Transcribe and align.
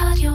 רדיו. 0.00 0.32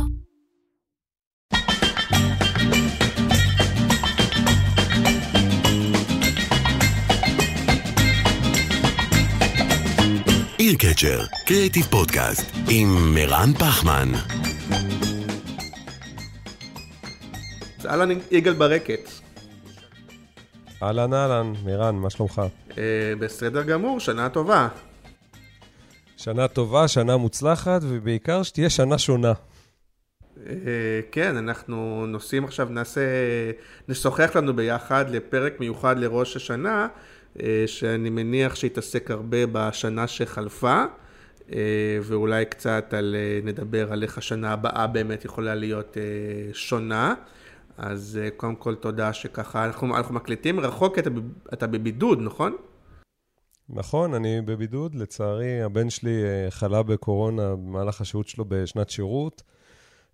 עיר 10.57 10.75
קצ'ר, 10.75 11.19
קריאיטיב 11.45 11.85
פודקאסט, 11.85 12.55
עם 12.69 13.13
מירן 13.13 13.53
פחמן. 13.53 14.11
אהלן 17.85 18.09
יגאל 18.31 18.53
ברקת. 18.53 19.09
אהלן 20.83 21.13
אהלן, 21.13 21.53
מירן, 21.63 21.95
מה 21.95 22.09
שלומך? 22.09 22.41
אה, 22.77 22.83
בסדר 23.19 23.63
גמור, 23.63 23.99
שנה 23.99 24.29
טובה. 24.29 24.67
שנה 26.17 26.47
טובה, 26.47 26.87
שנה 26.87 27.17
מוצלחת, 27.17 27.81
ובעיקר 27.83 28.43
שתהיה 28.43 28.69
שנה 28.69 28.97
שונה. 28.97 29.33
אה, 30.49 30.99
כן, 31.11 31.37
אנחנו 31.37 32.05
נוסעים 32.07 32.43
עכשיו, 32.43 32.67
נעשה, 32.69 33.01
נשוחח 33.87 34.35
לנו 34.35 34.55
ביחד 34.55 35.09
לפרק 35.09 35.59
מיוחד 35.59 35.99
לראש 35.99 36.35
השנה, 36.35 36.87
אה, 37.41 37.63
שאני 37.67 38.09
מניח 38.09 38.55
שיתעסק 38.55 39.11
הרבה 39.11 39.37
בשנה 39.51 40.07
שחלפה, 40.07 40.83
אה, 41.53 41.57
ואולי 42.01 42.45
קצת 42.45 42.93
על, 42.97 43.15
נדבר 43.43 43.91
על 43.91 44.03
איך 44.03 44.17
השנה 44.17 44.53
הבאה 44.53 44.87
באמת 44.87 45.25
יכולה 45.25 45.55
להיות 45.55 45.97
שונה. 46.53 47.13
אז 47.77 48.19
קודם 48.37 48.55
כל 48.55 48.75
תודה 48.75 49.13
שככה, 49.13 49.65
אנחנו, 49.65 49.97
אנחנו 49.97 50.15
מקליטים 50.15 50.59
רחוק, 50.59 50.99
אתה, 50.99 51.09
אתה 51.53 51.67
בבידוד, 51.67 52.19
נכון? 52.21 52.55
נכון, 53.69 54.13
אני 54.13 54.41
בבידוד, 54.41 54.95
לצערי 54.95 55.61
הבן 55.61 55.89
שלי 55.89 56.23
חלה 56.49 56.83
בקורונה 56.83 57.55
במהלך 57.55 58.01
השהות 58.01 58.27
שלו 58.27 58.45
בשנת 58.47 58.89
שירות, 58.89 59.43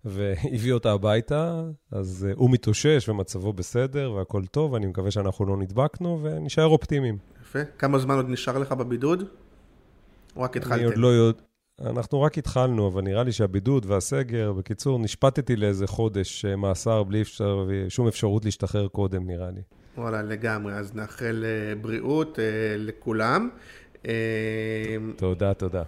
והביא 0.04 0.72
אותה 0.72 0.92
הביתה, 0.92 1.62
אז 1.92 2.26
אה, 2.28 2.34
הוא 2.36 2.50
מתאושש 2.50 3.08
ומצבו 3.08 3.52
בסדר 3.52 4.12
והכל 4.12 4.46
טוב, 4.46 4.74
אני 4.74 4.86
מקווה 4.86 5.10
שאנחנו 5.10 5.46
לא 5.46 5.56
נדבקנו 5.56 6.22
ונשאר 6.22 6.66
אופטימיים. 6.66 7.18
יפה. 7.42 7.58
כמה 7.78 7.98
זמן 7.98 8.16
עוד 8.16 8.28
נשאר 8.28 8.58
לך 8.58 8.72
בבידוד? 8.72 9.24
או 10.36 10.42
רק 10.42 10.56
התחלתם? 10.56 10.74
אני 10.74 10.84
עוד 10.84 10.96
לא 10.96 11.08
יודע... 11.08 11.40
אנחנו 11.80 12.22
רק 12.22 12.38
התחלנו, 12.38 12.88
אבל 12.88 13.02
נראה 13.02 13.22
לי 13.22 13.32
שהבידוד 13.32 13.86
והסגר, 13.86 14.52
בקיצור, 14.52 14.98
נשפטתי 14.98 15.56
לאיזה 15.56 15.86
חודש 15.86 16.44
אה, 16.44 16.56
מאסר 16.56 17.02
בלי 17.02 17.22
אפשר, 17.22 17.68
שום 17.88 18.08
אפשרות 18.08 18.44
להשתחרר 18.44 18.88
קודם, 18.88 19.26
נראה 19.26 19.50
לי. 19.50 19.60
וואלה, 19.96 20.22
לגמרי. 20.22 20.74
אז 20.74 20.94
נאחל 20.94 21.44
אה, 21.44 21.74
בריאות 21.74 22.38
אה, 22.38 22.44
לכולם. 22.78 23.48
אה, 24.08 24.96
תודה, 25.16 25.54
תודה. 25.54 25.82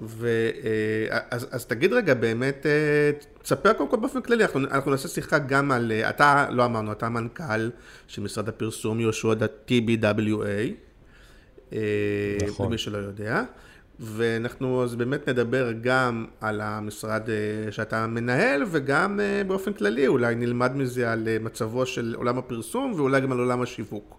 ו, 0.00 0.28
אה, 0.64 1.18
אז, 1.30 1.46
אז 1.50 1.66
תגיד 1.66 1.92
רגע, 1.92 2.14
באמת, 2.14 2.66
אה, 2.66 3.10
תספר 3.42 3.72
קודם 3.72 3.90
כל 3.90 3.96
באופן 3.96 4.20
כללי, 4.20 4.44
אנחנו, 4.44 4.60
אנחנו 4.60 4.90
נעשה 4.90 5.08
שיחה 5.08 5.38
גם 5.38 5.72
על, 5.72 5.92
אה, 5.92 6.10
אתה, 6.10 6.46
לא 6.50 6.64
אמרנו, 6.64 6.92
אתה 6.92 7.08
מנכ"ל 7.08 7.70
של 8.08 8.22
משרד 8.22 8.48
הפרסום 8.48 9.00
יהושע 9.00 9.34
TBWA, 9.68 10.72
אה, 11.72 11.78
נכון. 12.46 12.66
למי 12.66 12.78
שלא 12.78 12.98
יודע, 12.98 13.42
ואנחנו 14.00 14.84
אז 14.84 14.94
באמת 14.94 15.28
נדבר 15.28 15.72
גם 15.80 16.26
על 16.40 16.60
המשרד 16.60 17.22
שאתה 17.70 18.06
מנהל, 18.06 18.62
וגם 18.70 19.20
באופן 19.46 19.72
כללי, 19.72 20.06
אולי 20.06 20.34
נלמד 20.34 20.76
מזה 20.76 21.12
על 21.12 21.28
מצבו 21.40 21.86
של 21.86 22.14
עולם 22.16 22.38
הפרסום, 22.38 22.92
ואולי 22.96 23.20
גם 23.20 23.32
על 23.32 23.38
עולם 23.38 23.62
השיווק. 23.62 24.16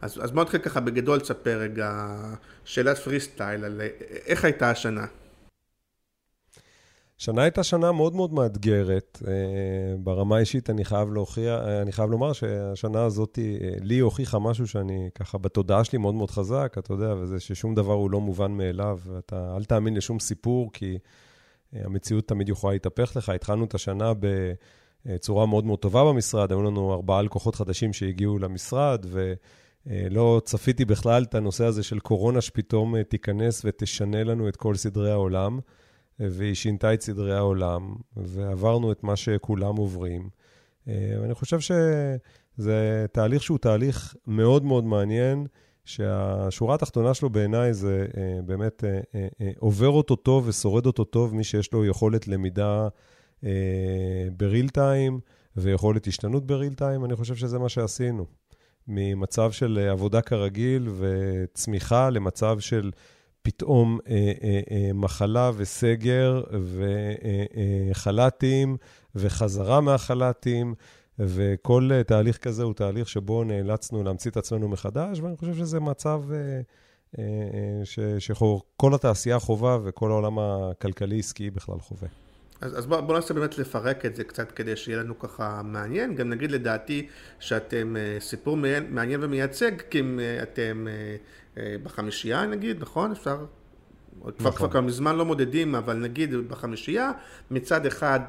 אז, 0.00 0.18
אז 0.22 0.30
בוא 0.30 0.42
נתחיל 0.42 0.60
ככה 0.60 0.80
בגדול, 0.80 1.20
תספר 1.20 1.58
רגע 1.58 2.16
שאלת 2.64 2.98
פרי 2.98 3.20
סטייל 3.20 3.64
על 3.64 3.80
איך 4.26 4.44
הייתה 4.44 4.70
השנה. 4.70 5.06
שנה 7.20 7.42
הייתה 7.42 7.62
שנה 7.62 7.92
מאוד 7.92 8.14
מאוד 8.14 8.32
מאתגרת. 8.32 9.22
אה, 9.26 9.32
ברמה 9.98 10.36
האישית 10.36 10.70
אני 10.70 10.84
חייב 10.84 11.12
להוכיח, 11.12 11.60
אה, 11.60 11.82
אני 11.82 11.92
חייב 11.92 12.10
לומר 12.10 12.32
שהשנה 12.32 13.02
הזאת 13.02 13.38
אה, 13.38 13.68
לי 13.80 13.98
הוכיחה 13.98 14.38
משהו 14.38 14.68
שאני 14.68 15.10
ככה 15.14 15.38
בתודעה 15.38 15.84
שלי 15.84 15.98
מאוד 15.98 16.14
מאוד 16.14 16.30
חזק, 16.30 16.74
אתה 16.78 16.92
יודע, 16.92 17.14
וזה 17.18 17.40
ששום 17.40 17.74
דבר 17.74 17.92
הוא 17.92 18.10
לא 18.10 18.20
מובן 18.20 18.52
מאליו. 18.52 18.98
אתה 19.18 19.56
אל 19.56 19.64
תאמין 19.64 19.94
לשום 19.94 20.18
סיפור, 20.18 20.70
כי 20.72 20.98
המציאות 21.72 22.28
תמיד 22.28 22.48
יכולה 22.48 22.72
להתהפך 22.72 23.16
לך. 23.16 23.28
התחלנו 23.28 23.64
את 23.64 23.74
השנה 23.74 24.12
בצורה 25.06 25.46
מאוד 25.46 25.64
מאוד 25.64 25.78
טובה 25.78 26.04
במשרד, 26.04 26.52
היו 26.52 26.62
לנו 26.62 26.92
ארבעה 26.94 27.22
לקוחות 27.22 27.54
חדשים 27.54 27.92
שהגיעו 27.92 28.38
למשרד, 28.38 29.06
ו... 29.08 29.32
לא 30.10 30.40
צפיתי 30.44 30.84
בכלל 30.84 31.22
את 31.22 31.34
הנושא 31.34 31.64
הזה 31.64 31.82
של 31.82 31.98
קורונה 31.98 32.40
שפתאום 32.40 33.02
תיכנס 33.02 33.62
ותשנה 33.64 34.24
לנו 34.24 34.48
את 34.48 34.56
כל 34.56 34.74
סדרי 34.74 35.10
העולם. 35.10 35.58
והיא 36.20 36.54
שינתה 36.54 36.94
את 36.94 37.02
סדרי 37.02 37.34
העולם, 37.36 37.94
ועברנו 38.16 38.92
את 38.92 39.04
מה 39.04 39.16
שכולם 39.16 39.76
עוברים. 39.76 40.28
אה, 40.88 41.16
ואני 41.20 41.34
חושב 41.34 41.60
שזה 41.60 43.06
תהליך 43.12 43.42
שהוא 43.42 43.58
תהליך 43.58 44.14
מאוד 44.26 44.64
מאוד 44.64 44.84
מעניין, 44.84 45.46
שהשורה 45.84 46.74
התחתונה 46.74 47.14
שלו 47.14 47.30
בעיניי 47.30 47.74
זה 47.74 48.06
אה, 48.16 48.42
באמת 48.46 48.84
אה, 48.84 49.50
עובר 49.58 49.88
אותו 49.88 50.16
טוב 50.16 50.48
ושורד 50.48 50.86
אותו 50.86 51.04
טוב 51.04 51.34
מי 51.34 51.44
שיש 51.44 51.72
לו 51.72 51.84
יכולת 51.84 52.28
למידה 52.28 52.88
בריל 54.36 54.68
טיים 54.68 55.20
ויכולת 55.56 56.06
השתנות 56.06 56.46
בריל 56.46 56.74
טיים, 56.74 57.04
אני 57.04 57.16
חושב 57.16 57.34
שזה 57.34 57.58
מה 57.58 57.68
שעשינו. 57.68 58.26
ממצב 58.88 59.52
של 59.52 59.88
עבודה 59.90 60.20
כרגיל 60.20 60.88
וצמיחה 60.98 62.10
למצב 62.10 62.60
של 62.60 62.90
פתאום 63.42 63.98
אה, 64.08 64.32
אה, 64.42 64.60
אה, 64.70 64.90
מחלה 64.94 65.50
וסגר 65.56 66.42
וחל"תים 67.90 68.76
וחזרה 69.14 69.80
מהחל"תים, 69.80 70.74
וכל 71.18 71.90
אה, 71.92 72.02
תהליך 72.02 72.38
כזה 72.38 72.62
הוא 72.62 72.74
תהליך 72.74 73.08
שבו 73.08 73.44
נאלצנו 73.44 74.02
להמציא 74.02 74.30
את 74.30 74.36
עצמנו 74.36 74.68
מחדש, 74.68 75.20
ואני 75.20 75.36
חושב 75.36 75.54
שזה 75.54 75.80
מצב 75.80 76.22
אה, 76.32 76.60
אה, 77.18 77.24
אה, 77.98 78.20
שכל 78.20 78.94
התעשייה 78.94 79.38
חווה 79.38 79.78
וכל 79.84 80.10
העולם 80.10 80.38
הכלכלי-עסקי 80.38 81.50
בכלל 81.50 81.80
חווה. 81.80 82.08
אז, 82.60 82.78
אז 82.78 82.86
בוא, 82.86 83.00
בוא 83.00 83.14
ננסה 83.14 83.34
באמת 83.34 83.58
לפרק 83.58 84.06
את 84.06 84.16
זה 84.16 84.24
קצת 84.24 84.52
כדי 84.52 84.76
שיהיה 84.76 84.98
לנו 84.98 85.18
ככה 85.18 85.60
מעניין. 85.64 86.14
גם 86.14 86.28
נגיד 86.28 86.50
לדעתי 86.50 87.06
שאתם 87.38 87.96
אה, 87.96 88.16
סיפור 88.20 88.56
מעניין, 88.56 88.86
מעניין 88.90 89.24
ומייצג, 89.24 89.72
כי 89.90 90.00
אם 90.00 90.20
אה, 90.20 90.42
אתם 90.42 90.86
אה, 91.56 91.76
בחמישייה 91.82 92.46
נגיד, 92.46 92.76
נכון? 92.80 93.12
אפשר? 93.12 93.34
נכון. 94.18 94.32
כבר, 94.38 94.52
כבר 94.52 94.68
כבר 94.68 94.80
מזמן 94.80 95.16
לא 95.16 95.24
מודדים, 95.24 95.74
אבל 95.74 95.96
נגיד 95.96 96.34
בחמישייה, 96.34 97.12
מצד 97.50 97.86
אחד 97.86 98.20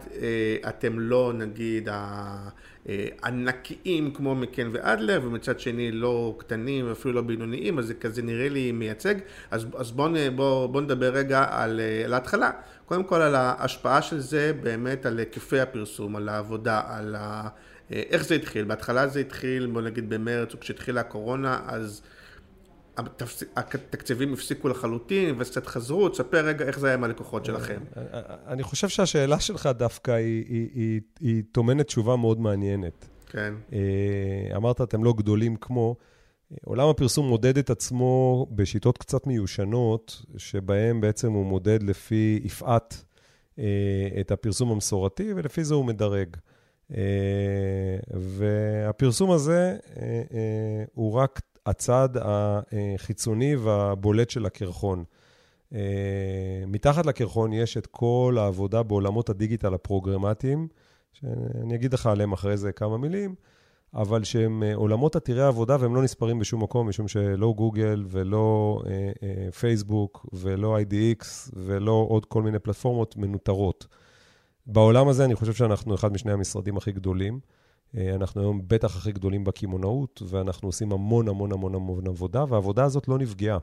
אתם 0.69 0.99
לא 0.99 1.33
נגיד 1.35 1.89
הענקיים 2.85 4.13
כמו 4.13 4.35
מקן 4.35 4.69
ואדלר, 4.71 5.21
ומצד 5.23 5.59
שני 5.59 5.91
לא 5.91 6.35
קטנים, 6.37 6.91
אפילו 6.91 7.13
לא 7.13 7.21
בינוניים, 7.21 7.79
אז 7.79 7.85
זה 7.85 7.93
כזה 7.93 8.21
נראה 8.21 8.49
לי 8.49 8.71
מייצג. 8.71 9.15
אז, 9.51 9.65
אז 9.75 9.91
בואו 9.91 10.11
בוא, 10.35 10.67
בוא 10.67 10.81
נדבר 10.81 11.09
רגע 11.09 11.45
על, 11.49 11.81
על 12.05 12.13
ההתחלה. 12.13 12.51
קודם 12.91 13.03
כל 13.03 13.21
על 13.21 13.35
ההשפעה 13.35 14.01
של 14.01 14.19
זה 14.19 14.53
באמת 14.61 15.05
על 15.05 15.19
היקפי 15.19 15.59
הפרסום, 15.59 16.15
על 16.15 16.29
העבודה, 16.29 16.81
על 16.87 17.15
ה... 17.15 17.47
אה, 17.91 18.03
איך 18.09 18.25
זה 18.25 18.35
התחיל. 18.35 18.65
בהתחלה 18.65 19.07
זה 19.07 19.19
התחיל, 19.19 19.67
בוא 19.73 19.81
נגיד 19.81 20.09
במרץ, 20.09 20.55
וכשהתחילה 20.55 21.01
הקורונה, 21.01 21.61
אז 21.67 22.01
התקציבים 23.55 24.33
הפסיקו 24.33 24.69
לחלוטין, 24.69 25.35
ואז 25.37 25.49
קצת 25.49 25.67
חזרו, 25.67 26.09
תספר 26.09 26.45
רגע 26.45 26.65
איך 26.65 26.79
זה 26.79 26.87
היה 26.87 26.93
עם 26.93 27.03
הלקוחות 27.03 27.45
שלכם. 27.45 27.79
אני 28.47 28.63
חושב 28.63 28.87
שהשאלה 28.87 29.39
שלך 29.39 29.69
דווקא 29.77 30.11
היא, 30.11 30.45
היא, 30.49 30.69
היא, 30.73 31.01
היא 31.19 31.43
טומנת 31.51 31.85
תשובה 31.87 32.15
מאוד 32.15 32.39
מעניינת. 32.39 33.07
כן. 33.27 33.53
אה, 33.73 34.55
אמרת, 34.55 34.81
אתם 34.81 35.03
לא 35.03 35.13
גדולים 35.13 35.55
כמו. 35.55 35.95
עולם 36.65 36.87
הפרסום 36.87 37.27
מודד 37.27 37.57
את 37.57 37.69
עצמו 37.69 38.47
בשיטות 38.51 38.97
קצת 38.97 39.27
מיושנות, 39.27 40.25
שבהן 40.37 41.01
בעצם 41.01 41.31
הוא 41.31 41.45
מודד 41.45 41.83
לפי 41.83 42.39
יפעת 42.43 43.03
אה, 43.59 43.63
את 44.19 44.31
הפרסום 44.31 44.71
המסורתי, 44.71 45.33
ולפי 45.33 45.63
זה 45.63 45.73
הוא 45.73 45.85
מדרג. 45.85 46.27
אה, 46.91 46.97
והפרסום 48.13 49.31
הזה 49.31 49.77
אה, 49.97 50.83
הוא 50.93 51.13
רק 51.13 51.41
הצד 51.65 52.09
החיצוני 52.21 53.55
והבולט 53.55 54.29
של 54.29 54.45
הקרחון. 54.45 55.03
מתחת 56.67 57.05
לקרחון 57.05 57.53
יש 57.53 57.77
את 57.77 57.87
כל 57.87 58.37
העבודה 58.39 58.83
בעולמות 58.83 59.29
הדיגיטל 59.29 59.73
הפרוגרמטיים, 59.73 60.67
שאני 61.13 61.75
אגיד 61.75 61.93
לך 61.93 62.07
עליהם 62.07 62.31
אחרי 62.31 62.57
זה 62.57 62.71
כמה 62.71 62.97
מילים, 62.97 63.35
אבל 63.93 64.23
שהם 64.23 64.63
אה, 64.63 64.75
עולמות 64.75 65.15
עתירי 65.15 65.43
עבודה 65.43 65.77
והם 65.79 65.95
לא 65.95 66.03
נספרים 66.03 66.39
בשום 66.39 66.63
מקום, 66.63 66.89
משום 66.89 67.07
שלא 67.07 67.53
גוגל 67.57 68.05
ולא 68.07 68.81
אה, 68.85 69.11
אה, 69.23 69.51
פייסבוק 69.51 70.25
ולא 70.33 70.77
IDX 70.79 71.25
ולא 71.53 72.05
עוד 72.09 72.25
כל 72.25 72.43
מיני 72.43 72.59
פלטפורמות 72.59 73.17
מנוטרות. 73.17 73.87
בעולם 74.65 75.07
הזה 75.07 75.25
אני 75.25 75.35
חושב 75.35 75.53
שאנחנו 75.53 75.95
אחד 75.95 76.13
משני 76.13 76.31
המשרדים 76.31 76.77
הכי 76.77 76.91
גדולים. 76.91 77.39
אה, 77.97 78.15
אנחנו 78.15 78.41
היום 78.41 78.61
בטח 78.67 78.97
הכי 78.97 79.11
גדולים 79.11 79.43
בקמעונאות, 79.43 80.21
ואנחנו 80.27 80.67
עושים 80.67 80.91
המון 80.91 81.27
המון 81.27 81.51
המון 81.51 81.75
המון 81.75 82.07
עבודה, 82.07 82.45
והעבודה 82.49 82.83
הזאת 82.83 83.07
לא 83.07 83.17
נפגעה. 83.17 83.57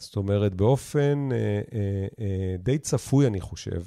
זאת 0.00 0.16
אומרת, 0.16 0.54
באופן 0.54 1.28
אה, 1.32 1.36
אה, 1.38 2.06
אה, 2.20 2.56
די 2.58 2.78
צפוי, 2.78 3.26
אני 3.26 3.40
חושב, 3.40 3.82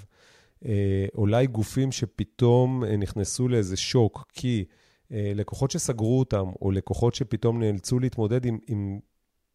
אולי 1.16 1.48
גופים 1.48 1.92
שפתאום 1.92 2.84
נכנסו 2.84 3.48
לאיזה 3.48 3.78
שוק, 3.78 4.26
כי 4.34 4.66
לקוחות 5.14 5.72
שסגרו 5.72 6.20
אותם, 6.20 6.46
או 6.62 6.72
לקוחות 6.72 7.16
שפתאום 7.16 7.60
נאלצו 7.60 8.00
להתמודד 8.00 8.46
עם, 8.46 8.58
עם 8.68 9.00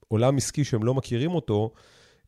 עולם 0.08 0.36
עסקי 0.36 0.64
שהם 0.64 0.84
לא 0.84 0.94
מכירים 0.94 1.30
אותו, 1.30 1.72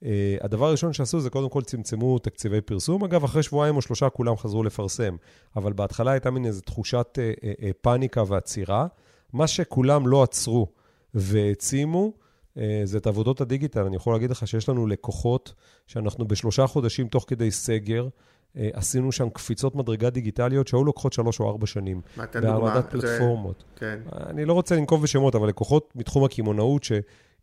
Uh, 0.00 0.02
הדבר 0.40 0.66
הראשון 0.66 0.92
שעשו 0.92 1.20
זה 1.20 1.30
קודם 1.30 1.48
כל 1.48 1.62
צמצמו 1.62 2.18
תקציבי 2.18 2.60
פרסום. 2.60 3.04
אגב, 3.04 3.24
אחרי 3.24 3.42
שבועיים 3.42 3.76
או 3.76 3.82
שלושה 3.82 4.10
כולם 4.10 4.36
חזרו 4.36 4.62
לפרסם, 4.62 5.16
אבל 5.56 5.72
בהתחלה 5.72 6.10
הייתה 6.10 6.30
מין 6.30 6.46
איזו 6.46 6.60
תחושת 6.60 7.18
uh, 7.18 7.44
uh, 7.44 7.64
פאניקה 7.80 8.22
ועצירה. 8.26 8.86
מה 9.32 9.46
שכולם 9.46 10.06
לא 10.06 10.22
עצרו 10.22 10.66
והעצימו, 11.14 12.12
uh, 12.56 12.60
זה 12.84 12.98
את 12.98 13.06
עבודות 13.06 13.40
הדיגיטל. 13.40 13.80
אני 13.80 13.96
יכול 13.96 14.12
להגיד 14.12 14.30
לך 14.30 14.46
שיש 14.46 14.68
לנו 14.68 14.86
לקוחות 14.86 15.54
שאנחנו 15.86 16.28
בשלושה 16.28 16.66
חודשים 16.66 17.08
תוך 17.08 17.24
כדי 17.28 17.50
סגר, 17.50 18.08
uh, 18.08 18.10
עשינו 18.56 19.12
שם 19.12 19.28
קפיצות 19.28 19.74
מדרגה 19.74 20.10
דיגיטליות 20.10 20.68
שהיו 20.68 20.84
לוקחות 20.84 21.12
שלוש 21.12 21.40
או 21.40 21.50
ארבע 21.50 21.66
שנים. 21.66 22.00
מה, 22.16 22.26
תן 22.26 22.40
דוגמה. 22.40 22.60
בהעמדת 22.60 22.90
פלטפורמות. 22.90 23.64
זה... 23.74 23.80
כן. 23.80 24.00
אני 24.26 24.44
לא 24.44 24.52
רוצה 24.52 24.76
לנקוב 24.76 25.02
בשמות, 25.02 25.34
אבל 25.34 25.48
לקוחות 25.48 25.92
מתחום 25.96 26.24
הקמעונאות 26.24 26.84
ש... 26.84 26.92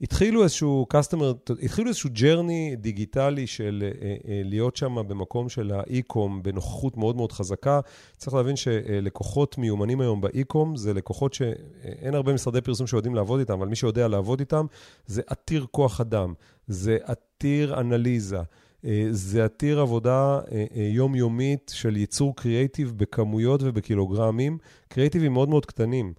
התחילו 0.01 0.43
איזשהו 0.43 0.87
customer, 0.93 1.53
התחילו 1.63 1.87
איזשהו 1.87 2.09
ג'רני 2.13 2.75
דיגיטלי 2.75 3.47
של 3.47 3.83
אה, 3.83 4.15
אה, 4.27 4.41
להיות 4.43 4.75
שם 4.75 4.95
במקום 5.07 5.49
של 5.49 5.71
האי-קום 5.71 6.43
בנוכחות 6.43 6.97
מאוד 6.97 7.15
מאוד 7.15 7.31
חזקה. 7.31 7.79
צריך 8.17 8.33
להבין 8.33 8.55
שלקוחות 8.55 9.57
מיומנים 9.57 10.01
היום 10.01 10.21
באי-קום 10.21 10.75
זה 10.75 10.93
לקוחות 10.93 11.33
שאין 11.33 12.15
הרבה 12.15 12.33
משרדי 12.33 12.61
פרסום 12.61 12.87
שיודעים 12.87 13.15
לעבוד 13.15 13.39
איתם, 13.39 13.53
אבל 13.53 13.67
מי 13.67 13.75
שיודע 13.75 14.07
לעבוד 14.07 14.39
איתם 14.39 14.65
זה 15.05 15.21
עתיר 15.27 15.65
כוח 15.71 16.01
אדם, 16.01 16.33
זה 16.67 16.97
עתיר 17.03 17.79
אנליזה. 17.79 18.41
אה, 18.87 19.07
זה 19.11 19.45
עתיר 19.45 19.79
עבודה 19.79 20.39
יומיומית 20.75 21.71
של 21.75 21.97
ייצור 21.97 22.35
קריאייטיב 22.35 22.93
בכמויות 22.97 23.61
ובקילוגרמים, 23.63 24.57
קריאייטיבים 24.87 25.33
מאוד 25.33 25.49
מאוד 25.49 25.65
קטנים. 25.65 26.13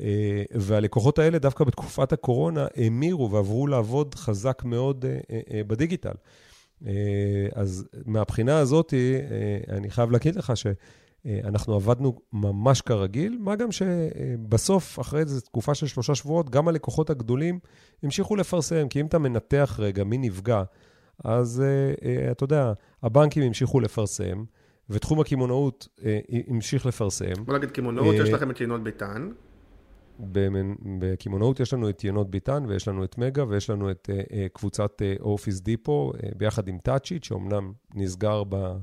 אה, 0.00 0.42
והלקוחות 0.54 1.18
האלה 1.18 1.38
דווקא 1.38 1.64
בתקופת 1.64 2.12
הקורונה 2.12 2.66
המירו 2.76 3.30
ועברו 3.30 3.66
לעבוד 3.66 4.14
חזק 4.14 4.62
מאוד 4.64 5.04
אה, 5.04 5.40
אה, 5.52 5.64
בדיגיטל. 5.66 6.14
אז 7.54 7.88
מהבחינה 8.06 8.58
הזאת, 8.58 8.94
אני 9.68 9.90
חייב 9.90 10.10
להגיד 10.10 10.36
לך 10.36 10.52
שאנחנו 10.56 11.74
עבדנו 11.74 12.18
ממש 12.32 12.80
כרגיל, 12.80 13.38
מה 13.40 13.56
גם 13.56 13.68
שבסוף, 13.72 15.00
אחרי 15.00 15.20
איזו 15.20 15.40
תקופה 15.40 15.74
של 15.74 15.86
שלושה 15.86 16.14
שבועות, 16.14 16.50
גם 16.50 16.68
הלקוחות 16.68 17.10
הגדולים 17.10 17.58
המשיכו 18.02 18.36
לפרסם, 18.36 18.88
כי 18.88 19.00
אם 19.00 19.06
אתה 19.06 19.18
מנתח 19.18 19.76
רגע 19.78 20.04
מי 20.04 20.18
נפגע, 20.18 20.62
אז 21.24 21.62
אתה 22.30 22.44
יודע, 22.44 22.72
הבנקים 23.02 23.42
המשיכו 23.42 23.80
לפרסם, 23.80 24.44
ותחום 24.90 25.20
הקמעונאות 25.20 25.88
המשיך 26.48 26.86
לפרסם. 26.86 27.44
בוא 27.44 27.58
נגיד 27.58 27.70
קמעונאות, 27.70 28.14
יש 28.14 28.30
לכם 28.30 28.50
את 28.50 28.60
יינות 28.60 28.82
ביתן. 28.82 29.30
בקמעונאות 30.98 31.60
יש 31.60 31.72
לנו 31.72 31.88
את 31.88 32.04
ינות 32.04 32.30
ביטן, 32.30 32.64
ויש 32.68 32.88
לנו 32.88 33.04
את 33.04 33.18
מגה, 33.18 33.44
ויש 33.48 33.70
לנו 33.70 33.90
את 33.90 34.10
uh, 34.12 34.34
קבוצת 34.52 35.02
אופיס 35.20 35.60
uh, 35.60 35.62
דיפו, 35.62 36.12
uh, 36.14 36.34
ביחד 36.36 36.68
עם 36.68 36.78
טאצ'יט, 36.78 37.24
שאומנם 37.24 37.72
נסגר 37.94 38.42
ב, 38.48 38.76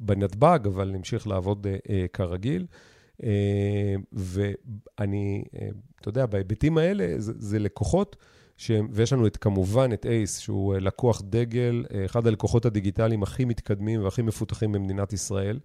בנתב"ג, 0.00 0.58
אבל 0.66 0.94
המשיך 0.94 1.26
לעבוד 1.26 1.66
uh, 1.66 1.90
כרגיל. 2.12 2.66
Uh, 3.20 3.24
ואני, 4.12 5.44
uh, 5.46 5.58
אתה 6.00 6.08
יודע, 6.08 6.26
בהיבטים 6.26 6.78
האלה, 6.78 7.14
זה, 7.18 7.32
זה 7.36 7.58
לקוחות, 7.58 8.16
ש... 8.62 8.70
ויש 8.90 9.12
לנו 9.12 9.26
את, 9.26 9.36
כמובן 9.36 9.92
את 9.92 10.06
אייס, 10.06 10.38
שהוא 10.38 10.74
לקוח 10.74 11.22
דגל, 11.24 11.84
אחד 12.04 12.26
הלקוחות 12.26 12.64
הדיגיטליים 12.64 13.22
הכי 13.22 13.44
מתקדמים 13.44 14.04
והכי 14.04 14.22
מפותחים 14.22 14.72
במדינת 14.72 15.12
ישראל. 15.12 15.58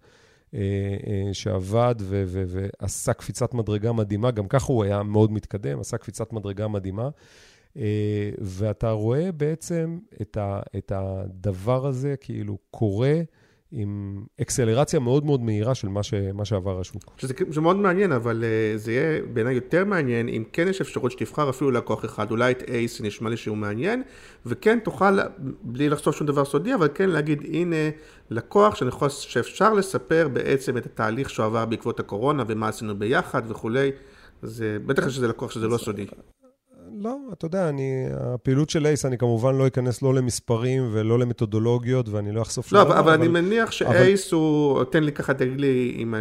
אה, 0.54 0.60
אה, 1.08 1.34
שעבד 1.34 1.96
ו- 2.00 2.24
ו- 2.28 2.44
ועשה 2.48 3.14
קפיצת 3.14 3.54
מדרגה 3.54 3.92
מדהימה, 3.94 4.32
גם 4.32 4.48
ככה 4.48 4.74
הוא 4.74 4.84
היה 4.84 5.04
מאוד 5.04 5.32
מתקדם, 5.32 5.80
עשה 5.80 5.98
קפיצת 5.98 6.34
מדרגה 6.34 6.68
מדהימה. 6.68 7.10
אה, 7.78 8.30
ואתה 8.38 8.92
רואה 8.92 9.32
בעצם 9.32 10.00
את, 10.22 10.38
ה- 10.38 10.62
את 10.78 10.92
הדבר 10.96 11.86
הזה 11.88 12.16
כאילו 12.20 12.58
קורה. 12.72 13.22
עם 13.72 14.24
אקסלרציה 14.42 15.00
מאוד 15.00 15.26
מאוד 15.26 15.42
מהירה 15.42 15.76
של 15.76 15.88
מה, 15.88 16.04
ש, 16.04 16.14
מה 16.34 16.46
שעבר 16.46 16.80
השוק. 16.80 17.04
שזה, 17.18 17.34
זה 17.50 17.62
מאוד 17.62 17.78
מעניין, 17.78 18.12
אבל 18.12 18.44
uh, 18.44 18.78
זה 18.78 18.92
יהיה 18.92 19.22
בעיניי 19.34 19.56
יותר 19.56 19.86
מעניין 19.86 20.30
אם 20.30 20.44
כן 20.54 20.68
יש 20.68 20.82
אפשרות 20.82 21.12
שתבחר 21.12 21.50
אפילו 21.50 21.72
לקוח 21.72 22.06
אחד, 22.06 22.32
אולי 22.32 22.52
את 22.52 22.64
אייס 22.70 23.02
נשמע 23.02 23.30
לי 23.30 23.38
שהוא 23.38 23.58
מעניין, 23.58 24.04
וכן 24.46 24.80
תוכל, 24.80 25.20
בלי 25.62 25.90
לחשוף 25.90 26.16
שום 26.16 26.28
דבר 26.28 26.46
סודי, 26.46 26.74
אבל 26.74 26.88
כן 26.94 27.10
להגיד 27.10 27.44
הנה 27.54 27.90
לקוח 28.30 28.76
שאני 28.76 28.92
חושב 28.92 29.30
שאפשר 29.30 29.74
לספר 29.74 30.28
בעצם 30.34 30.78
את 30.78 30.86
התהליך 30.86 31.30
שהוא 31.30 31.46
עבר 31.46 31.66
בעקבות 31.66 32.00
הקורונה 32.00 32.44
ומה 32.48 32.68
עשינו 32.68 33.00
ביחד 33.00 33.42
וכולי, 33.48 33.92
זה 34.42 34.78
בטח 34.86 35.10
שזה 35.10 35.28
לקוח 35.28 35.52
שזה 35.52 35.68
לא 35.68 35.78
סודי. 35.78 36.06
לא, 37.00 37.18
אתה 37.34 37.46
יודע, 37.46 37.70
אני, 37.70 38.06
הפעילות 38.14 38.70
של 38.70 38.86
אייס, 38.86 39.06
אני 39.06 39.18
כמובן 39.18 39.56
לא 39.56 39.68
אכנס 39.68 40.02
לא 40.02 40.14
למספרים 40.14 40.90
ולא 40.92 41.20
למתודולוגיות, 41.20 42.10
ואני 42.10 42.32
לא 42.32 42.42
אחשוף... 42.42 42.72
לא, 42.72 42.82
אבל, 42.82 42.98
אבל 42.98 43.14
אני 43.14 43.28
מניח 43.28 43.72
שאייס 43.72 44.34
אבל... 44.34 44.42
הוא, 44.42 44.84
תן 44.84 45.04
לי 45.04 45.12
ככה, 45.12 45.34
תגיד 45.34 45.62
לי 45.62 45.98
אם, 45.98 46.16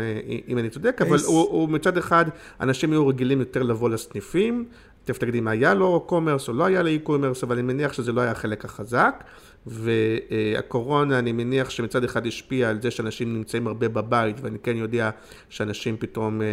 אם 0.49 0.59
אני 0.59 0.71
צודק, 0.71 0.97
אייס... 1.01 1.11
אבל 1.11 1.21
הוא, 1.27 1.49
הוא 1.51 1.69
מצד 1.69 1.97
אחד, 1.97 2.25
אנשים 2.61 2.93
יהיו 2.93 3.07
רגילים 3.07 3.41
יותר 3.41 3.63
לבוא 3.63 3.91
לסניפים, 3.91 4.65
תכף 5.05 5.19
תגידי 5.19 5.39
אם 5.39 5.49
היה 5.49 5.75
לו 5.75 6.01
commerce 6.07 6.49
או 6.49 6.53
לא 6.53 6.65
היה 6.65 6.83
לו 6.83 6.89
e-commerce, 6.89 7.45
אבל 7.45 7.59
אני 7.59 7.63
מניח 7.63 7.93
שזה 7.93 8.13
לא 8.13 8.21
היה 8.21 8.31
החלק 8.31 8.65
החזק. 8.65 9.25
והקורונה, 9.67 11.19
אני 11.19 11.33
מניח 11.33 11.71
שמצד 11.71 12.05
אחד 12.05 12.27
השפיע 12.27 12.71
על 12.71 12.83
זה 12.83 12.91
שאנשים 12.91 13.35
נמצאים 13.35 13.67
הרבה 13.67 13.89
בבית, 13.89 14.37
ואני 14.41 14.59
כן 14.59 14.77
יודע 14.77 15.11
שאנשים 15.49 15.97
פתאום 15.97 16.43
אה, 16.43 16.47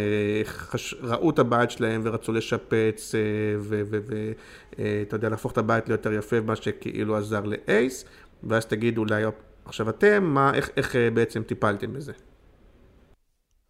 חש... 0.44 0.94
ראו 1.02 1.30
את 1.30 1.38
הבית 1.38 1.70
שלהם 1.70 2.00
ורצו 2.04 2.32
לשפץ, 2.32 3.14
ואתה 3.60 4.06
אה, 4.78 5.02
יודע, 5.12 5.28
להפוך 5.28 5.52
את 5.52 5.58
הבית 5.58 5.88
ליותר 5.88 6.12
יפה, 6.12 6.40
מה 6.40 6.56
שכאילו 6.56 7.16
עזר 7.16 7.42
לאייס, 7.44 8.04
ואז 8.44 8.66
תגידו 8.66 9.00
אולי, 9.00 9.24
עכשיו 9.64 9.88
אתם, 9.88 10.24
מה, 10.24 10.54
איך, 10.54 10.70
איך 10.76 10.96
אה, 10.96 11.10
בעצם 11.10 11.42
טיפלתם 11.42 11.92
בזה? 11.92 12.12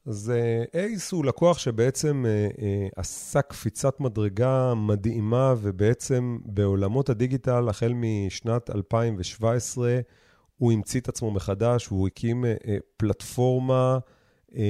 אז 0.06 0.32
אייס 0.74 1.12
הוא 1.12 1.24
לקוח 1.24 1.58
שבעצם 1.58 2.24
אה, 2.26 2.48
אה, 2.62 2.88
עשה 2.96 3.42
קפיצת 3.42 4.00
מדרגה 4.00 4.74
מדהימה, 4.74 5.54
ובעצם 5.58 6.38
בעולמות 6.44 7.08
הדיגיטל, 7.08 7.68
החל 7.68 7.92
משנת 7.94 8.70
2017, 8.70 10.00
הוא 10.56 10.72
המציא 10.72 11.00
את 11.00 11.08
עצמו 11.08 11.30
מחדש, 11.30 11.86
הוא 11.86 12.06
הקים 12.06 12.44
אה, 12.44 12.76
פלטפורמה 12.96 13.98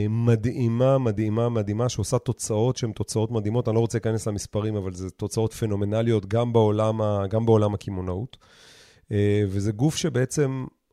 מדהימה, 0.09 0.99
מדהימה, 0.99 1.49
מדהימה, 1.49 1.89
שעושה 1.89 2.19
תוצאות 2.19 2.77
שהן 2.77 2.93
תוצאות 2.93 3.31
מדהימות. 3.31 3.69
אני 3.69 3.75
לא 3.75 3.81
רוצה 3.81 3.99
להיכנס 3.99 4.29
למספרים, 4.29 4.77
אבל 4.77 4.93
זה 4.93 5.11
תוצאות 5.11 5.53
פנומנליות 5.53 6.27
גם 6.27 6.53
בעולם, 6.53 7.01
בעולם 7.45 7.75
הקמעונאות. 7.75 8.37
וזה 9.49 9.73
גוף 9.73 9.97
שבעצם 9.97 10.51
אה, 10.51 10.67
אה, 10.67 10.69
אה, 10.69 10.84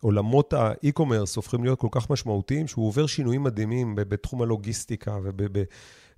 עולמות 0.00 0.52
האי-קומרס 0.52 1.36
הופכים 1.36 1.64
להיות 1.64 1.80
כל 1.80 1.88
כך 1.90 2.10
משמעותיים, 2.10 2.66
שהוא 2.66 2.86
עובר 2.86 3.06
שינויים 3.06 3.42
מדהימים 3.42 3.94
בתחום 3.96 4.42
הלוגיסטיקה 4.42 5.18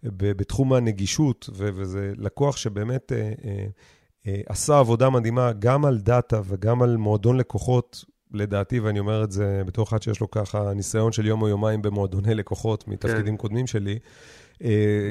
ובתחום 0.02 0.72
הנגישות, 0.72 1.50
וזה 1.52 2.12
לקוח 2.16 2.56
שבאמת 2.56 3.12
עשה 4.46 4.78
עבודה 4.78 5.10
מדהימה 5.10 5.52
גם 5.52 5.84
על 5.84 5.98
דאטה 5.98 6.40
וגם 6.44 6.82
על 6.82 6.96
מועדון 6.96 7.36
לקוחות, 7.36 8.04
לדעתי, 8.32 8.80
ואני 8.80 8.98
אומר 8.98 9.24
את 9.24 9.32
זה 9.32 9.62
בתור 9.66 9.84
אחד 9.84 10.02
שיש 10.02 10.20
לו 10.20 10.30
ככה 10.30 10.74
ניסיון 10.74 11.12
של 11.12 11.26
יום 11.26 11.42
או 11.42 11.48
יומיים 11.48 11.82
במועדוני 11.82 12.34
לקוחות 12.34 12.88
מתפקידים 12.88 13.34
כן. 13.34 13.36
קודמים 13.36 13.66
שלי. 13.66 13.98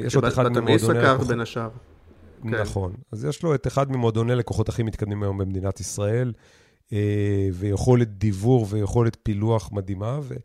יש 0.06 0.16
עוד 0.16 0.26
אחד 0.26 0.48
ממועדוני 0.48 1.00
לקוחות. 1.00 1.28
בין 1.28 1.40
השאר. 1.40 1.70
נכון. 2.44 2.92
כן. 2.92 3.02
אז 3.12 3.26
יש 3.26 3.44
לו 3.44 3.56
את 3.56 3.68
אחד 3.68 3.92
ממועדוני 3.92 4.36
לקוחות 4.36 4.70
הכי 4.70 4.84
מתקדמים 4.84 5.24
היום 5.24 5.38
במדינת 5.38 5.80
ישראל. 5.80 6.34
אה, 6.94 7.50
ויכולת 7.54 8.18
דיוור 8.18 8.66
ויכולת 8.70 9.18
פילוח 9.24 9.70
מדהימה. 9.72 10.20
ו... 10.24 10.36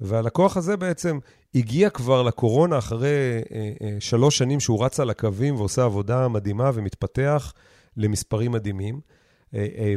והלקוח 0.00 0.56
הזה 0.56 0.76
בעצם 0.76 1.18
הגיע 1.54 1.90
כבר 1.90 2.22
לקורונה 2.22 2.78
אחרי 2.78 3.42
אה, 3.54 3.72
אה, 3.82 3.96
שלוש 4.00 4.38
שנים 4.38 4.60
שהוא 4.60 4.84
רץ 4.84 5.00
על 5.00 5.10
הקווים 5.10 5.56
ועושה 5.56 5.84
עבודה 5.84 6.28
מדהימה 6.28 6.70
ומתפתח 6.74 7.52
למספרים 7.96 8.52
מדהימים. 8.52 9.00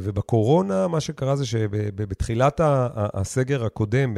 ובקורונה, 0.03 0.87
מה 0.87 0.99
שקרה 0.99 1.35
זה 1.35 1.45
שבתחילת 1.45 2.61
הסגר 2.93 3.65
הקודם, 3.65 4.13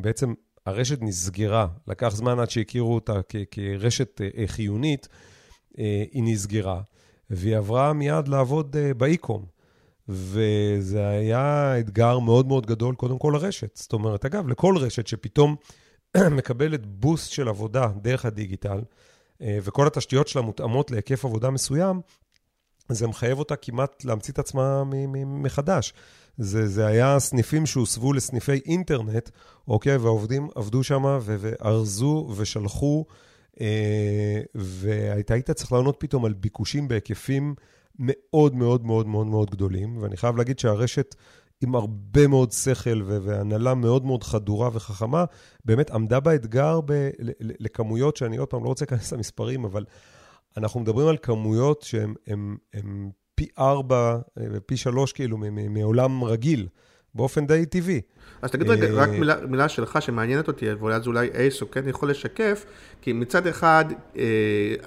בעצם 0.00 0.34
הרשת 0.66 1.02
נסגרה. 1.02 1.66
לקח 1.88 2.08
זמן 2.08 2.38
עד 2.38 2.50
שהכירו 2.50 2.94
אותה 2.94 3.20
כ- 3.28 3.36
כרשת 3.50 4.20
חיונית, 4.46 5.08
היא 5.76 6.22
נסגרה. 6.22 6.80
והיא 7.30 7.56
עברה 7.56 7.92
מיד 7.92 8.28
לעבוד 8.28 8.76
באי-קום. 8.96 9.44
וזה 10.08 11.08
היה 11.08 11.74
אתגר 11.80 12.18
מאוד 12.18 12.46
מאוד 12.46 12.66
גדול, 12.66 12.94
קודם 12.94 13.18
כל 13.18 13.32
לרשת. 13.34 13.76
זאת 13.76 13.92
אומרת, 13.92 14.24
אגב, 14.24 14.48
לכל 14.48 14.76
רשת 14.78 15.06
שפתאום 15.06 15.56
מקבלת 16.38 16.86
בוסט 16.86 17.30
של 17.30 17.48
עבודה 17.48 17.88
דרך 18.02 18.24
הדיגיטל, 18.24 18.80
אה, 19.42 19.58
וכל 19.62 19.86
התשתיות 19.86 20.28
שלה 20.28 20.42
מותאמות 20.42 20.90
להיקף 20.90 21.24
עבודה 21.24 21.50
מסוים, 21.50 22.00
זה 22.88 23.06
מחייב 23.06 23.38
אותה 23.38 23.56
כמעט 23.56 24.04
להמציא 24.04 24.32
את 24.32 24.38
עצמה 24.38 24.82
מחדש. 25.26 25.92
זה, 26.38 26.68
זה 26.68 26.86
היה 26.86 27.18
סניפים 27.18 27.66
שהוסבו 27.66 28.12
לסניפי 28.12 28.60
אינטרנט, 28.66 29.30
אוקיי? 29.68 29.96
והעובדים 29.96 30.48
עבדו 30.54 30.82
שם 30.82 31.18
וארזו 31.20 32.28
ושלחו, 32.36 33.04
אה, 33.60 34.40
והיית 34.54 35.50
צריך 35.50 35.72
לענות 35.72 35.96
פתאום 35.98 36.24
על 36.24 36.32
ביקושים 36.32 36.88
בהיקפים 36.88 37.54
מאוד 37.98 38.54
מאוד 38.54 38.84
מאוד 38.84 39.06
מאוד 39.06 39.26
מאוד 39.26 39.50
גדולים, 39.50 40.02
ואני 40.02 40.16
חייב 40.16 40.36
להגיד 40.36 40.58
שהרשת... 40.58 41.14
עם 41.60 41.74
הרבה 41.74 42.26
מאוד 42.26 42.52
שכל 42.52 43.02
והנהלה 43.04 43.74
מאוד 43.74 44.04
מאוד 44.04 44.24
חדורה 44.24 44.70
וחכמה, 44.72 45.24
באמת 45.64 45.90
עמדה 45.90 46.20
באתגר 46.20 46.80
ב- 46.86 47.10
לכמויות 47.40 48.16
שאני 48.16 48.36
עוד 48.36 48.48
פעם 48.48 48.64
לא 48.64 48.68
רוצה 48.68 48.84
להיכנס 48.84 49.12
למספרים, 49.12 49.64
אבל 49.64 49.84
אנחנו 50.56 50.80
מדברים 50.80 51.08
על 51.08 51.16
כמויות 51.22 51.82
שהן 51.82 52.56
פי 53.34 53.48
ארבע 53.58 54.18
ופי 54.38 54.74
אה, 54.74 54.78
שלוש 54.78 55.12
כאילו 55.12 55.38
מעולם 55.70 56.24
רגיל. 56.24 56.68
באופן 57.16 57.46
די 57.46 57.66
טבעי. 57.66 58.00
אז 58.42 58.50
תגיד 58.50 58.70
רגע, 58.70 58.86
רק 58.92 59.08
אה, 59.08 59.18
מילה, 59.18 59.34
מילה 59.48 59.68
שלך 59.68 60.02
שמעניינת 60.02 60.48
אותי, 60.48 60.72
ואולי 60.72 60.94
אז 60.94 61.06
אולי 61.06 61.30
אייסו 61.34 61.70
כן 61.70 61.88
יכול 61.88 62.10
לשקף, 62.10 62.64
כי 63.02 63.12
מצד 63.12 63.46
אחד, 63.46 63.84
אה, 64.16 64.22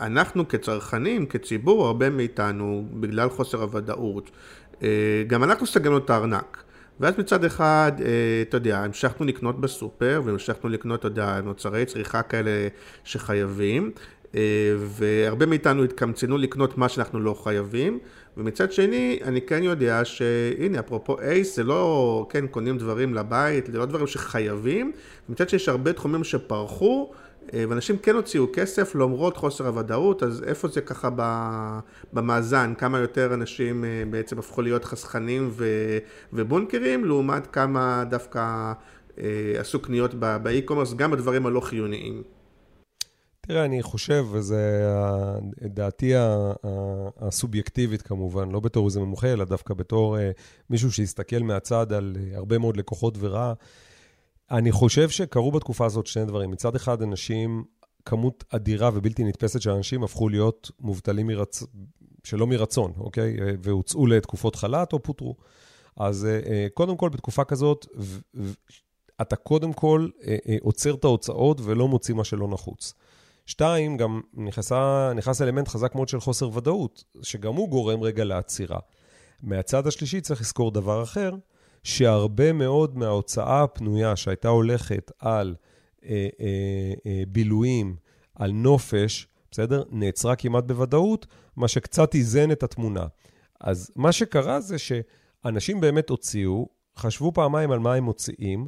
אנחנו 0.02 0.48
כצרכנים, 0.48 1.26
כציבור, 1.26 1.86
הרבה 1.86 2.10
מאיתנו, 2.10 2.86
בגלל 2.94 3.30
חוסר 3.30 3.62
הוודאות, 3.62 4.32
גם 5.28 5.44
אנחנו 5.44 5.68
סגרנו 5.68 5.98
את 5.98 6.10
הארנק. 6.10 6.64
ואז 7.00 7.14
מצד 7.18 7.44
אחד, 7.44 7.92
אתה 8.42 8.58
יודע, 8.58 8.80
המשכנו 8.80 9.26
לקנות 9.26 9.62
בסופר, 9.62 10.22
והמשכנו 10.26 10.70
לקנות, 10.70 11.00
אתה 11.00 11.08
יודע, 11.08 11.40
מוצרי 11.44 11.86
צריכה 11.86 12.22
כאלה 12.22 12.68
שחייבים, 13.04 13.92
והרבה 14.78 15.46
מאיתנו 15.46 15.84
התקמצנו 15.84 16.38
לקנות 16.38 16.78
מה 16.78 16.90
שאנחנו 16.90 17.20
לא 17.20 17.34
חייבים. 17.44 18.00
ומצד 18.40 18.72
שני, 18.72 19.20
אני 19.24 19.42
כן 19.42 19.64
יודע 19.64 20.06
שהנה, 20.06 20.80
אפרופו 20.80 21.20
אייס, 21.20 21.56
זה 21.56 21.64
לא, 21.64 22.26
כן, 22.30 22.48
קונים 22.48 22.78
דברים 22.78 23.14
לבית, 23.14 23.66
זה 23.66 23.78
לא 23.78 23.86
דברים 23.86 24.08
שחייבים, 24.08 24.92
ומצד 25.30 25.50
שיש 25.50 25.70
הרבה 25.70 25.94
תחומים 25.94 26.24
שפרחו, 26.24 27.12
אה, 27.54 27.64
ואנשים 27.70 27.98
כן 27.98 28.16
הוציאו 28.16 28.46
כסף 28.54 28.96
למרות 28.96 29.38
חוסר 29.38 29.68
הוודאות, 29.68 30.24
אז 30.24 30.44
איפה 30.48 30.68
זה 30.68 30.82
ככה 30.82 31.10
במאזן? 32.14 32.74
כמה 32.78 33.00
יותר 33.00 33.34
אנשים 33.34 33.86
אה, 33.86 34.04
בעצם 34.10 34.40
הפכו 34.40 34.62
להיות 34.62 34.86
חסכנים 34.86 35.52
ובונקרים, 36.34 37.06
לעומת 37.06 37.48
כמה 37.48 38.04
דווקא 38.10 38.74
אה, 39.20 39.54
עשו 39.58 39.80
קניות 39.82 40.14
באי-קומרס, 40.14 40.94
גם 40.94 41.12
בדברים 41.12 41.46
הלא 41.46 41.60
חיוניים. 41.60 42.39
תראה, 43.50 43.66
אני 43.66 43.84
חושב, 43.84 44.26
וזו 44.32 44.56
דעתי 45.62 46.14
הסובייקטיבית 47.18 48.02
כמובן, 48.02 48.52
לא 48.52 48.60
בתור 48.60 48.86
איזה 48.86 49.00
מומחה, 49.00 49.34
אלא 49.34 49.46
דווקא 49.46 49.74
בתור 49.74 50.20
אה, 50.20 50.32
מישהו 50.70 50.92
שהסתכל 50.92 51.40
מהצד 51.40 51.94
על 51.94 52.18
אה, 52.20 52.38
הרבה 52.38 52.58
מאוד 52.58 52.78
לקוחות 52.78 53.16
ורע. 53.20 53.54
אני 54.52 54.72
חושב 54.72 55.10
שקרו 55.10 55.52
בתקופה 55.52 55.86
הזאת 55.86 56.08
שני 56.08 56.26
דברים. 56.26 56.52
מצד 56.52 56.76
אחד, 56.76 57.02
אנשים, 57.02 57.64
כמות 58.06 58.44
אדירה 58.50 58.90
ובלתי 58.94 59.24
נתפסת 59.24 59.62
של 59.62 59.72
אנשים 59.72 60.04
הפכו 60.04 60.30
להיות 60.30 60.72
מובטלים 60.80 61.28
מרצ... 61.28 61.64
שלא 62.24 62.48
מרצון, 62.48 62.94
אוקיי? 62.98 63.38
אה, 63.42 63.52
והוצאו 63.64 64.08
לתקופות 64.08 64.56
חל"ת 64.56 64.94
או 64.94 65.04
פוטרו. 65.04 65.36
אז 65.98 66.28
קודם 66.74 66.98
כל, 66.98 67.10
בתקופה 67.10 67.44
כזאת, 67.44 67.86
אתה 69.22 69.36
קודם 69.36 69.74
כל 69.74 70.10
עוצר 70.62 70.94
את 70.94 71.04
ההוצאות 71.04 71.62
ולא 71.64 71.88
מוציא 71.88 72.16
מה 72.16 72.24
שלא 72.24 72.48
נחוץ. 72.48 72.94
שתיים, 73.50 73.98
גם 73.98 74.22
נכנסה, 74.34 75.12
נכנס 75.16 75.42
אלמנט 75.42 75.68
חזק 75.68 75.96
מאוד 75.96 76.08
של 76.08 76.20
חוסר 76.20 76.58
ודאות, 76.58 77.04
שגם 77.22 77.54
הוא 77.54 77.70
גורם 77.70 78.02
רגע 78.02 78.24
לעצירה. 78.24 78.80
מהצד 79.44 79.88
השלישי 79.88 80.22
צריך 80.22 80.42
לזכור 80.42 80.72
דבר 80.72 81.04
אחר, 81.04 81.32
שהרבה 81.84 82.54
מאוד 82.54 82.98
מההוצאה 82.98 83.64
הפנויה 83.64 84.16
שהייתה 84.16 84.48
הולכת 84.48 85.12
על 85.20 85.56
אה, 86.06 86.28
אה, 86.40 86.94
אה, 87.06 87.24
בילויים, 87.28 87.96
על 88.36 88.52
נופש, 88.52 89.28
בסדר? 89.52 89.84
נעצרה 89.90 90.36
כמעט 90.36 90.64
בוודאות, 90.64 91.28
מה 91.56 91.68
שקצת 91.68 92.16
איזן 92.16 92.52
את 92.52 92.64
התמונה. 92.64 93.06
אז 93.62 93.92
מה 93.96 94.12
שקרה 94.12 94.60
זה 94.60 94.76
שאנשים 94.78 95.82
באמת 95.82 96.10
הוציאו, 96.10 96.68
חשבו 96.98 97.32
פעמיים 97.32 97.72
על 97.72 97.80
מה 97.80 97.94
הם 97.94 98.04
מוציאים, 98.04 98.68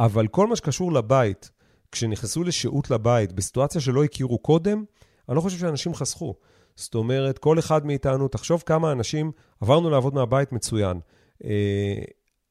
אבל 0.00 0.26
כל 0.26 0.46
מה 0.46 0.56
שקשור 0.56 0.92
לבית, 0.92 1.50
כשנכנסו 1.92 2.44
לשהות 2.44 2.90
לבית 2.90 3.32
בסיטואציה 3.32 3.80
שלא 3.80 4.04
הכירו 4.04 4.38
קודם, 4.38 4.84
אני 5.28 5.36
לא 5.36 5.40
חושב 5.40 5.58
שאנשים 5.58 5.94
חסכו. 5.94 6.34
זאת 6.76 6.94
אומרת, 6.94 7.38
כל 7.38 7.58
אחד 7.58 7.86
מאיתנו, 7.86 8.28
תחשוב 8.28 8.62
כמה 8.66 8.92
אנשים, 8.92 9.32
עברנו 9.60 9.90
לעבוד 9.90 10.14
מהבית 10.14 10.52
מצוין. 10.52 11.00
אה, 11.44 12.02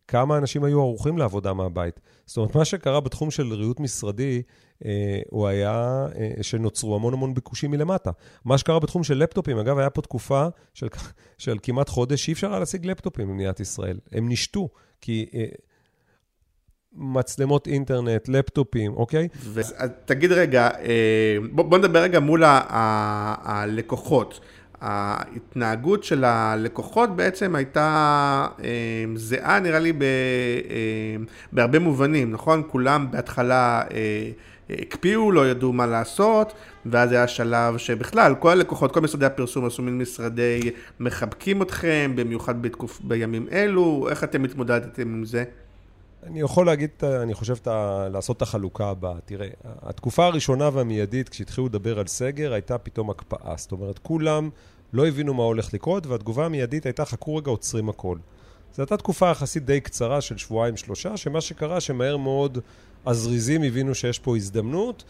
כמה 0.07 0.37
אנשים 0.37 0.63
היו 0.63 0.79
ערוכים 0.79 1.17
לעבודה 1.17 1.53
מהבית. 1.53 1.99
זאת 2.25 2.37
אומרת, 2.37 2.55
מה 2.55 2.65
שקרה 2.65 2.99
בתחום 2.99 3.31
של 3.31 3.53
ריהוט 3.53 3.79
משרדי, 3.79 4.41
אה, 4.85 5.19
הוא 5.29 5.47
היה 5.47 6.07
אה, 6.15 6.31
שנוצרו 6.41 6.95
המון 6.95 7.13
המון 7.13 7.33
ביקושים 7.33 7.71
מלמטה. 7.71 8.11
מה 8.45 8.57
שקרה 8.57 8.79
בתחום 8.79 9.03
של 9.03 9.17
לפטופים, 9.17 9.57
אגב, 9.57 9.77
היה 9.77 9.89
פה 9.89 10.01
תקופה 10.01 10.47
של, 10.73 10.87
של 11.37 11.57
כמעט 11.63 11.89
חודש 11.89 12.25
שאי 12.25 12.33
אפשר 12.33 12.49
היה 12.49 12.59
להשיג 12.59 12.85
לפטופים 12.85 13.27
במדינת 13.27 13.59
ישראל. 13.59 13.99
הם 14.11 14.29
נשתו, 14.29 14.69
כי... 15.01 15.25
אה, 15.33 15.45
מצלמות 16.95 17.67
אינטרנט, 17.67 18.29
לפטופים, 18.29 18.93
אוקיי? 18.93 19.27
ו... 19.43 19.61
תגיד 20.05 20.31
רגע, 20.31 20.69
אה, 20.83 21.37
בוא, 21.51 21.65
בוא 21.65 21.77
נדבר 21.77 21.99
רגע 21.99 22.19
מול 22.19 22.43
ה- 22.43 22.61
ה- 22.69 23.35
הלקוחות. 23.61 24.39
ההתנהגות 24.81 26.03
של 26.03 26.23
הלקוחות 26.23 27.15
בעצם 27.15 27.55
הייתה 27.55 28.47
אה, 28.63 28.69
זהה 29.15 29.59
נראה 29.59 29.79
לי 29.79 29.93
ב, 29.93 30.03
אה, 30.03 30.07
בהרבה 31.51 31.79
מובנים, 31.79 32.31
נכון? 32.31 32.63
כולם 32.67 33.11
בהתחלה 33.11 33.83
הקפיאו, 34.69 35.31
לא 35.31 35.49
ידעו 35.49 35.73
מה 35.73 35.85
לעשות, 35.85 36.53
ואז 36.85 37.11
היה 37.11 37.27
שלב 37.27 37.77
שבכלל 37.77 38.35
כל 38.35 38.49
הלקוחות, 38.49 38.91
כל 38.93 39.01
משרדי 39.01 39.25
הפרסום 39.25 39.65
עשו 39.65 39.81
מין 39.81 39.97
משרדי 39.97 40.71
מחבקים 40.99 41.61
אתכם, 41.61 42.11
במיוחד 42.15 42.61
בתקופ, 42.61 43.01
בימים 43.03 43.47
אלו, 43.51 44.07
איך 44.09 44.23
אתם 44.23 44.43
התמודדתם 44.43 45.01
עם 45.01 45.25
זה? 45.25 45.43
אני 46.23 46.41
יכול 46.41 46.65
להגיד, 46.65 46.89
אני 47.03 47.33
חושב, 47.33 47.55
לעשות 48.11 48.37
את 48.37 48.41
החלוקה 48.41 48.89
הבאה. 48.89 49.15
תראה, 49.25 49.47
התקופה 49.81 50.25
הראשונה 50.25 50.69
והמיידית, 50.73 51.29
כשהתחילו 51.29 51.67
לדבר 51.67 51.99
על 51.99 52.07
סגר, 52.07 52.53
הייתה 52.53 52.77
פתאום 52.77 53.09
הקפאה. 53.09 53.53
זאת 53.57 53.71
אומרת, 53.71 53.99
כולם 53.99 54.49
לא 54.93 55.07
הבינו 55.07 55.33
מה 55.33 55.43
הולך 55.43 55.73
לקרות, 55.73 56.07
והתגובה 56.07 56.45
המיידית 56.45 56.85
הייתה, 56.85 57.05
חכו 57.05 57.35
רגע, 57.35 57.51
עוצרים 57.51 57.89
הכל. 57.89 58.17
זו 58.75 58.81
הייתה 58.81 58.97
תקופה 58.97 59.29
יחסית 59.29 59.65
די 59.65 59.81
קצרה 59.81 60.21
של 60.21 60.37
שבועיים-שלושה, 60.37 61.17
שמה 61.17 61.41
שקרה, 61.41 61.79
שמהר 61.79 62.17
מאוד 62.17 62.57
הזריזים 63.05 63.63
הבינו 63.63 63.95
שיש 63.95 64.19
פה 64.19 64.35
הזדמנות, 64.35 65.03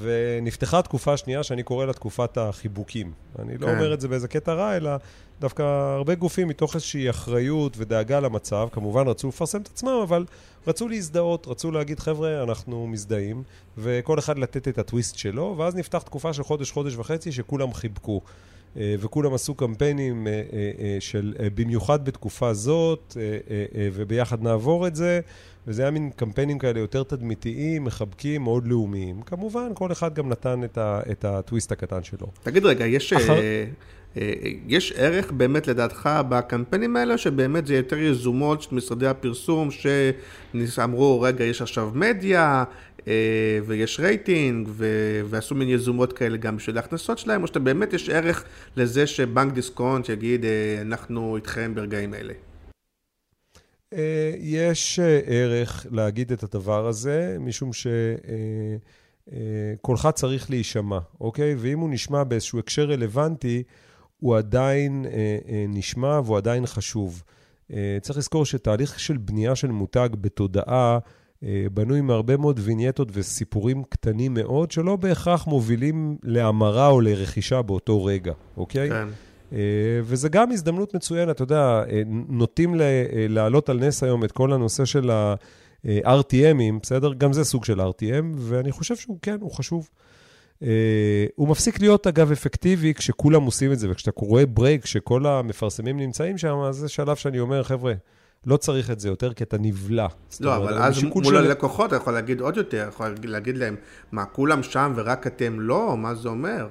ונפתחה 0.00 0.82
תקופה 0.82 1.16
שנייה 1.16 1.42
שאני 1.42 1.62
קורא 1.62 1.86
לה 1.86 1.92
תקופת 1.92 2.38
החיבוקים. 2.38 3.12
אני 3.38 3.58
לא 3.58 3.66
כן. 3.66 3.74
אומר 3.74 3.94
את 3.94 4.00
זה 4.00 4.08
באיזה 4.08 4.28
קטע 4.28 4.52
רע, 4.52 4.76
אלא 4.76 4.90
דווקא 5.40 5.62
הרבה 5.96 6.14
גופים 6.14 6.48
מתוך 6.48 6.74
איזושהי 6.74 7.10
אחריות 7.10 7.74
ודאגה 7.76 8.20
למצב, 8.20 8.68
כמובן 8.72 9.08
רצו 9.08 9.28
לפרסם 9.28 9.60
את 9.60 9.66
עצמם, 9.66 10.00
אבל 10.02 10.24
רצו 10.66 10.88
להזדהות, 10.88 11.48
רצו 11.48 11.70
להגיד, 11.70 12.00
חבר'ה, 12.00 12.42
אנחנו 12.42 12.86
מזדהים, 12.86 13.42
וכל 13.78 14.18
אחד 14.18 14.38
לתת 14.38 14.68
את 14.68 14.78
הטוויסט 14.78 15.18
שלו, 15.18 15.54
ואז 15.58 15.74
נפתח 15.74 16.02
תקופה 16.02 16.32
של 16.32 16.42
חודש, 16.42 16.70
חודש 16.70 16.96
וחצי, 16.96 17.32
שכולם 17.32 17.72
חיבקו. 17.74 18.20
אה, 18.76 18.94
וכולם 18.98 19.34
עשו 19.34 19.54
קמפיינים 19.54 20.26
אה, 20.26 20.32
אה, 20.52 20.96
של 21.00 21.34
במיוחד 21.54 22.04
בתקופה 22.04 22.54
זאת, 22.54 23.16
וביחד 23.92 24.42
נעבור 24.42 24.86
את 24.86 24.96
זה, 24.96 25.20
וזה 25.66 25.82
היה 25.82 25.90
מין 25.90 26.10
קמפיינים 26.16 26.58
כאלה 26.58 26.80
יותר 26.80 27.02
תדמיתיים, 27.02 27.84
מחבקים, 27.84 28.42
מאוד 28.42 28.66
לאומיים. 28.66 29.22
כמובן, 29.22 29.68
כל 29.74 29.92
אחד 29.92 30.14
גם 30.14 30.28
נתן 30.28 30.60
את 30.78 31.24
הטוויסט 31.24 31.72
הקטן 31.72 32.02
שלו. 32.02 32.26
תגיד 32.42 32.66
רגע, 32.66 32.86
יש... 32.86 33.12
אחר... 33.12 33.40
יש 34.68 34.92
ערך 34.96 35.32
באמת 35.32 35.66
לדעתך 35.66 36.10
בקמפיינים 36.28 36.96
האלה, 36.96 37.18
שבאמת 37.18 37.66
זה 37.66 37.76
יותר 37.76 37.98
יזומות 37.98 38.62
של 38.62 38.74
משרדי 38.74 39.06
הפרסום, 39.06 39.68
שאמרו, 40.66 41.20
רגע, 41.20 41.44
יש 41.44 41.62
עכשיו 41.62 41.90
מדיה, 41.94 42.64
אה, 43.08 43.58
ויש 43.66 44.00
רייטינג, 44.00 44.68
ו- 44.70 45.20
ועשו 45.24 45.54
מין 45.54 45.68
יזומות 45.68 46.12
כאלה 46.12 46.36
גם 46.36 46.56
בשביל 46.56 46.76
ההכנסות 46.76 47.18
שלהם, 47.18 47.42
או 47.42 47.46
שאתה 47.46 47.58
באמת 47.58 47.92
יש 47.92 48.08
ערך 48.08 48.44
לזה 48.76 49.06
שבנק 49.06 49.52
דיסקונט 49.52 50.08
יגיד, 50.08 50.44
אה, 50.44 50.78
אנחנו 50.80 51.36
איתכם 51.36 51.74
ברגעים 51.74 52.14
אלה? 52.14 52.32
אה, 53.92 54.32
יש 54.38 55.00
ערך 55.26 55.86
להגיד 55.90 56.32
את 56.32 56.42
הדבר 56.42 56.86
הזה, 56.86 57.36
משום 57.40 57.70
שקולך 59.80 60.08
צריך 60.14 60.50
להישמע, 60.50 60.98
אוקיי? 61.20 61.54
ואם 61.58 61.78
הוא 61.78 61.90
נשמע 61.90 62.24
באיזשהו 62.24 62.58
הקשר 62.58 62.84
רלוונטי, 62.84 63.62
הוא 64.22 64.36
עדיין 64.36 65.06
נשמע 65.68 66.20
והוא 66.24 66.36
עדיין 66.36 66.66
חשוב. 66.66 67.22
צריך 68.02 68.18
לזכור 68.18 68.44
שתהליך 68.44 69.00
של 69.00 69.16
בנייה 69.16 69.56
של 69.56 69.70
מותג 69.70 70.08
בתודעה, 70.20 70.98
אה, 71.44 71.66
בנוי 71.74 72.00
מהרבה 72.00 72.36
מאוד 72.36 72.60
וינייטות 72.62 73.08
וסיפורים 73.12 73.82
קטנים 73.88 74.34
מאוד, 74.34 74.70
שלא 74.70 74.96
בהכרח 74.96 75.46
מובילים 75.46 76.16
להמרה 76.22 76.88
או 76.88 77.00
לרכישה 77.00 77.62
באותו 77.62 78.04
רגע, 78.04 78.32
אוקיי? 78.56 78.90
כן. 78.90 79.08
וזה 80.02 80.28
גם 80.28 80.52
הזדמנות 80.52 80.94
מצוינת, 80.94 81.30
אתה 81.30 81.42
יודע, 81.42 81.82
נוטים 82.28 82.74
להעלות 83.28 83.68
על 83.68 83.78
נס 83.78 84.02
היום 84.02 84.24
את 84.24 84.32
כל 84.32 84.52
הנושא 84.52 84.84
של 84.84 85.10
ה-RTMים, 85.10 86.80
בסדר? 86.82 87.12
גם 87.12 87.32
זה 87.32 87.44
סוג 87.44 87.64
של 87.64 87.80
RTM, 87.80 88.24
ואני 88.36 88.72
חושב 88.72 88.96
שהוא 88.96 89.18
כן, 89.22 89.36
הוא 89.40 89.50
חשוב. 89.50 89.88
הוא 91.36 91.48
מפסיק 91.48 91.80
להיות, 91.80 92.06
אגב, 92.06 92.32
אפקטיבי 92.32 92.94
כשכולם 92.94 93.42
עושים 93.42 93.72
את 93.72 93.78
זה, 93.78 93.90
וכשאתה 93.90 94.10
קורא 94.10 94.42
ברייק, 94.48 94.82
כשכל 94.82 95.26
המפרסמים 95.26 95.96
נמצאים 95.96 96.38
שם, 96.38 96.56
אז 96.68 96.76
זה 96.76 96.88
שלב 96.88 97.16
שאני 97.16 97.40
אומר, 97.40 97.62
חבר'ה, 97.62 97.92
לא 98.46 98.56
צריך 98.56 98.90
את 98.90 99.00
זה 99.00 99.08
יותר, 99.08 99.32
כי 99.32 99.44
אתה 99.44 99.56
נבלע. 99.60 100.06
לא, 100.40 100.56
אבל 100.56 100.78
אז 100.78 101.02
מול 101.02 101.24
של... 101.24 101.36
הלקוחות 101.36 101.88
אתה 101.88 101.96
יכול 101.96 102.12
להגיד 102.12 102.40
עוד 102.40 102.56
יותר, 102.56 102.86
יכול 102.88 103.14
להגיד 103.24 103.58
להם, 103.58 103.76
מה, 104.12 104.24
כולם 104.24 104.62
שם 104.62 104.92
ורק 104.96 105.26
אתם 105.26 105.60
לא? 105.60 105.96
מה 105.96 106.14
זה 106.14 106.28
אומר? 106.28 106.68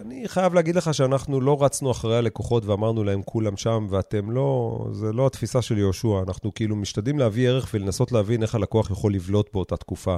אני 0.00 0.28
חייב 0.28 0.54
להגיד 0.54 0.76
לך 0.76 0.94
שאנחנו 0.94 1.40
לא 1.40 1.64
רצנו 1.64 1.90
אחרי 1.90 2.16
הלקוחות 2.16 2.64
ואמרנו 2.64 3.04
להם 3.04 3.22
כולם 3.22 3.56
שם 3.56 3.86
ואתם 3.90 4.30
לא, 4.30 4.78
זה 4.92 5.12
לא 5.12 5.26
התפיסה 5.26 5.62
של 5.62 5.78
יהושע. 5.78 6.22
אנחנו 6.28 6.54
כאילו 6.54 6.76
משתדלים 6.76 7.18
להביא 7.18 7.48
ערך 7.48 7.70
ולנסות 7.74 8.12
להבין 8.12 8.42
איך 8.42 8.54
הלקוח 8.54 8.90
יכול 8.90 9.14
לבלוט 9.14 9.50
באותה 9.52 9.76
תקופה. 9.76 10.16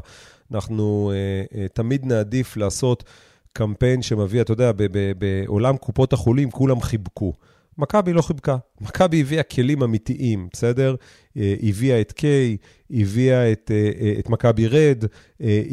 אנחנו 0.52 1.12
אה, 1.14 1.59
אה, 1.61 1.68
תמיד 1.68 2.06
נעדיף 2.06 2.56
לעשות 2.56 3.04
קמפיין 3.52 4.02
שמביא, 4.02 4.40
אתה 4.40 4.52
יודע, 4.52 4.73
בעולם 5.18 5.76
קופות 5.76 6.12
החולים 6.12 6.50
כולם 6.50 6.80
חיבקו. 6.80 7.33
מכבי 7.78 8.12
לא 8.12 8.23
חיבקה. 8.23 8.56
מכבי 8.80 9.21
הביאה 9.21 9.42
כלים 9.42 9.83
אמיתיים, 9.83 10.49
בסדר? 10.52 10.95
אה, 11.37 11.54
הביאה 11.62 12.00
את 12.00 12.12
קיי, 12.12 12.56
הביאה 12.90 13.52
את, 13.52 13.71
אה, 13.75 13.90
אה, 14.00 14.14
את 14.18 14.28
מכבי 14.28 14.68
רד, 14.68 15.04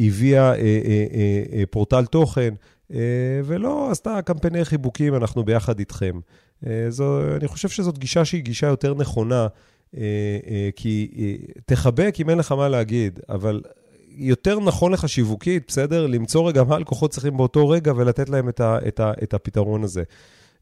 הביאה 0.07 0.53
פורטל 1.69 2.05
תוכן, 2.05 2.53
ולא 3.45 3.91
עשתה 3.91 4.21
קמפייני 4.21 4.65
חיבוקים, 4.65 5.15
אנחנו 5.15 5.43
ביחד 5.43 5.79
איתכם. 5.79 6.19
זו, 6.89 7.35
אני 7.35 7.47
חושב 7.47 7.69
שזאת 7.69 7.97
גישה 7.97 8.25
שהיא 8.25 8.43
גישה 8.43 8.67
יותר 8.67 8.93
נכונה, 8.93 9.47
כי 10.75 11.07
תחבק 11.65 12.15
אם 12.19 12.29
אין 12.29 12.37
לך 12.37 12.51
מה 12.51 12.69
להגיד, 12.69 13.19
אבל 13.29 13.61
יותר 14.15 14.59
נכון 14.59 14.91
לך 14.91 15.09
שיווקית, 15.09 15.63
בסדר? 15.67 16.07
למצוא 16.07 16.49
רגע 16.49 16.63
מה 16.63 16.75
הלקוחות 16.75 17.11
צריכים 17.11 17.37
באותו 17.37 17.69
רגע 17.69 17.93
ולתת 17.95 18.29
להם 18.29 18.49
את, 18.49 18.59
ה, 18.59 18.77
את, 18.87 18.99
ה, 18.99 19.11
את 19.23 19.33
הפתרון 19.33 19.83
הזה. 19.83 20.03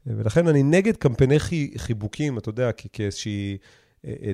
ולכן 0.06 0.48
אני 0.48 0.62
נגד 0.62 0.96
קמפייני 0.96 1.36
חיבוקים, 1.76 2.38
אתה 2.38 2.48
יודע, 2.48 2.70
כאיזושהי 2.92 3.50
אה, 3.50 3.52
אה, 3.52 3.56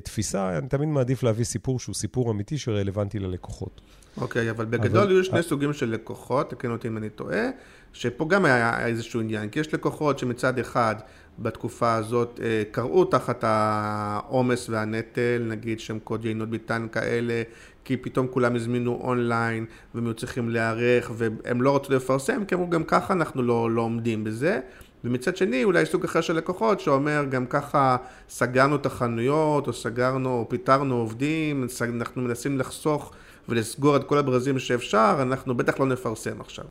תפיסה, 0.03 0.57
אני 0.57 0.67
תמיד 0.67 0.89
מעדיף 0.89 1.23
להביא 1.23 1.45
סיפור 1.45 1.79
שהוא 1.79 1.95
סיפור 1.95 2.31
אמיתי 2.31 2.57
שרלוונטי 2.57 3.19
ללקוחות. 3.19 3.81
אוקיי, 4.17 4.49
אבל 4.49 4.65
בגדול 4.65 5.01
אבל... 5.01 5.11
היו 5.11 5.23
שני 5.23 5.43
סוגים 5.43 5.73
של 5.73 5.89
לקוחות, 5.89 6.49
תקן 6.49 6.71
אותי 6.71 6.87
אם 6.87 6.97
אני 6.97 7.09
טועה, 7.09 7.49
שפה 7.93 8.25
גם 8.27 8.45
היה 8.45 8.87
איזשהו 8.87 9.21
עניין, 9.21 9.49
כי 9.49 9.59
יש 9.59 9.73
לקוחות 9.73 10.19
שמצד 10.19 10.59
אחד 10.59 10.95
בתקופה 11.39 11.93
הזאת 11.93 12.39
אה, 12.43 12.63
קראו 12.71 13.05
תחת 13.05 13.43
העומס 13.43 14.69
והנטל, 14.69 15.45
נגיד 15.47 15.79
שהם 15.79 15.99
קוד 15.99 16.25
יינות 16.25 16.49
ביטן 16.49 16.87
כאלה, 16.91 17.43
כי 17.83 17.97
פתאום 17.97 18.27
כולם 18.27 18.55
הזמינו 18.55 18.99
אונליין 19.03 19.65
והם 19.95 20.05
היו 20.05 20.13
צריכים 20.13 20.49
להיערך 20.49 21.11
והם 21.15 21.61
לא 21.61 21.75
רצו 21.75 21.93
לפרסם, 21.93 22.45
כי 22.45 22.55
אמרו 22.55 22.69
גם 22.69 22.83
ככה 22.83 23.13
אנחנו 23.13 23.43
לא, 23.43 23.71
לא 23.71 23.81
עומדים 23.81 24.23
בזה. 24.23 24.59
ומצד 25.03 25.37
שני 25.37 25.63
אולי 25.63 25.85
סוג 25.85 26.03
אחר 26.03 26.21
של 26.21 26.33
לקוחות 26.33 26.79
שאומר 26.79 27.25
גם 27.29 27.45
ככה 27.45 27.97
סגרנו 28.29 28.75
את 28.75 28.85
החנויות 28.85 29.67
או 29.67 29.73
סגרנו 29.73 30.29
או 30.29 30.49
פיטרנו 30.49 30.95
עובדים, 30.95 31.67
אנחנו 31.81 32.21
מנסים 32.21 32.57
לחסוך 32.57 33.11
ולסגור 33.49 33.95
את 33.95 34.03
כל 34.03 34.17
הברזים 34.17 34.59
שאפשר, 34.59 35.17
אנחנו 35.21 35.57
בטח 35.57 35.79
לא 35.79 35.85
נפרסם 35.85 36.41
עכשיו. 36.41 36.65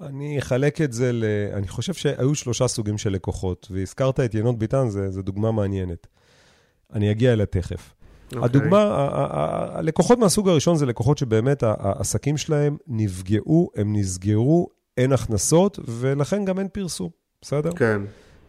אני 0.00 0.38
אחלק 0.38 0.80
את 0.80 0.92
זה 0.92 1.12
ל... 1.12 1.24
אני 1.52 1.68
חושב 1.68 1.94
שהיו 1.94 2.34
שלושה 2.34 2.68
סוגים 2.68 2.98
של 2.98 3.10
לקוחות, 3.10 3.68
והזכרת 3.70 4.20
את 4.20 4.34
ינות 4.34 4.58
ביטן, 4.58 4.88
זו 4.88 5.22
דוגמה 5.22 5.52
מעניינת. 5.52 6.06
אני 6.92 7.10
אגיע 7.10 7.32
אליה 7.32 7.46
תכף. 7.46 7.92
Okay. 7.92 8.36
אוקיי. 8.36 8.44
הדוגמה, 8.44 9.08
הלקוחות 9.74 10.18
מהסוג 10.18 10.48
הראשון 10.48 10.76
זה 10.76 10.86
לקוחות 10.86 11.18
שבאמת 11.18 11.62
העסקים 11.62 12.36
שלהם 12.36 12.76
נפגעו, 12.86 13.70
הם 13.76 13.96
נסגרו, 13.96 14.68
אין 14.96 15.12
הכנסות, 15.12 15.78
ולכן 15.86 16.44
גם 16.44 16.58
אין 16.58 16.68
פרסום, 16.68 17.10
בסדר? 17.42 17.70
כן. 17.72 18.02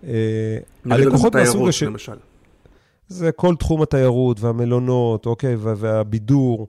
אה, 0.04 0.58
הלקוחות 0.86 1.36
מהסוג 1.36 1.68
השני... 1.68 1.90
למשל. 1.90 2.18
זה 3.08 3.32
כל 3.32 3.56
תחום 3.56 3.82
התיירות 3.82 4.40
והמלונות, 4.40 5.26
אוקיי, 5.26 5.56
והבידור. 5.56 6.68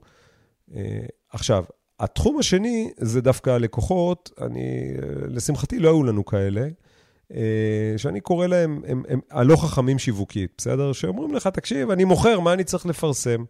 אה, 0.75 0.99
עכשיו, 1.29 1.63
התחום 1.99 2.39
השני 2.39 2.91
זה 2.97 3.21
דווקא 3.21 3.49
הלקוחות, 3.49 4.31
אני, 4.41 4.93
לשמחתי 5.27 5.79
לא 5.79 5.89
היו 5.89 6.03
לנו 6.03 6.25
כאלה, 6.25 6.67
אה, 7.33 7.93
שאני 7.97 8.19
קורא 8.19 8.47
להם, 8.47 8.81
הם, 8.87 9.03
הם 9.09 9.19
הלא 9.31 9.55
חכמים 9.55 9.99
שיווקית, 9.99 10.51
בסדר? 10.57 10.93
שאומרים 10.93 11.35
לך, 11.35 11.47
תקשיב, 11.47 11.91
אני 11.91 12.03
מוכר, 12.03 12.39
מה 12.39 12.53
אני 12.53 12.63
צריך 12.63 12.85
לפרסם? 12.85 13.43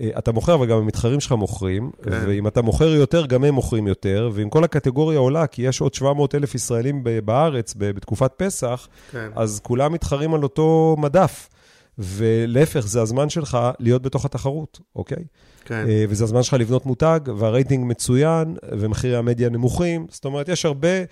אה, 0.00 0.10
אתה 0.18 0.32
מוכר, 0.32 0.54
אבל 0.54 0.66
גם 0.66 0.78
המתחרים 0.78 1.20
שלך 1.20 1.32
מוכרים, 1.32 1.90
כן. 2.02 2.24
ואם 2.26 2.46
אתה 2.46 2.62
מוכר 2.62 2.88
יותר, 2.88 3.26
גם 3.26 3.44
הם 3.44 3.54
מוכרים 3.54 3.86
יותר, 3.86 4.30
ואם 4.34 4.50
כל 4.50 4.64
הקטגוריה 4.64 5.18
עולה, 5.18 5.46
כי 5.46 5.62
יש 5.62 5.80
עוד 5.80 5.94
700 5.94 6.34
אלף 6.34 6.54
ישראלים 6.54 7.04
בארץ 7.24 7.74
בתקופת 7.78 8.32
פסח, 8.36 8.88
כן. 9.10 9.28
אז 9.34 9.60
כולם 9.62 9.92
מתחרים 9.92 10.34
על 10.34 10.42
אותו 10.42 10.96
מדף. 10.98 11.48
ולהפך, 11.98 12.80
זה 12.80 13.02
הזמן 13.02 13.28
שלך 13.28 13.58
להיות 13.78 14.02
בתוך 14.02 14.24
התחרות, 14.24 14.80
אוקיי? 14.96 15.24
כן. 15.64 15.86
אה, 15.88 16.04
וזה 16.08 16.24
הזמן 16.24 16.42
שלך 16.42 16.54
לבנות 16.54 16.86
מותג, 16.86 17.20
והרייטינג 17.36 17.86
מצוין, 17.86 18.56
ומחירי 18.78 19.16
המדיה 19.16 19.48
נמוכים. 19.48 20.06
זאת 20.10 20.24
אומרת, 20.24 20.48
יש 20.48 20.64
הרבה 20.64 20.88
אה, 20.88 21.04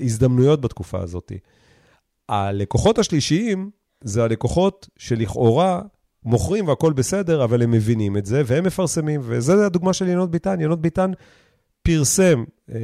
הזדמנויות 0.00 0.60
בתקופה 0.60 1.00
הזאת. 1.00 1.32
הלקוחות 2.28 2.98
השלישיים 2.98 3.70
זה 4.04 4.24
הלקוחות 4.24 4.88
שלכאורה 4.98 5.80
מוכרים 6.26 6.68
והכול 6.68 6.92
בסדר, 6.92 7.44
אבל 7.44 7.62
הם 7.62 7.70
מבינים 7.70 8.16
את 8.16 8.26
זה, 8.26 8.42
והם 8.46 8.64
מפרסמים, 8.64 9.20
וזו 9.24 9.64
הדוגמה 9.64 9.92
של 9.92 10.08
ינות 10.08 10.30
ביטן. 10.30 10.60
ינות 10.60 10.80
ביטן 10.80 11.10
פרסם, 11.82 12.44
אה, 12.74 12.78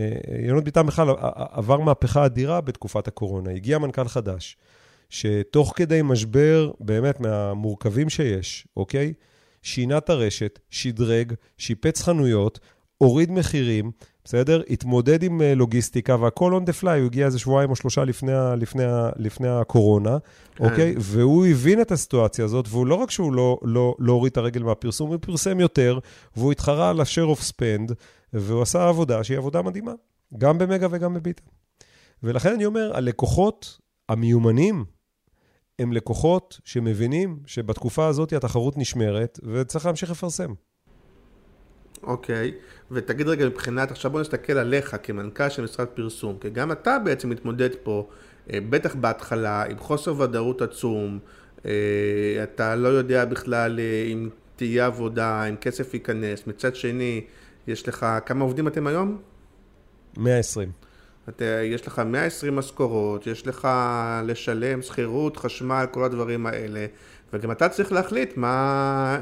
ינות 0.47 0.65
ביטן 0.65 0.87
בכלל 0.87 1.09
עבר 1.51 1.81
מהפכה 1.81 2.27
אדירה 2.27 2.61
בתקופת 2.61 3.09
הקורונה. 3.09 3.51
הגיע 3.51 3.79
מנכ"ל 3.79 4.09
חדש, 4.09 4.57
שתוך 5.11 5.73
כדי 5.77 6.01
משבר 6.05 6.71
באמת 6.81 7.21
מהמורכבים 7.21 8.09
שיש, 8.11 8.67
אוקיי? 8.77 9.13
שינה 9.63 9.99
את 9.99 10.11
הרשת, 10.11 10.59
שדרג, 10.71 11.33
שיפץ 11.59 12.03
חנויות, 12.03 12.61
הוריד 13.03 13.31
מחירים, 13.31 13.91
בסדר? 14.25 14.63
התמודד 14.71 15.23
עם 15.23 15.43
אה, 15.43 15.55
לוגיסטיקה 15.55 16.17
והכל 16.21 16.61
on 16.61 16.69
the 16.69 16.83
fly, 16.83 16.89
הוא 16.89 17.07
הגיע 17.07 17.27
איזה 17.27 17.39
שבועיים 17.39 17.71
או 17.71 17.77
שלושה 17.77 18.05
לפני, 18.05 18.33
לפני, 18.57 18.83
לפני 19.17 19.49
הקורונה, 19.49 20.19
כן. 20.55 20.65
אוקיי? 20.65 20.95
והוא 20.99 21.47
הבין 21.47 21.81
את 21.81 21.93
הסיטואציה 21.93 22.45
הזאת, 22.45 22.69
והוא 22.69 22.87
לא 22.87 22.95
רק 22.95 23.11
שהוא 23.11 23.33
לא, 23.33 23.59
לא, 23.63 23.95
לא 23.99 24.13
הוריד 24.13 24.31
את 24.31 24.37
הרגל 24.37 24.63
מהפרסום, 24.63 25.11
הוא 25.11 25.19
פרסם 25.21 25.61
יותר, 25.61 25.99
והוא 26.37 26.53
התחרה 26.53 26.91
על 26.91 27.01
ה-share 27.01 27.37
of 27.37 27.41
spend, 27.41 27.93
והוא 28.33 28.63
עשה 28.63 28.89
עבודה 28.89 29.25
שהיא 29.25 29.39
עבודה 29.39 29.63
מדהימה, 29.63 29.93
גם 30.39 30.59
במגה 30.59 30.87
וגם 30.91 31.15
בביטה. 31.15 31.43
ולכן 32.23 32.53
אני 32.53 32.67
אומר, 32.67 32.91
הלקוחות 32.95 33.79
המיומנים, 34.09 34.85
הם 35.79 35.93
לקוחות 35.93 36.61
שמבינים 36.65 37.39
שבתקופה 37.47 38.07
הזאת 38.07 38.33
התחרות 38.33 38.79
נשמרת, 38.79 39.41
וצריך 39.53 39.87
להמשיך 39.87 40.11
לפרסם. 40.11 40.53
אוקיי, 42.03 42.53
ותגיד 42.91 43.29
רגע 43.29 43.47
מבחינת, 43.47 43.91
עכשיו 43.91 44.11
בוא 44.11 44.21
נסתכל 44.21 44.53
עליך 44.53 44.97
כמנכ"ל 45.03 45.49
של 45.49 45.63
משרד 45.63 45.87
פרסום, 45.87 46.37
כי 46.41 46.51
גם 46.51 46.73
אתה 46.73 46.99
בעצם 46.99 47.31
מתמודד 47.31 47.71
פה, 47.83 48.09
אה, 48.53 48.59
בטח 48.71 48.95
בהתחלה, 48.95 49.65
עם 49.65 49.79
חוסר 49.79 50.21
ודאות 50.21 50.63
עצום, 50.63 51.19
אה, 51.67 51.73
אתה 52.43 52.77
לא 52.77 52.89
יודע 52.89 53.25
בכלל 53.25 53.81
אה, 53.81 54.05
אם 54.13 54.29
תהיה 54.57 54.87
עבודה, 54.87 55.45
אם 55.45 55.57
כסף 55.57 55.95
ייכנס, 55.95 56.47
מצד 56.47 56.77
שני, 56.77 57.25
יש 57.67 57.89
לך, 57.89 58.07
כמה 58.27 58.45
עובדים 58.45 58.69
אתם 58.69 58.87
היום? 58.87 59.19
120. 60.17 60.71
אתה, 61.29 61.45
יש 61.45 61.87
לך 61.87 61.99
120 61.99 62.57
משכורות, 62.57 63.27
יש 63.27 63.47
לך 63.47 63.69
לשלם 64.25 64.83
שכירות, 64.83 65.37
חשמל, 65.37 65.85
כל 65.91 66.05
הדברים 66.05 66.47
האלה, 66.47 66.87
וגם 67.33 67.51
אתה 67.51 67.69
צריך 67.69 67.93
להחליט 67.93 68.37
מה, 68.37 69.19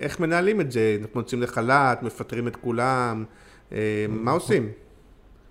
איך 0.00 0.20
מנהלים 0.20 0.60
את 0.60 0.72
זה, 0.72 0.96
אנחנו 1.00 1.20
יוצאים 1.20 1.42
לחל"ת, 1.42 2.02
מפטרים 2.02 2.48
את 2.48 2.56
כולם, 2.56 3.24
אה, 3.72 4.06
מה 4.08 4.30
עושים? 4.30 4.68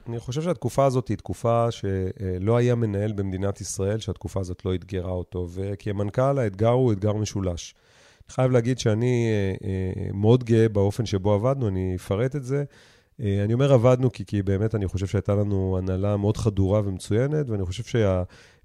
אני 0.09 0.19
חושב 0.19 0.41
שהתקופה 0.41 0.85
הזאת 0.85 1.07
היא 1.07 1.17
תקופה 1.17 1.67
שלא 1.71 2.57
היה 2.57 2.75
מנהל 2.75 3.11
במדינת 3.13 3.61
ישראל 3.61 3.99
שהתקופה 3.99 4.39
הזאת 4.39 4.65
לא 4.65 4.75
אתגרה 4.75 5.11
אותו, 5.11 5.47
וכמנכ"ל 5.53 6.39
האתגר 6.39 6.69
הוא 6.69 6.93
אתגר 6.93 7.13
משולש. 7.13 7.75
אני 8.27 8.33
חייב 8.33 8.51
להגיד 8.51 8.79
שאני 8.79 9.27
אה, 9.27 9.67
אה, 9.67 10.07
מאוד 10.13 10.43
גאה 10.43 10.69
באופן 10.69 11.05
שבו 11.05 11.33
עבדנו, 11.33 11.67
אני 11.67 11.95
אפרט 11.95 12.35
את 12.35 12.43
זה. 12.43 12.63
אה, 13.21 13.43
אני 13.43 13.53
אומר 13.53 13.73
עבדנו 13.73 14.11
כי, 14.11 14.25
כי 14.25 14.41
באמת 14.41 14.75
אני 14.75 14.87
חושב 14.87 15.07
שהייתה 15.07 15.35
לנו 15.35 15.77
הנהלה 15.77 16.17
מאוד 16.17 16.37
חדורה 16.37 16.81
ומצוינת, 16.85 17.49
ואני 17.49 17.65
חושב 17.65 17.83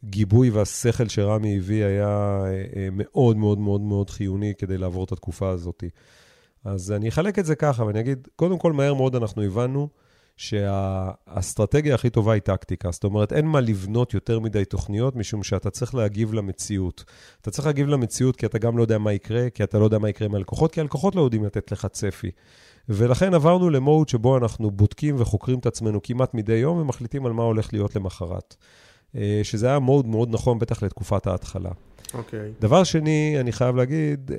שהגיבוי 0.04 0.50
והשכל 0.50 1.08
שרמי 1.08 1.56
הביא 1.56 1.84
היה 1.84 2.40
אה, 2.44 2.64
אה, 2.76 2.88
מאוד 2.92 3.36
מאוד 3.36 3.58
מאוד 3.58 3.80
מאוד 3.80 4.10
חיוני 4.10 4.52
כדי 4.58 4.78
לעבור 4.78 5.04
את 5.04 5.12
התקופה 5.12 5.48
הזאת. 5.48 5.84
אז 6.64 6.92
אני 6.92 7.08
אחלק 7.08 7.38
את 7.38 7.46
זה 7.46 7.54
ככה, 7.54 7.84
ואני 7.84 8.00
אגיד, 8.00 8.28
קודם 8.36 8.58
כל, 8.58 8.72
מהר 8.72 8.94
מאוד 8.94 9.16
אנחנו 9.16 9.42
הבנו 9.42 9.88
שהאסטרטגיה 10.36 11.94
הכי 11.94 12.10
טובה 12.10 12.32
היא 12.32 12.42
טקטיקה. 12.42 12.90
זאת 12.90 13.04
אומרת, 13.04 13.32
אין 13.32 13.46
מה 13.46 13.60
לבנות 13.60 14.14
יותר 14.14 14.40
מדי 14.40 14.64
תוכניות, 14.64 15.16
משום 15.16 15.42
שאתה 15.42 15.70
צריך 15.70 15.94
להגיב 15.94 16.34
למציאות. 16.34 17.04
אתה 17.40 17.50
צריך 17.50 17.66
להגיב 17.66 17.88
למציאות 17.88 18.36
כי 18.36 18.46
אתה 18.46 18.58
גם 18.58 18.78
לא 18.78 18.82
יודע 18.82 18.98
מה 18.98 19.12
יקרה, 19.12 19.50
כי 19.50 19.64
אתה 19.64 19.78
לא 19.78 19.84
יודע 19.84 19.98
מה 19.98 20.08
יקרה 20.08 20.28
עם 20.28 20.34
הלקוחות, 20.34 20.72
כי 20.72 20.80
הלקוחות 20.80 21.14
לא 21.14 21.20
יודעים 21.20 21.44
לתת 21.44 21.72
לך 21.72 21.86
צפי. 21.86 22.30
ולכן 22.88 23.34
עברנו 23.34 23.70
למוד 23.70 24.08
שבו 24.08 24.36
אנחנו 24.36 24.70
בודקים 24.70 25.16
וחוקרים 25.18 25.58
את 25.58 25.66
עצמנו 25.66 26.02
כמעט 26.02 26.34
מדי 26.34 26.52
יום 26.52 26.78
ומחליטים 26.78 27.26
על 27.26 27.32
מה 27.32 27.42
הולך 27.42 27.72
להיות 27.72 27.96
למחרת. 27.96 28.56
אה, 29.16 29.40
שזה 29.42 29.66
היה 29.66 29.78
מוד 29.78 30.06
מאוד 30.06 30.28
נכון, 30.34 30.58
בטח 30.58 30.82
לתקופת 30.82 31.26
ההתחלה. 31.26 31.70
אוקיי. 32.14 32.40
Okay. 32.40 32.60
דבר 32.62 32.84
שני, 32.84 33.36
אני 33.40 33.52
חייב 33.52 33.76
להגיד, 33.76 34.30
אה, 34.32 34.38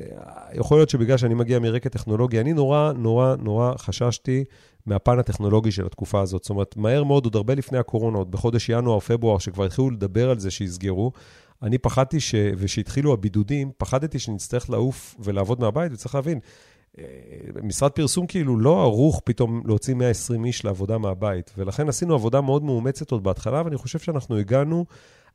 יכול 0.53 0.77
להיות 0.77 0.89
שבגלל 0.89 1.17
שאני 1.17 1.33
מגיע 1.33 1.59
מרקע 1.59 1.89
טכנולוגי, 1.89 2.39
אני 2.39 2.53
נורא, 2.53 2.91
נורא, 2.91 3.35
נורא 3.35 3.73
חששתי 3.77 4.43
מהפן 4.85 5.19
הטכנולוגי 5.19 5.71
של 5.71 5.85
התקופה 5.85 6.21
הזאת. 6.21 6.43
זאת 6.43 6.49
אומרת, 6.49 6.77
מהר 6.77 7.03
מאוד, 7.03 7.25
עוד 7.25 7.35
הרבה 7.35 7.55
לפני 7.55 7.77
הקורונה, 7.77 8.17
עוד 8.17 8.31
בחודש 8.31 8.69
ינואר-פברואר, 8.69 9.37
שכבר 9.39 9.65
התחילו 9.65 9.89
לדבר 9.89 10.29
על 10.29 10.39
זה 10.39 10.51
שיסגרו, 10.51 11.11
אני 11.63 11.77
פחדתי, 11.77 12.19
ש... 12.19 12.35
ושהתחילו 12.57 13.13
הבידודים, 13.13 13.71
פחדתי 13.77 14.19
שנצטרך 14.19 14.69
לעוף 14.69 15.15
ולעבוד 15.19 15.59
מהבית, 15.59 15.91
וצריך 15.93 16.15
להבין, 16.15 16.39
משרד 17.63 17.91
פרסום 17.91 18.27
כאילו 18.27 18.59
לא 18.59 18.81
ערוך 18.81 19.21
פתאום 19.25 19.61
להוציא 19.65 19.93
120 19.93 20.45
איש 20.45 20.65
לעבודה 20.65 20.97
מהבית, 20.97 21.51
ולכן 21.57 21.89
עשינו 21.89 22.13
עבודה 22.13 22.41
מאוד 22.41 22.63
מאומצת 22.63 23.11
עוד 23.11 23.23
בהתחלה, 23.23 23.61
ואני 23.65 23.77
חושב 23.77 23.99
שאנחנו 23.99 24.37
הגענו 24.37 24.85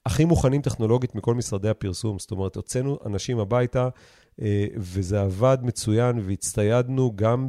הכי 0.07 0.25
מוכנים 0.25 0.63
טכנולוגית 0.63 1.15
מכל 1.15 1.35
משרדי 1.35 1.69
הפרסום. 1.69 2.19
זאת 2.19 2.31
אומרת, 2.31 2.57
הוצאנו 2.57 2.99
אנשים 3.07 3.39
הביתה, 3.39 3.89
אה, 4.43 4.67
וזה 4.77 5.21
עבד 5.21 5.59
מצוין, 5.63 6.21
והצטיידנו 6.25 7.13
גם 7.17 7.49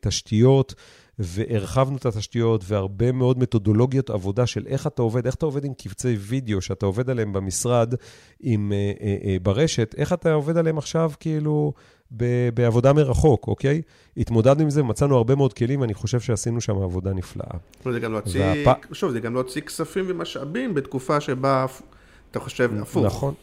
בתשתיות. 0.00 0.74
והרחבנו 1.18 1.96
את 1.96 2.06
התשתיות, 2.06 2.64
והרבה 2.66 3.12
מאוד 3.12 3.38
מתודולוגיות 3.38 4.10
עבודה 4.10 4.46
של 4.46 4.66
איך 4.66 4.86
אתה 4.86 5.02
עובד, 5.02 5.26
איך 5.26 5.34
אתה 5.34 5.46
עובד 5.46 5.64
עם 5.64 5.74
קבצי 5.74 6.16
וידאו 6.18 6.60
שאתה 6.60 6.86
עובד 6.86 7.10
עליהם 7.10 7.32
במשרד, 7.32 7.94
עם, 8.40 8.72
אה, 8.72 8.92
אה, 9.00 9.16
אה, 9.24 9.36
ברשת, 9.42 9.94
איך 9.98 10.12
אתה 10.12 10.32
עובד 10.32 10.56
עליהם 10.56 10.78
עכשיו 10.78 11.12
כאילו 11.20 11.72
ב, 12.16 12.48
בעבודה 12.54 12.92
מרחוק, 12.92 13.48
אוקיי? 13.48 13.82
התמודדנו 14.16 14.62
עם 14.62 14.70
זה, 14.70 14.82
מצאנו 14.82 15.16
הרבה 15.16 15.34
מאוד 15.34 15.52
כלים, 15.52 15.80
ואני 15.80 15.94
חושב 15.94 16.20
שעשינו 16.20 16.60
שם 16.60 16.76
עבודה 16.76 17.12
נפלאה. 17.12 17.58
זה 17.92 18.00
גם 18.00 18.12
להוציא, 18.12 18.40
והפ... 18.40 18.78
שוב, 18.92 19.10
זה 19.10 19.20
גם 19.20 19.34
להוציא 19.34 19.60
כספים 19.60 20.04
ומשאבים 20.08 20.74
בתקופה 20.74 21.20
שבה 21.20 21.66
אתה 22.30 22.40
חושב 22.40 22.70
הפוך. 22.82 23.04
נכון. 23.04 23.34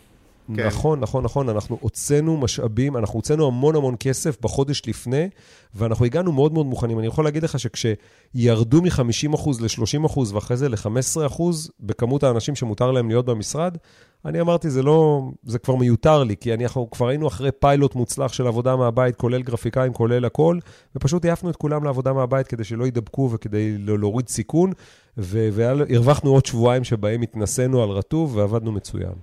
כן. 0.55 0.67
נכון, 0.67 0.99
נכון, 0.99 1.23
נכון, 1.23 1.49
אנחנו 1.49 1.77
הוצאנו 1.81 2.37
משאבים, 2.37 2.97
אנחנו 2.97 3.15
הוצאנו 3.17 3.47
המון 3.47 3.75
המון 3.75 3.95
כסף 3.99 4.41
בחודש 4.41 4.81
לפני, 4.87 5.29
ואנחנו 5.75 6.05
הגענו 6.05 6.31
מאוד 6.31 6.53
מאוד 6.53 6.65
מוכנים. 6.65 6.99
אני 6.99 7.07
יכול 7.07 7.25
להגיד 7.25 7.43
לך 7.43 7.59
שכשירדו 7.59 8.81
מ-50% 8.81 9.49
ל-30% 9.61 10.19
ואחרי 10.33 10.57
זה 10.57 10.69
ל-15% 10.69 11.41
בכמות 11.79 12.23
האנשים 12.23 12.55
שמותר 12.55 12.91
להם 12.91 13.07
להיות 13.07 13.25
במשרד, 13.25 13.77
אני 14.25 14.41
אמרתי, 14.41 14.69
זה 14.69 14.83
לא, 14.83 15.29
זה 15.43 15.59
כבר 15.59 15.75
מיותר 15.75 16.23
לי, 16.23 16.35
כי 16.39 16.53
אנחנו 16.53 16.89
כבר 16.89 17.07
היינו 17.07 17.27
אחרי 17.27 17.51
פיילוט 17.51 17.95
מוצלח 17.95 18.33
של 18.33 18.47
עבודה 18.47 18.75
מהבית, 18.75 19.15
כולל 19.15 19.41
גרפיקאים, 19.41 19.93
כולל 19.93 20.25
הכל, 20.25 20.57
ופשוט 20.95 21.25
העפנו 21.25 21.49
את 21.49 21.55
כולם 21.55 21.83
לעבודה 21.83 22.13
מהבית 22.13 22.47
כדי 22.47 22.63
שלא 22.63 22.85
יידבקו 22.85 23.29
וכדי 23.33 23.77
לא 23.77 23.99
להוריד 23.99 24.27
סיכון, 24.27 24.71
והרווחנו 25.17 26.31
עוד 26.31 26.45
שבועיים 26.45 26.83
שבהם 26.83 27.21
התנסינו 27.21 27.83
על 27.83 27.89
רטוב 27.89 28.35
ועבדנו 28.35 28.71
מצוין. 28.71 29.13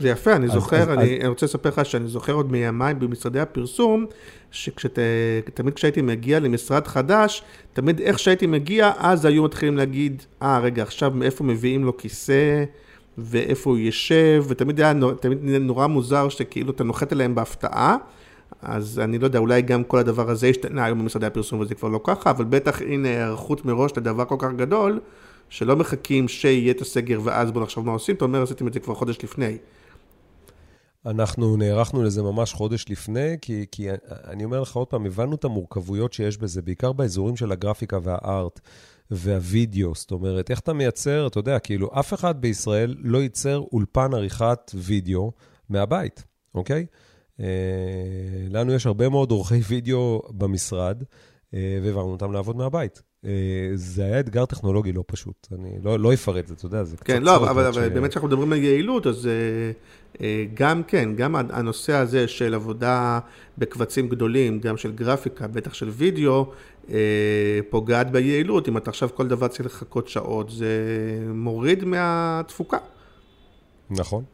זה 0.00 0.08
יפה, 0.08 0.36
אני 0.36 0.48
זוכר, 0.48 0.76
אז, 0.76 0.88
אני, 0.88 1.02
אז... 1.02 1.20
אני 1.20 1.28
רוצה 1.28 1.46
לספר 1.46 1.68
לך 1.68 1.84
שאני 1.84 2.08
זוכר 2.08 2.32
עוד 2.32 2.52
מימיי 2.52 2.94
במשרדי 2.94 3.40
הפרסום, 3.40 4.06
שתמיד 4.50 5.74
כשהייתי 5.74 6.02
מגיע 6.02 6.40
למשרד 6.40 6.86
חדש, 6.86 7.42
תמיד 7.72 8.00
איך 8.00 8.18
שהייתי 8.18 8.46
מגיע, 8.46 8.92
אז 8.98 9.24
היו 9.24 9.44
מתחילים 9.44 9.76
להגיד, 9.76 10.22
אה, 10.42 10.58
ah, 10.58 10.60
רגע, 10.60 10.82
עכשיו 10.82 11.10
מאיפה 11.10 11.44
מביאים 11.44 11.84
לו 11.84 11.96
כיסא, 11.96 12.64
ואיפה 13.18 13.70
הוא 13.70 13.78
יושב, 13.78 14.44
ותמיד 14.48 14.80
היה 14.80 14.92
תמיד 15.20 15.38
נורא 15.44 15.86
מוזר 15.86 16.28
שכאילו 16.28 16.70
אתה 16.70 16.84
נוחת 16.84 17.12
אליהם 17.12 17.34
בהפתעה. 17.34 17.96
אז 18.62 18.98
אני 18.98 19.18
לא 19.18 19.24
יודע, 19.24 19.38
אולי 19.38 19.62
גם 19.62 19.84
כל 19.84 19.98
הדבר 19.98 20.30
הזה 20.30 20.46
השתנה 20.46 20.84
היום 20.84 20.98
במשרדי 20.98 21.26
הפרסום 21.26 21.60
וזה 21.60 21.74
כבר 21.74 21.88
לא 21.88 22.00
ככה, 22.04 22.30
אבל 22.30 22.44
בטח 22.44 22.82
הנה 22.82 23.08
היערכות 23.08 23.64
מראש 23.64 23.92
לדבר 23.96 24.24
כל 24.24 24.36
כך 24.38 24.48
גדול, 24.56 25.00
שלא 25.48 25.76
מחכים 25.76 26.28
שיהיה 26.28 26.70
את 26.70 26.80
הסגר 26.80 27.20
ואז 27.24 27.52
בואו 27.52 27.64
נחשוב 27.64 27.86
מה 27.86 27.92
עושים, 27.92 28.14
אתה 28.14 28.24
אומר, 28.24 28.42
עשיתם 28.42 28.68
את 28.68 28.72
זה 28.72 28.80
כבר 28.80 28.94
חודש 28.94 29.18
לפני. 29.24 29.56
אנחנו 31.06 31.56
נערכנו 31.56 32.02
לזה 32.02 32.22
ממש 32.22 32.52
חודש 32.52 32.84
לפני, 32.90 33.36
כי, 33.40 33.66
כי 33.70 33.88
אני 34.08 34.44
אומר 34.44 34.60
לך 34.60 34.76
עוד 34.76 34.88
פעם, 34.88 35.06
הבנו 35.06 35.34
את 35.34 35.44
המורכבויות 35.44 36.12
שיש 36.12 36.38
בזה, 36.38 36.62
בעיקר 36.62 36.92
באזורים 36.92 37.36
של 37.36 37.52
הגרפיקה 37.52 37.98
והארט 38.02 38.60
והווידאו. 39.12 39.94
זאת 39.94 40.10
אומרת, 40.10 40.50
איך 40.50 40.60
אתה 40.60 40.72
מייצר, 40.72 41.26
אתה 41.26 41.38
יודע, 41.38 41.58
כאילו, 41.58 41.90
אף 42.00 42.14
אחד 42.14 42.40
בישראל 42.40 42.96
לא 42.98 43.18
ייצר 43.18 43.62
אולפן 43.72 44.14
עריכת 44.14 44.70
וידאו 44.74 45.32
מהבית, 45.68 46.24
אוקיי? 46.54 46.86
אה, 47.40 47.46
לנו 48.50 48.72
יש 48.72 48.86
הרבה 48.86 49.08
מאוד 49.08 49.30
עורכי 49.30 49.60
וידאו 49.68 50.22
במשרד, 50.30 51.02
אה, 51.54 51.78
והעברנו 51.82 52.12
אותם 52.12 52.32
לעבוד 52.32 52.56
מהבית. 52.56 53.02
אה, 53.24 53.70
זה 53.74 54.04
היה 54.04 54.20
אתגר 54.20 54.46
טכנולוגי 54.46 54.92
לא 54.92 55.04
פשוט, 55.06 55.48
אני 55.52 55.70
לא, 55.82 55.98
לא 55.98 56.14
אפרט 56.14 56.44
את 56.44 56.48
זה, 56.48 56.54
אתה 56.54 56.66
יודע, 56.66 56.84
זה 56.84 56.96
קצת... 56.96 57.06
כן, 57.06 57.22
לא, 57.22 57.36
אבל, 57.36 57.48
אבל 57.48 57.72
ש... 57.72 57.78
באמת 57.78 58.10
כשאנחנו 58.10 58.28
מדברים 58.28 58.52
על 58.52 58.58
יעילות, 58.58 59.06
אז 59.06 59.28
אה, 60.20 60.44
גם 60.54 60.82
כן, 60.82 61.16
גם 61.16 61.36
הנושא 61.36 61.92
הזה 61.92 62.28
של 62.28 62.54
עבודה 62.54 63.18
בקבצים 63.58 64.08
גדולים, 64.08 64.60
גם 64.60 64.76
של 64.76 64.92
גרפיקה, 64.92 65.46
בטח 65.46 65.74
של 65.74 65.88
וידאו, 65.88 66.52
פוגעת 67.70 68.10
ביעילות. 68.10 68.68
אם 68.68 68.76
אתה 68.76 68.90
עכשיו 68.90 69.08
כל 69.14 69.28
דבר 69.28 69.48
צריך 69.48 69.66
לחכות 69.66 70.08
שעות, 70.08 70.50
זה 70.50 70.68
מוריד 71.34 71.84
מהתפוקה. 71.84 72.78
נכון. 73.90 74.24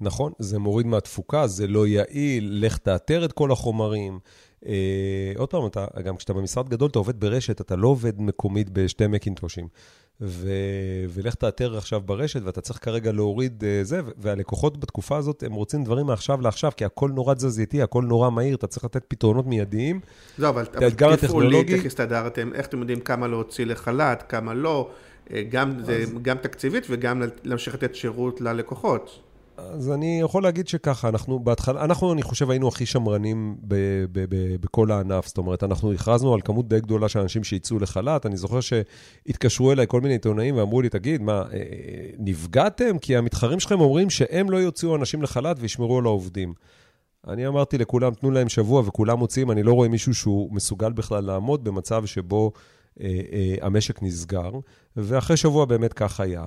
נכון, 0.00 0.32
זה 0.38 0.58
מוריד 0.58 0.86
מהתפוקה, 0.86 1.46
זה 1.46 1.66
לא 1.66 1.86
יעיל, 1.86 2.48
לך 2.64 2.78
תאתר 2.78 3.24
את 3.24 3.32
כל 3.32 3.52
החומרים. 3.52 4.18
אה, 4.66 5.32
עוד 5.36 5.50
פעם, 5.50 5.66
אתה, 5.66 5.86
גם 6.04 6.16
כשאתה 6.16 6.32
במשרד 6.32 6.68
גדול, 6.68 6.90
אתה 6.90 6.98
עובד 6.98 7.20
ברשת, 7.20 7.60
אתה 7.60 7.76
לא 7.76 7.88
עובד 7.88 8.20
מקומית 8.20 8.70
בשתי 8.70 9.06
מקינטושים. 9.06 9.68
ו... 10.20 10.48
ולך 11.08 11.34
תאתר 11.34 11.76
עכשיו 11.76 12.00
ברשת, 12.00 12.40
ואתה 12.44 12.60
צריך 12.60 12.84
כרגע 12.84 13.12
להוריד 13.12 13.62
uh, 13.62 13.86
זה, 13.86 14.00
והלקוחות 14.16 14.80
בתקופה 14.80 15.16
הזאת, 15.16 15.42
הם 15.42 15.52
רוצים 15.52 15.84
דברים 15.84 16.06
מעכשיו 16.06 16.40
לעכשיו, 16.40 16.72
כי 16.76 16.84
הכל 16.84 17.10
נורא 17.10 17.34
תזזיתי, 17.34 17.82
הכל 17.82 18.02
נורא 18.02 18.30
מהיר, 18.30 18.56
אתה 18.56 18.66
צריך 18.66 18.84
לתת 18.84 19.04
פתרונות 19.08 19.46
מיידיים. 19.46 20.00
לא, 20.38 20.48
אבל 20.48 20.64
תפעולית, 21.16 21.70
איך 21.70 21.86
הסתדרתם, 21.86 22.52
איך 22.54 22.66
אתם 22.66 22.78
יודעים 22.78 23.00
כמה 23.00 23.26
להוציא 23.26 23.66
לחל"ת, 23.66 24.24
כמה 24.28 24.54
לא, 24.54 24.90
אה, 25.30 25.42
גם, 25.48 25.78
אז... 25.78 25.86
זה, 25.86 26.04
גם 26.22 26.36
תקציבית 26.36 26.86
וגם 26.90 27.22
להמשיך 27.44 27.74
לתת 27.74 27.94
שירות 27.94 28.40
ללקוחות. 28.40 29.20
אז 29.56 29.90
אני 29.90 30.20
יכול 30.20 30.42
להגיד 30.42 30.68
שככה, 30.68 31.08
אנחנו 31.08 31.38
בהתחלה, 31.38 31.84
אנחנו, 31.84 32.12
אני 32.12 32.22
חושב, 32.22 32.50
היינו 32.50 32.68
הכי 32.68 32.86
שמרנים 32.86 33.56
ב, 33.60 33.74
ב, 34.12 34.24
ב, 34.28 34.56
בכל 34.60 34.90
הענף. 34.90 35.26
זאת 35.26 35.38
אומרת, 35.38 35.64
אנחנו 35.64 35.92
הכרזנו 35.92 36.34
על 36.34 36.40
כמות 36.44 36.68
די 36.68 36.80
גדולה 36.80 37.08
של 37.08 37.18
אנשים 37.18 37.44
שיצאו 37.44 37.78
לחל"ת. 37.78 38.26
אני 38.26 38.36
זוכר 38.36 38.60
שהתקשרו 38.60 39.72
אליי 39.72 39.86
כל 39.88 40.00
מיני 40.00 40.14
עיתונאים 40.14 40.56
ואמרו 40.56 40.82
לי, 40.82 40.88
תגיד, 40.88 41.22
מה, 41.22 41.42
אה, 41.52 41.58
נפגעתם? 42.18 42.98
כי 42.98 43.16
המתחרים 43.16 43.60
שלכם 43.60 43.80
אומרים 43.80 44.10
שהם 44.10 44.50
לא 44.50 44.56
יוציאו 44.56 44.96
אנשים 44.96 45.22
לחל"ת 45.22 45.56
וישמרו 45.60 45.98
על 45.98 46.04
העובדים. 46.04 46.54
אני 47.28 47.46
אמרתי 47.46 47.78
לכולם, 47.78 48.14
תנו 48.14 48.30
להם 48.30 48.48
שבוע 48.48 48.82
וכולם 48.86 49.18
מוציאים, 49.18 49.50
אני 49.50 49.62
לא 49.62 49.72
רואה 49.72 49.88
מישהו 49.88 50.14
שהוא 50.14 50.52
מסוגל 50.52 50.92
בכלל 50.92 51.24
לעמוד 51.24 51.64
במצב 51.64 52.06
שבו 52.06 52.52
אה, 53.00 53.20
אה, 53.32 53.54
המשק 53.66 54.02
נסגר, 54.02 54.50
ואחרי 54.96 55.36
שבוע 55.36 55.64
באמת 55.64 55.92
כך 55.92 56.20
היה. 56.20 56.44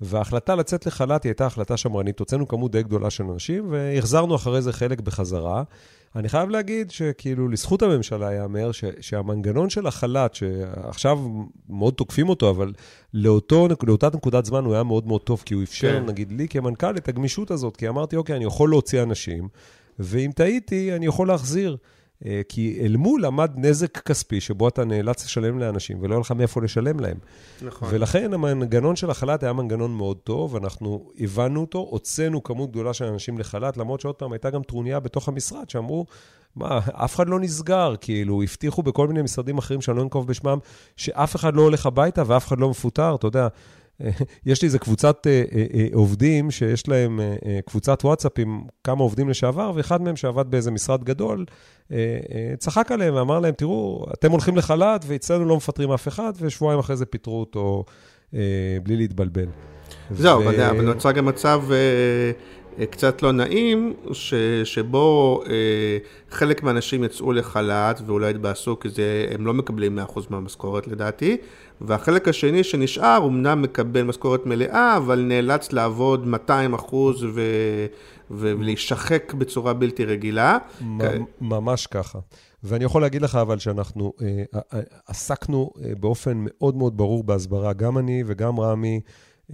וההחלטה 0.00 0.54
לצאת 0.54 0.86
לחל"ת 0.86 1.24
היא 1.24 1.30
הייתה 1.30 1.46
החלטה 1.46 1.76
שמרנית. 1.76 2.18
הוצאנו 2.18 2.48
כמות 2.48 2.72
די 2.72 2.82
גדולה 2.82 3.10
של 3.10 3.24
אנשים, 3.24 3.66
והחזרנו 3.70 4.34
אחרי 4.36 4.62
זה 4.62 4.72
חלק 4.72 5.00
בחזרה. 5.00 5.62
אני 6.16 6.28
חייב 6.28 6.50
להגיד 6.50 6.90
שכאילו, 6.90 7.48
לזכות 7.48 7.82
הממשלה 7.82 8.32
ייאמר 8.32 8.70
שהמנגנון 9.00 9.70
של 9.70 9.86
החל"ת, 9.86 10.34
שעכשיו 10.34 11.18
מאוד 11.68 11.94
תוקפים 11.94 12.28
אותו, 12.28 12.50
אבל 12.50 12.72
לאותו, 13.14 13.68
לאותה 13.82 14.08
נקודת 14.14 14.44
זמן 14.44 14.64
הוא 14.64 14.74
היה 14.74 14.82
מאוד 14.82 15.06
מאוד 15.06 15.20
טוב, 15.20 15.42
כי 15.46 15.54
הוא 15.54 15.62
אפשר, 15.62 16.00
כן. 16.00 16.06
נגיד, 16.06 16.32
לי 16.32 16.48
כמנכ"ל 16.48 16.96
את 16.96 17.08
הגמישות 17.08 17.50
הזאת, 17.50 17.76
כי 17.76 17.88
אמרתי, 17.88 18.16
אוקיי, 18.16 18.36
אני 18.36 18.44
יכול 18.44 18.70
להוציא 18.70 19.02
אנשים, 19.02 19.48
ואם 19.98 20.30
טעיתי, 20.34 20.96
אני 20.96 21.06
יכול 21.06 21.28
להחזיר. 21.28 21.76
אה, 22.26 22.40
כי 22.48 22.78
אל 22.80 22.96
מול 22.96 23.24
עמד 23.24 23.50
נזק 23.56 23.98
כספי 23.98 24.40
שבו 24.40 24.68
אתה 24.68 24.84
נאלץ 24.84 25.24
לשלם 25.24 25.58
לאנשים 25.58 25.98
ולא 26.00 26.14
היה 26.14 26.20
לך 26.20 26.30
מאיפה 26.30 26.62
לשלם 26.62 27.00
להם. 27.00 27.16
נכון. 27.62 27.88
ולכן 27.92 28.32
המנגנון 28.34 28.96
של 28.96 29.10
החל"ת 29.10 29.42
היה 29.42 29.52
מנגנון 29.52 29.90
מאוד 29.90 30.16
טוב, 30.16 30.56
אנחנו 30.56 31.10
הבנו 31.20 31.60
אותו, 31.60 31.78
הוצאנו 31.78 32.42
כמות 32.42 32.70
גדולה 32.70 32.92
של 32.92 33.04
אנשים 33.04 33.38
לחל"ת, 33.38 33.76
למרות 33.76 34.00
שעוד 34.00 34.14
פעם 34.14 34.32
הייתה 34.32 34.50
גם 34.50 34.62
טרוניה 34.62 35.00
בתוך 35.00 35.28
המשרד 35.28 35.70
שאמרו, 35.70 36.06
מה, 36.56 36.78
אף 36.92 37.14
אחד 37.14 37.28
לא 37.28 37.40
נסגר, 37.40 37.94
כאילו, 38.00 38.42
הבטיחו 38.42 38.82
בכל 38.82 39.08
מיני 39.08 39.22
משרדים 39.22 39.58
אחרים 39.58 39.80
שאני 39.80 39.96
לא 39.96 40.02
אנקוב 40.02 40.26
בשמם, 40.26 40.58
שאף 40.96 41.36
אחד 41.36 41.54
לא 41.54 41.62
הולך 41.62 41.86
הביתה 41.86 42.22
ואף 42.26 42.48
אחד 42.48 42.58
לא 42.58 42.70
מפוטר, 42.70 43.14
אתה 43.14 43.26
יודע. 43.26 43.48
יש 44.46 44.62
לי 44.62 44.66
איזה 44.66 44.78
קבוצת 44.78 45.26
עובדים 45.92 46.50
שיש 46.50 46.88
להם 46.88 47.20
קבוצת 47.66 48.04
וואטסאפ 48.04 48.38
עם 48.38 48.60
כמה 48.84 49.02
עובדים 49.02 49.28
לשעבר, 49.28 49.72
ואחד 49.74 50.02
מהם 50.02 50.16
שעבד 50.16 50.50
באיזה 50.50 50.70
משרד 50.70 51.04
גדול, 51.04 51.44
צחק 52.58 52.92
עליהם 52.92 53.14
ואמר 53.14 53.40
להם, 53.40 53.54
תראו, 53.54 54.06
אתם 54.14 54.30
הולכים 54.30 54.56
לחל"ת 54.56 55.04
ואצלנו 55.06 55.44
לא 55.44 55.56
מפטרים 55.56 55.92
אף 55.92 56.08
אחד, 56.08 56.32
ושבועיים 56.40 56.78
אחרי 56.78 56.96
זה 56.96 57.06
פיטרו 57.06 57.40
אותו 57.40 57.84
בלי 58.82 58.96
להתבלבל. 58.96 59.46
זהו, 60.10 60.42
אבל 60.42 60.80
נוצר 60.82 61.12
גם 61.12 61.26
מצב... 61.26 61.62
קצת 62.90 63.22
לא 63.22 63.32
נעים, 63.32 63.94
ש, 64.12 64.34
שבו 64.64 65.40
אה, 65.46 65.52
חלק 66.30 66.62
מהאנשים 66.62 67.04
יצאו 67.04 67.32
לחל"ת 67.32 68.00
ואולי 68.06 68.30
התבאסו 68.30 68.78
כי 68.80 68.88
זה, 68.88 69.26
הם 69.34 69.46
לא 69.46 69.54
מקבלים 69.54 69.98
100% 69.98 70.20
מהמשכורת 70.30 70.88
לדעתי, 70.88 71.36
והחלק 71.80 72.28
השני 72.28 72.64
שנשאר 72.64 73.26
אמנם 73.26 73.62
מקבל 73.62 74.02
משכורת 74.02 74.46
מלאה, 74.46 74.96
אבל 74.96 75.20
נאלץ 75.20 75.72
לעבוד 75.72 76.34
200% 76.48 76.94
ו, 77.34 77.40
ולהישחק 78.30 79.34
בצורה 79.34 79.72
בלתי 79.72 80.04
רגילה. 80.04 80.58
ממש 81.40 81.86
ככה. 81.86 82.18
ואני 82.64 82.84
יכול 82.84 83.02
להגיד 83.02 83.22
לך 83.22 83.34
אבל 83.34 83.58
שאנחנו 83.58 84.12
אה, 84.22 84.42
אה, 84.74 84.80
עסקנו 85.06 85.70
אה, 85.84 85.92
באופן 86.00 86.44
מאוד 86.46 86.76
מאוד 86.76 86.96
ברור 86.96 87.24
בהסברה, 87.24 87.72
גם 87.72 87.98
אני 87.98 88.22
וגם 88.26 88.60
רמי. 88.60 89.00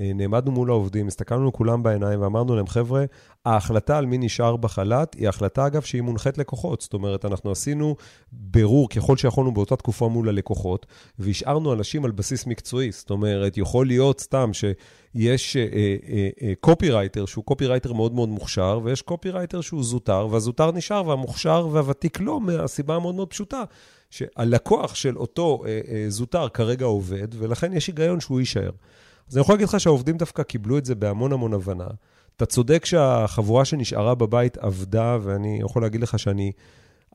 אה, 0.01 0.11
נעמדנו 0.15 0.53
מול 0.53 0.71
העובדים, 0.71 1.07
הסתכלנו 1.07 1.53
כולם 1.53 1.83
בעיניים 1.83 2.23
ואמרנו 2.23 2.57
להם, 2.57 2.67
חבר'ה, 2.67 3.05
ההחלטה 3.45 3.99
על 3.99 4.07
מי 4.07 4.19
נשאר 4.19 4.57
בחל"ת 4.57 5.15
היא 5.15 5.29
החלטה, 5.29 5.67
אגב, 5.67 5.83
שהיא 5.83 6.03
מונחית 6.03 6.39
לקוחות. 6.39 6.81
זאת 6.81 6.95
אומרת, 6.95 7.25
אנחנו 7.25 7.51
עשינו 7.51 7.97
בירור 8.33 8.89
ככל 8.89 9.17
שיכולנו 9.17 9.55
באותה 9.55 9.77
תקופה 9.77 10.09
מול 10.09 10.29
הלקוחות, 10.29 10.87
והשארנו 11.19 11.73
אנשים 11.73 12.05
על 12.05 12.11
בסיס 12.11 12.47
מקצועי. 12.47 12.93
זאת 12.93 13.11
אומרת, 13.11 13.57
יכול 13.57 13.87
להיות 13.87 14.21
סתם 14.21 14.51
שיש 14.53 15.57
קופירייטר 16.61 17.21
אה, 17.21 17.23
אה, 17.23 17.27
שהוא 17.27 17.45
קופירייטר 17.45 17.93
מאוד 17.93 18.15
מאוד 18.15 18.29
מוכשר, 18.29 18.81
ויש 18.85 19.03
קופירייטר 19.03 19.61
שהוא 19.61 19.85
זוטר, 19.85 20.29
והזוטר 20.31 20.73
נשאר, 20.73 21.07
והמוכשר 21.07 21.69
והוותיק 21.73 22.21
לא, 22.21 22.41
מהסיבה 22.41 22.97
המאוד 22.97 23.15
מאוד 23.15 23.31
פשוטה. 23.31 23.65
שהלקוח 24.11 24.95
של 24.95 25.17
אותו 25.17 25.63
אה, 25.67 25.81
אה, 25.89 26.05
זוטר 26.09 26.49
כרגע 26.49 26.85
עובד, 26.85 27.29
ולכן 27.39 27.73
יש 27.73 27.87
היגיון 27.87 28.21
שהוא 28.21 28.41
יישאר. 28.41 28.71
אז 29.31 29.37
אני 29.37 29.41
יכול 29.41 29.55
להגיד 29.55 29.69
לך 29.69 29.81
שהעובדים 29.81 30.17
דווקא 30.17 30.43
קיבלו 30.43 30.79
את 30.79 30.85
זה 30.85 30.95
בהמון 30.95 31.33
המון 31.33 31.55
הבנה. 31.55 31.87
אתה 32.37 32.47
צודק 32.47 32.85
שהחבורה 32.85 33.65
שנשארה 33.65 34.15
בבית 34.15 34.59
עבדה, 34.59 35.19
ואני 35.23 35.59
יכול 35.63 35.83
להגיד 35.83 36.01
לך 36.01 36.19
שאני 36.19 36.53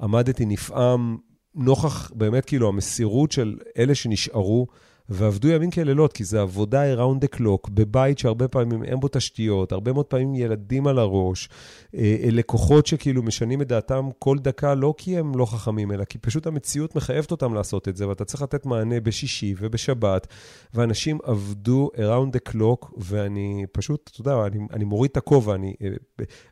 עמדתי 0.01 0.45
נפעם 0.45 1.17
נוכח 1.55 2.11
באמת 2.15 2.45
כאילו 2.45 2.67
המסירות 2.67 3.31
של 3.31 3.57
אלה 3.77 3.95
שנשארו. 3.95 4.67
ועבדו 5.11 5.47
ימים 5.47 5.71
כלילות, 5.71 6.13
כי 6.13 6.23
זה 6.23 6.41
עבודה 6.41 6.95
around 6.95 7.25
the 7.25 7.37
clock, 7.37 7.69
בבית 7.69 8.19
שהרבה 8.19 8.47
פעמים 8.47 8.83
אין 8.83 8.99
בו 8.99 9.07
תשתיות, 9.07 9.71
הרבה 9.71 9.93
מאוד 9.93 10.05
פעמים 10.05 10.35
ילדים 10.35 10.87
על 10.87 10.99
הראש, 10.99 11.49
אה, 11.95 12.15
אה, 12.23 12.29
לקוחות 12.31 12.87
שכאילו 12.87 13.23
משנים 13.23 13.61
את 13.61 13.67
דעתם 13.67 14.09
כל 14.19 14.37
דקה, 14.39 14.75
לא 14.75 14.93
כי 14.97 15.17
הם 15.17 15.37
לא 15.37 15.45
חכמים, 15.45 15.91
אלא 15.91 16.03
כי 16.03 16.17
פשוט 16.17 16.47
המציאות 16.47 16.95
מחייבת 16.95 17.31
אותם 17.31 17.53
לעשות 17.53 17.87
את 17.87 17.97
זה, 17.97 18.07
ואתה 18.07 18.25
צריך 18.25 18.41
לתת 18.43 18.65
מענה 18.65 18.99
בשישי 18.99 19.55
ובשבת, 19.57 20.27
ואנשים 20.73 21.17
עבדו 21.23 21.89
around 21.95 22.35
the 22.35 22.51
clock, 22.51 22.87
ואני 22.97 23.65
פשוט, 23.71 24.09
אתה 24.13 24.21
יודע, 24.21 24.47
אני, 24.47 24.59
אני 24.73 24.83
מוריד 24.83 25.11
את 25.11 25.17
הכובע, 25.17 25.55
אני, 25.55 25.73
אה, 25.81 25.89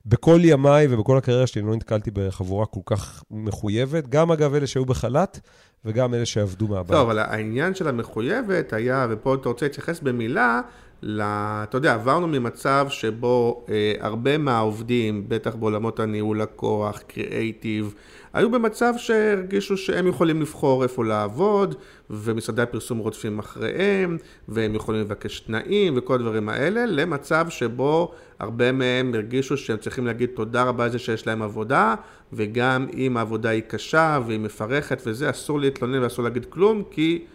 בכל 0.06 0.39
ימיי 0.43 0.88
ובכל 0.89 1.17
הקריירה 1.17 1.48
שלי 1.48 1.62
לא 1.62 1.76
נתקלתי 1.76 2.12
בחבורה 2.13 2.65
כל 2.65 2.82
כך 2.86 3.24
מחויבת, 3.32 4.08
גם 4.08 4.32
אגב 4.32 4.54
אלה 4.54 4.67
שהיו 4.67 4.86
בחל"ת, 4.86 5.39
וגם 5.86 6.13
אלה 6.13 6.26
שעבדו 6.26 6.68
מהבית. 6.68 6.92
טוב, 6.92 7.10
אבל 7.10 7.20
העניין 7.20 7.76
של 7.76 7.88
המחויבת 7.88 8.74
היה, 8.74 9.08
ופה 9.10 9.36
אתה 9.36 9.50
רוצה 9.50 9.65
להתייחס 9.65 10.00
במילה, 10.00 10.62
ל... 11.04 11.22
אתה 11.24 11.78
יודע, 11.78 11.94
עברנו 11.94 12.28
ממצב 12.28 12.88
שבו 12.89 13.65
אה, 13.70 13.94
הרבה 14.00 14.38
מהעובדים, 14.38 15.26
בטח 15.28 15.56
בעולמות 15.56 16.00
הניהול 16.00 16.42
לקוח, 16.42 17.02
קריאייטיב, 17.08 17.94
היו 18.34 18.52
במצב 18.52 18.94
שהרגישו 18.98 19.78
שהם 19.78 20.08
יכולים 20.08 20.42
לבחור 20.42 20.84
איפה 20.84 21.06
לעבוד, 21.06 21.76
ומשרדי 22.10 22.62
הפרסום 22.62 22.98
רודפים 22.98 23.39
אחריהם, 23.39 24.18
והם 24.48 24.76
יכולים 24.76 25.02
לבקש 25.02 25.39
תנאים 25.39 25.94
וכל 25.98 26.15
הדברים 26.15 26.50
האלה, 26.50 26.86
למצב 26.86 27.46
שבו 27.50 28.12
הרבה 28.39 28.71
מהם 28.71 29.12
הרגישו 29.13 29.58
שהם 29.58 29.78
צריכים 29.78 30.06
להגיד 30.06 30.30
תודה 30.36 30.63
רבה 30.63 30.84
על 30.84 30.89
זה 30.89 30.99
שיש 30.99 31.28
להם 31.28 31.41
עבודה, 31.41 31.95
וגם 32.34 32.88
אם 32.93 33.17
העבודה 33.17 33.49
היא 33.49 33.62
קשה 33.67 34.19
והיא 34.28 34.39
מפרכת 34.39 35.02
וזה, 35.06 35.30
אסור 35.30 35.60
להתלונן 35.60 36.04
ואסור 36.04 36.23
להגיד 36.23 36.45
כלום, 36.45 36.84
כי 36.91 37.25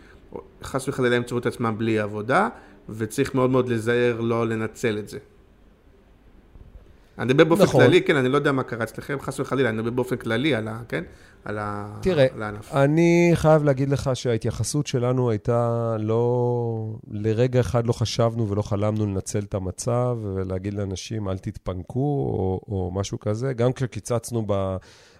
חס 0.62 0.88
וחלילה 0.88 1.16
הם 1.16 1.22
ימצאו 1.22 1.38
את 1.38 1.46
עצמם 1.46 1.74
בלי 1.78 1.98
עבודה, 1.98 2.48
וצריך 2.88 3.34
מאוד 3.34 3.50
מאוד 3.50 3.68
להיזהר 3.68 4.20
לא 4.20 4.46
לנצל 4.46 4.98
את 4.98 5.08
זה. 5.08 5.18
אני 7.18 7.26
מדבר 7.26 7.44
באופן 7.44 7.62
נכון. 7.62 7.84
כללי, 7.84 8.02
כן, 8.02 8.16
אני 8.16 8.28
לא 8.28 8.36
יודע 8.36 8.52
מה 8.52 8.62
קרה 8.62 8.84
אצלכם, 8.84 9.20
חס 9.20 9.40
וחלילה, 9.40 9.68
אני 9.68 9.76
מדבר 9.76 9.90
באופן 9.90 10.16
כללי 10.16 10.54
על 10.54 10.68
ה... 10.68 10.80
כן? 10.88 11.04
על, 11.44 11.58
הענף. 11.58 12.00
תראה, 12.02 12.26
אני 12.72 13.30
חייב 13.34 13.64
להגיד 13.64 13.88
לך 13.88 14.10
שההתייחסות 14.14 14.86
שלנו 14.86 15.30
הייתה 15.30 15.96
לא... 15.98 16.96
לרגע 17.10 17.60
אחד 17.60 17.86
לא 17.86 17.92
חשבנו 17.92 18.48
ולא 18.48 18.62
חלמנו 18.62 19.06
לנצל 19.06 19.38
את 19.38 19.54
המצב 19.54 20.18
ולהגיד 20.22 20.74
לאנשים, 20.74 21.28
אל 21.28 21.38
תתפנקו 21.38 21.98
או, 21.98 22.60
או 22.68 22.90
משהו 22.94 23.20
כזה. 23.20 23.52
גם 23.52 23.72
כשקיצצנו 23.72 24.44
ב, 24.46 24.76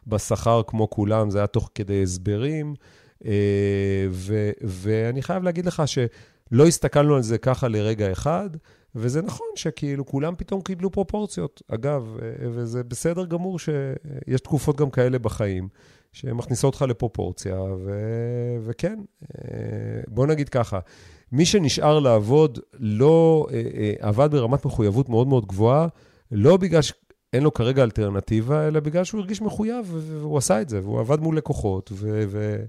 בשכר 0.06 0.62
כמו 0.66 0.90
כולם, 0.90 1.30
זה 1.30 1.38
היה 1.38 1.46
תוך 1.46 1.70
כדי 1.74 2.02
הסברים. 2.02 2.74
אה, 3.24 4.06
ו, 4.10 4.50
ואני 4.62 5.22
חייב 5.22 5.42
להגיד 5.42 5.66
לך 5.66 5.82
שלא 5.86 6.66
הסתכלנו 6.66 7.16
על 7.16 7.22
זה 7.22 7.38
ככה 7.38 7.68
לרגע 7.68 8.12
אחד. 8.12 8.50
וזה 8.94 9.22
נכון 9.22 9.46
שכאילו 9.56 10.06
כולם 10.06 10.34
פתאום 10.34 10.60
קיבלו 10.62 10.90
פרופורציות. 10.90 11.62
אגב, 11.68 12.16
אה, 12.22 12.28
וזה 12.50 12.84
בסדר 12.84 13.24
גמור 13.24 13.58
שיש 13.58 14.40
תקופות 14.40 14.76
גם 14.76 14.90
כאלה 14.90 15.18
בחיים, 15.18 15.68
שמכניסות 16.14 16.74
אותך 16.74 16.82
לפרופורציה, 16.82 17.62
ו... 17.62 17.90
וכן, 18.64 18.98
אה, 19.22 19.48
בוא 20.08 20.26
נגיד 20.26 20.48
ככה, 20.48 20.78
מי 21.32 21.46
שנשאר 21.46 21.98
לעבוד 21.98 22.58
לא 22.78 23.46
אה, 23.52 23.92
עבד 24.00 24.28
ברמת 24.32 24.64
מחויבות 24.64 25.08
מאוד 25.08 25.26
מאוד 25.26 25.46
גבוהה, 25.46 25.88
לא 26.32 26.56
בגלל 26.56 26.82
שאין 26.82 27.42
לו 27.42 27.54
כרגע 27.54 27.82
אלטרנטיבה, 27.82 28.68
אלא 28.68 28.80
בגלל 28.80 29.04
שהוא 29.04 29.20
הרגיש 29.20 29.42
מחויב, 29.42 29.86
והוא 29.92 30.38
עשה 30.38 30.60
את 30.60 30.68
זה, 30.68 30.80
והוא 30.80 31.00
עבד 31.00 31.20
מול 31.20 31.36
לקוחות, 31.36 31.90
ו... 31.94 32.24
ו... 32.28 32.64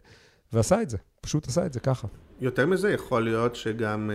ועשה 0.53 0.81
את 0.81 0.89
זה, 0.89 0.97
פשוט 1.21 1.47
עשה 1.47 1.65
את 1.65 1.73
זה 1.73 1.79
ככה. 1.79 2.07
יותר 2.41 2.65
מזה, 2.65 2.91
יכול 2.91 3.23
להיות 3.23 3.55
שגם... 3.55 4.11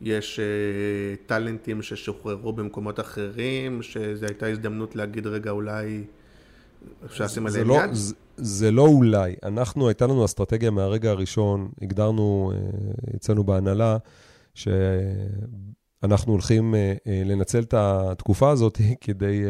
יש 0.00 0.40
uh, 0.40 1.26
טאלנטים 1.26 1.82
ששוחררו 1.82 2.52
במקומות 2.52 3.00
אחרים, 3.00 3.82
שזו 3.82 4.26
הייתה 4.26 4.46
הזדמנות 4.46 4.96
להגיד, 4.96 5.26
רגע, 5.26 5.50
אולי 5.50 6.04
אפשר 7.04 7.24
לשים 7.24 7.46
עליהם 7.46 7.68
לא, 7.68 7.74
יד? 7.74 7.90
זה, 8.36 8.70
לא 8.70 8.82
אולי. 8.82 9.34
אנחנו, 9.42 9.88
הייתה 9.88 10.06
לנו 10.06 10.24
אסטרטגיה 10.24 10.70
מהרגע 10.70 11.10
הראשון, 11.10 11.70
הגדרנו 11.82 12.52
אצלנו 13.16 13.44
בהנהלה, 13.44 13.96
שאנחנו 14.54 16.32
הולכים 16.32 16.74
uh, 16.74 16.76
uh, 16.98 17.28
לנצל 17.28 17.62
את 17.62 17.74
התקופה 17.74 18.50
הזאת 18.50 18.80
כדי 19.00 19.42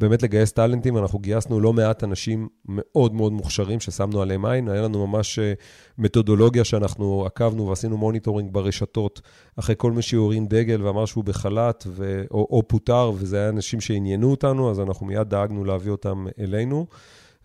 באמת 0.00 0.22
לגייס 0.22 0.52
טאלנטים, 0.52 0.96
אנחנו 0.98 1.18
גייסנו 1.18 1.60
לא 1.60 1.72
מעט 1.72 2.04
אנשים 2.04 2.48
מאוד 2.68 3.14
מאוד 3.14 3.32
מוכשרים 3.32 3.80
ששמנו 3.80 4.22
עליהם 4.22 4.44
עין, 4.44 4.68
היה 4.68 4.82
לנו 4.82 5.06
ממש 5.06 5.38
אה, 5.38 5.52
מתודולוגיה 5.98 6.64
שאנחנו 6.64 7.26
עקבנו 7.26 7.68
ועשינו 7.68 7.96
monitoring 7.96 8.52
ברשתות, 8.52 9.20
אחרי 9.56 9.74
כל 9.78 9.92
מי 9.92 10.02
שהורים 10.02 10.46
דגל 10.46 10.82
ואמר 10.82 11.04
שהוא 11.06 11.24
בחל"ת 11.24 11.84
ו... 11.86 12.24
או, 12.30 12.46
או 12.50 12.68
פוטר, 12.68 13.12
וזה 13.14 13.36
היה 13.38 13.48
אנשים 13.48 13.80
שעניינו 13.80 14.30
אותנו, 14.30 14.70
אז 14.70 14.80
אנחנו 14.80 15.06
מיד 15.06 15.28
דאגנו 15.28 15.64
להביא 15.64 15.90
אותם 15.90 16.26
אלינו. 16.40 16.86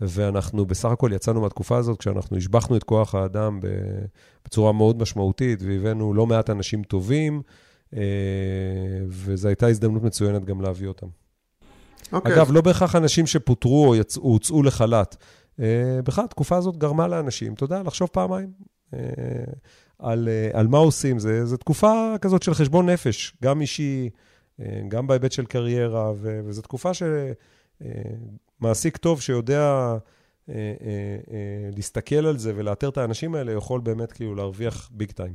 ואנחנו 0.02 0.66
בסך 0.66 0.89
הכל 0.89 1.12
יצאנו 1.13 1.42
מהתקופה 1.42 1.78
הזאת 1.78 2.00
כשאנחנו 2.00 2.38
השבחנו 2.38 2.78
את 2.78 2.84
כוח 2.84 3.16
האדם 3.16 3.60
בצורה 4.46 4.72
מאוד 4.72 5.02
משמעותית, 5.02 5.60
והבאנו 5.62 6.13
לא 6.13 6.28
מעט 6.28 6.50
אנשים 6.50 6.84
טובים, 6.84 7.42
אה, 7.96 8.02
וזו 9.08 9.48
הייתה 9.48 9.68
הזדמנות 9.68 10.04
מצוינת 10.04 10.46
גם 10.46 10.62
להביא 10.62 10.88
אותם. 10.88 11.08
Okay. 12.04 12.16
אוקיי. 12.16 12.34
אגב, 12.34 12.52
לא 12.52 12.62
בהכרח 12.62 12.96
אנשים 12.96 13.28
שפוטרו 13.28 13.88
או 13.88 13.96
יצ... 13.96 14.18
הוצאו 14.18 14.63
לחל"ת. 14.63 15.18
אה, 15.60 16.00
בכלל, 16.04 16.24
התקופה 16.24 16.58
הזאת 16.58 16.78
גרמה 16.78 17.08
לאנשים, 17.08 17.54
אתה 17.54 17.63
יודע, 17.63 17.84
לחשוב 17.84 18.10
פעמיים 18.12 18.52
אה, 18.94 19.00
על, 20.00 20.30
אה, 20.30 20.60
על 20.60 20.68
מה 20.68 20.78
עושים. 20.78 21.20
זו 21.20 21.58
תקופה 21.58 22.16
כזאת 22.22 22.44
של 22.44 22.54
חשבון 22.54 22.89
נפש, 22.89 23.36
גם 23.44 23.62
אישי, 23.62 24.10
אה, 24.60 24.82
גם 24.88 25.08
בהיבט 25.08 25.32
של 25.32 25.46
קריירה, 25.46 26.12
ו, 26.16 26.39
וזו 26.46 26.62
תקופה 26.62 26.92
שמעסיק 26.94 28.96
אה, 28.96 29.02
טוב 29.02 29.22
שיודע 29.22 29.98
אה, 30.50 30.56
אה, 30.56 31.18
אה, 31.32 31.70
להסתכל 31.76 32.26
על 32.26 32.38
זה 32.38 32.54
ולאתר 32.56 32.89
את 32.89 32.98
האנשים 32.98 33.36
האלה, 33.36 33.52
יכול 33.52 33.82
באמת 33.82 34.12
כאילו 34.12 34.36
להרוויח 34.36 34.89
ביג 34.94 35.12
טיים. 35.12 35.34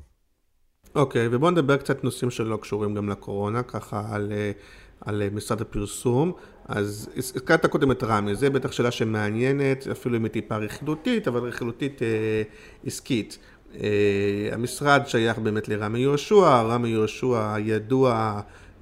אוקיי, 0.95 1.27
okay, 1.27 1.29
ובואו 1.33 1.51
נדבר 1.51 1.77
קצת 1.77 2.05
נושאים 2.05 2.31
שלא 2.31 2.57
קשורים 2.57 2.95
גם 2.95 3.09
לקורונה, 3.09 3.63
ככה 3.63 4.07
על, 4.11 4.33
אה, 4.33 4.53
על 5.01 5.23
משרד 5.33 5.61
הפרסום. 5.61 6.33
אז 6.69 7.09
הזכרת 7.17 7.67
קודם 7.67 7.91
את 7.91 8.05
רמי, 8.05 8.35
זה 8.35 8.51
בטח 8.51 8.73
שאלה 8.73 8.91
שמעניינת, 8.91 9.87
אפילו 9.87 10.17
אם 10.17 10.25
היא 10.25 10.33
טיפה 10.33 10.57
רכילותית, 10.57 11.29
אבל 11.29 11.41
רכילותית 11.41 12.03
אה, 12.03 12.43
עסקית. 12.87 13.39
אה, 13.75 14.49
המשרד 14.53 15.03
שייך 15.07 15.39
באמת 15.39 15.69
לרמי 15.69 15.99
יהושע, 15.99 16.63
רמי 16.63 16.89
יהושע 16.89 17.55
ידוע 17.59 18.41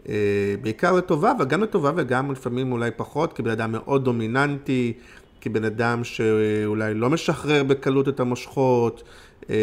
אה, 0.09 0.15
בעיקר 0.63 0.93
לטובה, 0.93 1.33
וגם 1.41 1.63
לטובה 1.63 1.93
וגם 1.97 2.33
לפעמים 2.33 2.73
אולי 2.73 2.91
פחות, 2.97 3.33
כבן 3.33 3.51
אדם 3.51 3.73
מאוד 3.73 4.05
דומיננטי, 4.05 4.93
כבן 5.41 5.65
אדם 5.65 6.05
שאולי 6.05 6.95
לא 6.95 7.11
משחרר 7.11 7.65
בקלות 7.65 8.09
את 8.09 8.21
המושכות, 8.21 9.03
אה, 9.51 9.57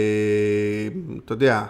אתה 1.26 1.34
יודע, 1.34 1.66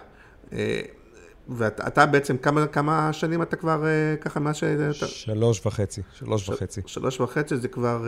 ואתה 1.50 2.06
בעצם, 2.06 2.38
כמה, 2.38 2.68
כמה 2.68 3.14
שנים 3.14 3.42
אתה 3.42 3.56
כבר 3.56 3.84
ככה 4.22 4.40
מה 4.40 4.54
ש... 4.54 4.64
שלוש 4.92 5.66
וחצי, 5.66 6.02
שלוש 6.14 6.50
וחצי. 6.50 6.82
שלוש 6.86 7.22
וחצי 7.22 7.58
זה 7.58 7.68
כבר, 7.68 8.06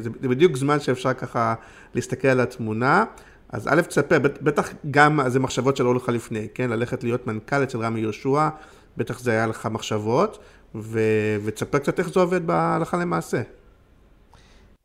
זה 0.00 0.28
בדיוק 0.28 0.56
זמן 0.56 0.80
שאפשר 0.80 1.12
ככה 1.12 1.54
להסתכל 1.94 2.28
על 2.28 2.40
התמונה. 2.40 3.04
אז 3.48 3.68
א', 3.68 3.80
תספר, 3.80 4.18
בטח 4.18 4.68
גם 4.90 5.20
זה 5.26 5.40
מחשבות 5.40 5.76
שלא 5.76 5.94
לך 5.94 6.08
לפני, 6.08 6.48
כן? 6.54 6.70
ללכת 6.70 7.04
להיות 7.04 7.26
מנכ"ל 7.26 7.62
אצל 7.62 7.78
רמי 7.78 8.00
יהושע, 8.00 8.48
בטח 8.96 9.20
זה 9.20 9.30
היה 9.30 9.46
לך 9.46 9.68
מחשבות, 9.70 10.38
ו... 10.74 11.00
ותספר 11.44 11.78
קצת 11.78 11.98
איך 11.98 12.08
זה 12.08 12.20
עובד 12.20 12.46
בהלכה 12.46 12.96
למעשה. 12.96 13.42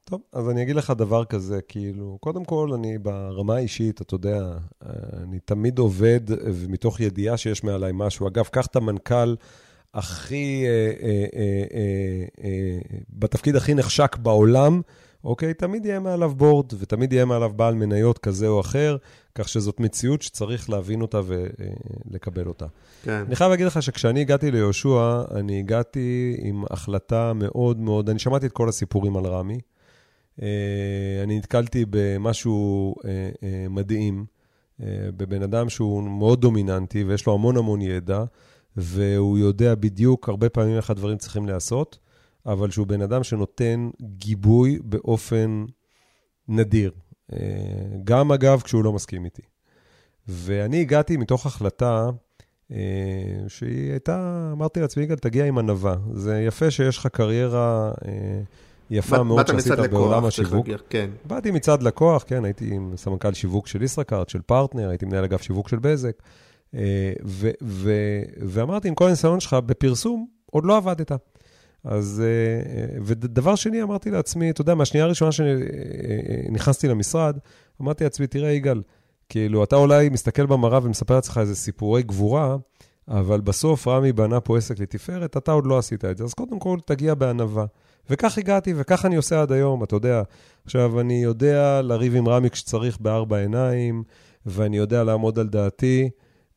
טוב, 0.09 0.21
אז 0.33 0.49
אני 0.49 0.61
אגיד 0.61 0.75
לך 0.75 0.93
דבר 0.97 1.25
כזה, 1.25 1.59
כאילו, 1.67 2.17
קודם 2.21 2.45
כל, 2.45 2.69
אני 2.73 2.97
ברמה 2.97 3.55
האישית, 3.55 4.01
אתה 4.01 4.15
יודע, 4.15 4.51
אני 5.23 5.39
תמיד 5.39 5.79
עובד 5.79 6.19
מתוך 6.69 6.99
ידיעה 6.99 7.37
שיש 7.37 7.63
מעליי 7.63 7.91
משהו. 7.93 8.27
אגב, 8.27 8.45
קח 8.45 8.65
את 8.65 8.75
המנכ"ל 8.75 9.35
הכי, 9.93 10.65
אה, 10.65 10.91
אה, 11.01 11.25
אה, 11.35 11.63
אה, 11.73 12.25
אה, 12.43 12.99
בתפקיד 13.09 13.55
הכי 13.55 13.73
נחשק 13.73 14.17
בעולם, 14.17 14.81
אוקיי? 15.23 15.53
תמיד 15.53 15.85
יהיה 15.85 15.99
מעליו 15.99 16.31
בורד, 16.35 16.73
ותמיד 16.79 17.13
יהיה 17.13 17.25
מעליו 17.25 17.51
בעל 17.55 17.75
מניות 17.75 18.17
כזה 18.17 18.47
או 18.47 18.59
אחר, 18.59 18.97
כך 19.35 19.49
שזאת 19.49 19.79
מציאות 19.79 20.21
שצריך 20.21 20.69
להבין 20.69 21.01
אותה 21.01 21.21
ולקבל 21.25 22.47
אותה. 22.47 22.65
כן. 23.03 23.23
אני 23.27 23.35
חייב 23.35 23.49
להגיד 23.49 23.65
לך 23.65 23.83
שכשאני 23.83 24.21
הגעתי 24.21 24.51
ליהושע, 24.51 25.21
אני 25.31 25.59
הגעתי 25.59 26.37
עם 26.39 26.63
החלטה 26.69 27.33
מאוד 27.33 27.79
מאוד, 27.79 28.09
אני 28.09 28.19
שמעתי 28.19 28.45
את 28.45 28.51
כל 28.51 28.69
הסיפורים 28.69 29.17
על 29.17 29.25
רמי. 29.25 29.59
אה, 30.41 31.23
אני 31.23 31.37
נתקלתי 31.37 31.85
במשהו 31.89 32.95
אה, 33.05 33.29
אה, 33.43 33.65
מדהים, 33.69 34.25
בבן 35.17 35.41
אדם 35.43 35.69
שהוא 35.69 36.03
מאוד 36.03 36.41
דומיננטי 36.41 37.03
ויש 37.03 37.25
לו 37.25 37.33
המון 37.33 37.57
המון 37.57 37.81
ידע, 37.81 38.23
והוא 38.75 39.37
יודע 39.37 39.75
בדיוק 39.75 40.29
הרבה 40.29 40.49
פעמים 40.49 40.77
איך 40.77 40.89
הדברים 40.89 41.17
צריכים 41.17 41.45
להיעשות. 41.45 41.99
אבל 42.45 42.71
שהוא 42.71 42.87
בן 42.87 43.01
אדם 43.01 43.23
שנותן 43.23 43.89
גיבוי 44.01 44.79
באופן 44.83 45.65
נדיר. 46.47 46.91
גם, 48.03 48.31
אגב, 48.31 48.61
כשהוא 48.61 48.83
לא 48.83 48.93
מסכים 48.93 49.25
איתי. 49.25 49.41
ואני 50.27 50.81
הגעתי 50.81 51.17
מתוך 51.17 51.45
החלטה 51.45 52.09
שהיא 53.47 53.91
הייתה, 53.91 54.49
אמרתי 54.53 54.81
לעצמי, 54.81 55.03
יגאל, 55.03 55.17
תגיע 55.17 55.45
עם 55.45 55.57
ענווה. 55.57 55.95
זה 56.13 56.41
יפה 56.41 56.71
שיש 56.71 56.97
לך 56.97 57.07
קריירה 57.07 57.91
יפה 58.89 59.23
מאוד 59.23 59.47
שעשית 59.47 59.79
בעולם 59.91 60.25
השיווק. 60.25 60.67
כן. 60.89 61.09
באתי 61.25 61.51
מצד 61.51 61.83
לקוח, 61.83 62.23
כן, 62.27 62.45
הייתי 62.45 62.69
עם 62.73 62.93
סמנכ"ל 62.95 63.33
שיווק 63.33 63.67
של 63.67 63.83
ישראכרט, 63.83 64.29
של 64.29 64.41
פרטנר, 64.41 64.89
הייתי 64.89 65.05
מנהל 65.05 65.23
אגף 65.23 65.41
שיווק 65.41 65.69
של 65.69 65.77
בזק. 65.81 66.21
ואמרתי, 68.41 68.87
עם 68.87 68.95
כל 68.95 69.07
הניסיון 69.07 69.39
שלך, 69.39 69.53
בפרסום 69.53 70.27
עוד 70.51 70.65
לא 70.65 70.77
עבדת. 70.77 71.11
אז, 71.83 72.23
אה, 72.25 72.71
אה, 72.75 72.99
ודבר 73.05 73.55
שני, 73.55 73.83
אמרתי 73.83 74.11
לעצמי, 74.11 74.49
אתה 74.49 74.61
יודע, 74.61 74.75
מהשנייה 74.75 75.05
הראשונה 75.05 75.31
שנכנסתי 75.31 76.87
אה, 76.87 76.91
למשרד, 76.91 77.37
אמרתי 77.81 78.03
לעצמי, 78.03 78.27
תראה, 78.27 78.51
יגאל, 78.51 78.81
כאילו, 79.29 79.63
אתה 79.63 79.75
אולי 79.75 80.09
מסתכל 80.09 80.45
במראה 80.45 80.79
ומספר 80.83 81.15
לעצמך 81.15 81.37
איזה 81.37 81.55
סיפורי 81.55 82.03
גבורה, 82.03 82.57
אבל 83.07 83.41
בסוף 83.41 83.87
רמי 83.87 84.13
בנה 84.13 84.39
פה 84.39 84.57
עסק 84.57 84.79
לתפארת, 84.79 85.37
אתה 85.37 85.51
עוד 85.51 85.65
לא 85.65 85.77
עשית 85.77 86.05
את 86.05 86.17
זה. 86.17 86.23
אז 86.23 86.33
קודם 86.33 86.59
כל, 86.59 86.77
תגיע 86.85 87.13
בענווה. 87.15 87.65
וכך 88.09 88.37
הגעתי, 88.37 88.73
וכך 88.75 89.05
אני 89.05 89.15
עושה 89.15 89.41
עד 89.41 89.51
היום, 89.51 89.83
אתה 89.83 89.95
יודע. 89.95 90.21
עכשיו, 90.65 90.99
אני 90.99 91.23
יודע 91.23 91.81
לריב 91.81 92.15
עם 92.15 92.27
רמי 92.27 92.49
כשצריך 92.49 92.97
בארבע 92.99 93.37
עיניים, 93.37 94.03
ואני 94.45 94.77
יודע 94.77 95.03
לעמוד 95.03 95.39
על 95.39 95.47
דעתי. 95.47 96.09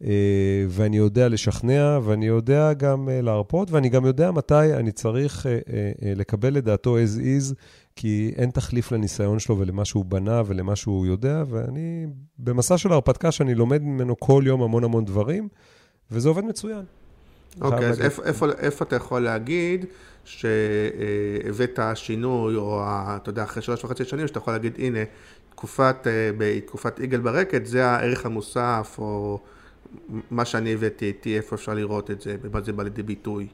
אה, 0.05 0.65
ואני 0.69 0.97
יודע 0.97 1.29
לשכנע, 1.29 1.99
ואני 2.05 2.27
יודע 2.27 2.73
גם 2.73 3.09
אה, 3.09 3.21
להרפות, 3.21 3.71
ואני 3.71 3.88
גם 3.88 4.07
יודע 4.07 4.31
מתי 4.31 4.75
אני 4.75 4.93
צריך 4.93 5.47
אה, 5.47 6.15
לקבל 6.17 6.59
את 6.59 6.65
דעתו 6.65 6.97
as 6.99 7.19
is, 7.19 7.55
כי 7.97 8.33
אין 8.37 8.51
תחליף 8.51 8.93
לניסיון 8.93 9.38
שלו 9.38 9.59
ולמה 9.59 9.85
שהוא 9.85 10.05
בנה 10.05 10.43
ולמה 10.47 10.77
שהוא 10.77 11.07
יודע, 11.07 11.43
ואני 11.51 12.07
במסע 12.38 12.79
של 12.79 12.93
הרפתקה 12.93 13.33
שאני 13.33 13.55
לומד 13.55 13.83
ממנו 13.83 14.21
כל 14.21 14.43
יום 14.47 14.62
המון 14.62 14.85
המון 14.85 15.05
דברים, 15.05 15.49
וזה 16.11 16.29
עובד 16.29 16.45
מצוין. 16.45 16.85
אוקיי, 17.61 17.87
אז 17.87 18.01
איפה, 18.01 18.23
איפה, 18.25 18.47
איפה 18.59 18.85
אתה 18.85 18.97
יכול 18.97 19.21
להגיד 19.21 19.87
שהבאת 20.25 21.79
שינוי, 21.95 22.57
או 22.57 22.83
אתה 22.87 23.31
יודע, 23.31 23.45
אחרי 23.45 23.63
שלוש 23.63 23.85
וחצי 23.85 24.05
שנים, 24.05 24.27
שאתה 24.27 24.39
יכול 24.39 24.53
להגיד, 24.53 24.75
הנה, 24.79 24.99
תקופת, 25.51 26.07
בתקופת 26.39 26.99
יגאל 26.99 27.21
ברקת, 27.21 27.67
זה 27.67 27.87
הערך 27.87 28.27
המוסף, 28.27 28.97
או... 28.99 29.41
מה 30.31 30.45
שאני 30.45 30.73
הבאתי 30.73 31.05
איתי, 31.05 31.37
איפה 31.37 31.57
אפשר 31.57 31.75
לראות 31.75 32.11
את 32.11 32.21
זה, 32.21 32.37
במה 32.43 32.61
זה 32.61 32.73
בא 32.73 32.83
לידי 32.83 33.03
ביטוי. 33.03 33.47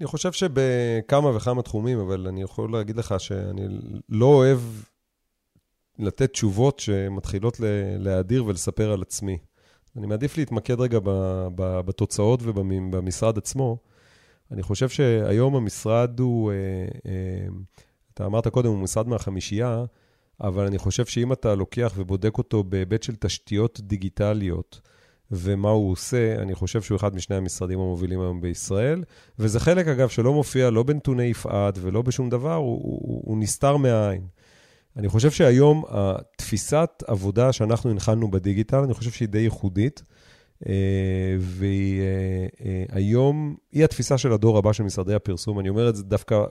אני 0.00 0.06
חושב 0.06 0.32
שבכמה 0.32 1.36
וכמה 1.36 1.62
תחומים, 1.62 1.98
אבל 1.98 2.26
אני 2.28 2.42
יכול 2.42 2.72
להגיד 2.72 2.96
לך 2.96 3.14
שאני 3.18 3.68
לא 4.08 4.26
אוהב 4.26 4.58
לתת 5.98 6.32
תשובות 6.32 6.78
שמתחילות 6.78 7.60
להאדיר 7.98 8.44
ולספר 8.44 8.92
על 8.92 9.02
עצמי. 9.02 9.38
אני 9.96 10.06
מעדיף 10.06 10.38
להתמקד 10.38 10.80
רגע 10.80 10.98
בתוצאות 11.56 12.40
ובמשרד 12.42 13.38
עצמו. 13.38 13.78
אני 14.52 14.62
חושב 14.62 14.88
שהיום 14.88 15.56
המשרד 15.56 16.20
הוא, 16.20 16.52
אה, 16.52 16.56
אה, 17.06 17.48
אתה 18.14 18.26
אמרת 18.26 18.48
קודם, 18.48 18.70
הוא 18.70 18.78
משרד 18.78 19.08
מהחמישייה, 19.08 19.84
אבל 20.40 20.66
אני 20.66 20.78
חושב 20.78 21.06
שאם 21.06 21.32
אתה 21.32 21.54
לוקח 21.54 21.92
ובודק 21.96 22.38
אותו 22.38 22.64
בהיבט 22.64 23.02
של 23.02 23.14
תשתיות 23.16 23.80
דיגיטליות, 23.80 24.80
ומה 25.30 25.70
הוא 25.70 25.92
עושה, 25.92 26.42
אני 26.42 26.54
חושב 26.54 26.82
שהוא 26.82 26.96
אחד 26.96 27.14
משני 27.14 27.36
המשרדים 27.36 27.80
המובילים 27.80 28.20
היום 28.20 28.40
בישראל, 28.40 29.04
וזה 29.38 29.60
חלק, 29.60 29.86
אגב, 29.86 30.08
שלא 30.08 30.32
מופיע 30.32 30.70
לא 30.70 30.82
בנתוני 30.82 31.24
יפעת 31.24 31.78
ולא 31.80 32.02
בשום 32.02 32.30
דבר, 32.30 32.54
הוא, 32.54 32.80
הוא, 32.82 33.22
הוא 33.24 33.38
נסתר 33.38 33.76
מהעין. 33.76 34.26
אני 34.96 35.08
חושב 35.08 35.30
שהיום 35.30 35.84
התפיסת 35.88 37.02
עבודה 37.06 37.52
שאנחנו 37.52 37.90
הנחלנו 37.90 38.30
בדיגיטל, 38.30 38.76
אני 38.76 38.94
חושב 38.94 39.10
שהיא 39.10 39.28
די 39.28 39.38
ייחודית, 39.38 40.02
והיא 41.38 42.00
אה, 42.00 42.46
אה, 42.64 42.84
היום, 42.88 43.56
היא 43.72 43.84
התפיסה 43.84 44.18
של 44.18 44.32
הדור 44.32 44.58
הבא 44.58 44.72
של 44.72 44.82
משרדי 44.82 45.14
הפרסום. 45.14 45.60
אני 45.60 45.68
אומר 45.68 45.88
את 45.88 45.96
זה 45.96 46.02
דווקא 46.02 46.44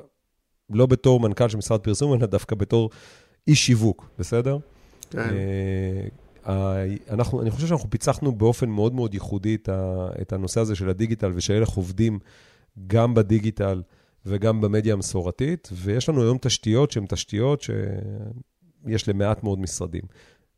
לא 0.69 0.85
בתור 0.85 1.19
מנכ"ל 1.19 1.49
של 1.49 1.57
משרד 1.57 1.79
פרסום, 1.79 2.13
אלא 2.13 2.25
דווקא 2.25 2.55
בתור 2.55 2.89
איש 3.47 3.65
שיווק, 3.65 4.09
בסדר? 4.19 4.57
כן. 5.09 5.33
אנחנו, 7.09 7.41
אני 7.41 7.51
חושב 7.51 7.67
שאנחנו 7.67 7.89
פיצחנו 7.89 8.31
באופן 8.31 8.69
מאוד 8.69 8.93
מאוד 8.93 9.13
ייחודי 9.13 9.55
את, 9.55 9.69
ה, 9.69 10.07
את 10.21 10.33
הנושא 10.33 10.59
הזה 10.59 10.75
של 10.75 10.89
הדיגיטל, 10.89 11.31
ושאלה 11.35 11.65
עובדים 11.75 12.19
גם 12.87 13.13
בדיגיטל 13.13 13.81
וגם 14.25 14.61
במדיה 14.61 14.93
המסורתית, 14.93 15.69
ויש 15.73 16.09
לנו 16.09 16.21
היום 16.21 16.37
תשתיות 16.41 16.91
שהן 16.91 17.05
תשתיות 17.09 17.61
שיש 17.61 19.09
למעט 19.09 19.43
מאוד 19.43 19.59
משרדים. 19.59 20.03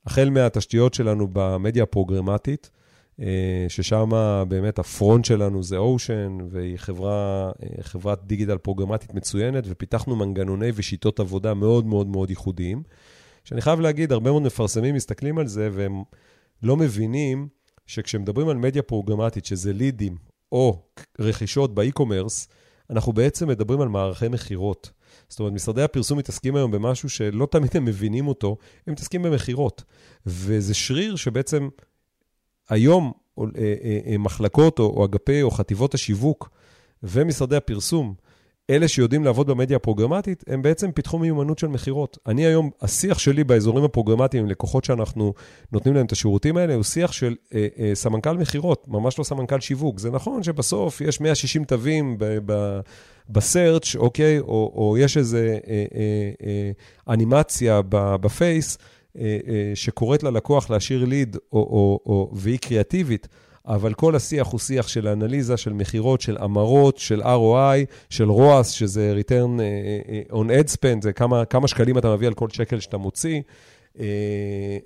החל 0.05 0.29
מהתשתיות 0.29 0.93
שלנו 0.93 1.27
במדיה 1.33 1.83
הפרוגרמטית, 1.83 2.69
אה, 2.73 2.78
ששם 3.67 4.09
באמת 4.47 4.79
הפרונט 4.79 5.25
שלנו 5.25 5.63
זה 5.63 5.77
אושן, 5.77 6.37
והיא 6.49 6.77
חברה, 6.77 7.51
אה, 7.63 7.83
חברת 7.83 8.25
דיגיטל 8.25 8.57
פרוגרמטית 8.57 9.13
מצוינת, 9.13 9.63
ופיתחנו 9.67 10.15
מנגנוני 10.15 10.69
ושיטות 10.75 11.19
עבודה 11.19 11.53
מאוד 11.53 11.85
מאוד 11.85 12.07
מאוד 12.07 12.29
ייחודיים. 12.29 12.83
שאני 13.43 13.61
חייב 13.61 13.79
להגיד, 13.79 14.11
הרבה 14.11 14.31
מאוד 14.31 14.43
מפרסמים 14.43 14.95
מסתכלים 14.95 15.37
על 15.37 15.47
זה 15.47 15.69
והם 15.71 16.03
לא 16.63 16.77
מבינים 16.77 17.47
שכשמדברים 17.87 18.49
על 18.49 18.57
מדיה 18.57 18.81
פרוגרמטית, 18.81 19.45
שזה 19.45 19.73
לידים 19.73 20.17
או 20.51 20.81
רכישות 21.19 21.75
באי-קומרס, 21.75 22.47
אנחנו 22.89 23.13
בעצם 23.13 23.47
מדברים 23.47 23.81
על 23.81 23.87
מערכי 23.87 24.27
מכירות. 24.27 24.91
זאת 25.29 25.39
אומרת, 25.39 25.53
משרדי 25.53 25.81
הפרסום 25.81 26.17
מתעסקים 26.17 26.55
היום 26.55 26.71
במשהו 26.71 27.09
שלא 27.09 27.47
תמיד 27.51 27.71
הם 27.73 27.85
מבינים 27.85 28.27
אותו, 28.27 28.57
הם 28.87 28.93
מתעסקים 28.93 29.23
במכירות. 29.23 29.83
וזה 30.25 30.73
שריר 30.73 31.15
שבעצם 31.15 31.69
היום 32.69 33.11
אה, 33.39 33.43
אה, 33.57 33.99
אה, 34.07 34.17
מחלקות 34.17 34.79
או, 34.79 35.05
אגפי 35.05 35.41
או 35.41 35.51
חטיבות 35.51 35.93
השיווק 35.93 36.49
ומשרדי 37.03 37.55
הפרסום 37.55 38.13
אלה 38.69 38.87
שיודעים 38.87 39.23
לעבוד 39.23 39.47
במדיה 39.47 39.77
הפרוגרמטית, 39.77 40.43
הם 40.47 40.61
בעצם 40.61 40.91
פיתחו 40.91 41.19
מיומנות 41.19 41.59
של 41.59 41.67
מכירות. 41.67 42.17
אני 42.25 42.45
היום, 42.45 42.69
השיח 42.81 43.19
שלי 43.19 43.43
באזורים 43.43 43.83
הפרוגרמטיים 43.83 44.43
עם 44.43 44.49
לקוחות 44.49 44.83
שאנחנו 44.83 45.33
נותנים 45.71 45.95
להם 45.95 46.05
את 46.05 46.11
השירותים 46.11 46.57
האלה, 46.57 46.75
הוא 46.75 46.83
שיח 46.83 47.11
של 47.11 47.35
אה, 47.53 47.67
אה, 47.79 47.91
סמנכ"ל 47.93 48.37
מכירות, 48.37 48.87
ממש 48.87 49.19
לא 49.19 49.23
סמנכ"ל 49.23 49.59
שיווק. 49.59 49.99
זה 49.99 50.11
נכון 50.11 50.43
שבסוף 50.43 51.01
יש 51.01 51.21
160 51.21 51.63
תווים 51.63 52.17
בסרצ', 53.29 53.95
אוקיי, 53.95 54.39
או, 54.39 54.73
או 54.75 54.97
יש 54.97 55.17
איזו 55.17 55.37
אה, 55.37 55.57
אה, 55.67 55.85
אה, 56.43 56.71
אנימציה 57.13 57.81
בפייס, 57.91 58.77
שקוראת 59.75 60.23
ללקוח 60.23 60.69
להשאיר 60.69 61.05
ליד, 61.05 61.37
או, 61.53 61.59
או, 61.59 61.99
או, 62.05 62.31
והיא 62.33 62.59
קריאטיבית, 62.59 63.27
אבל 63.67 63.93
כל 63.93 64.15
השיח 64.15 64.47
הוא 64.47 64.59
שיח 64.59 64.87
של 64.87 65.07
אנליזה, 65.07 65.57
של 65.57 65.73
מכירות, 65.73 66.21
של 66.21 66.37
המרות, 66.39 66.97
של 66.97 67.21
ROI, 67.21 67.85
של 68.09 68.29
ROAS, 68.29 68.63
שזה 68.63 69.15
return 69.19 69.59
on 70.31 70.45
ad 70.45 70.73
spend, 70.73 71.01
זה 71.01 71.13
כמה, 71.13 71.45
כמה 71.45 71.67
שקלים 71.67 71.97
אתה 71.97 72.15
מביא 72.15 72.27
על 72.27 72.33
כל 72.33 72.49
שקל 72.49 72.79
שאתה 72.79 72.97
מוציא. 72.97 73.41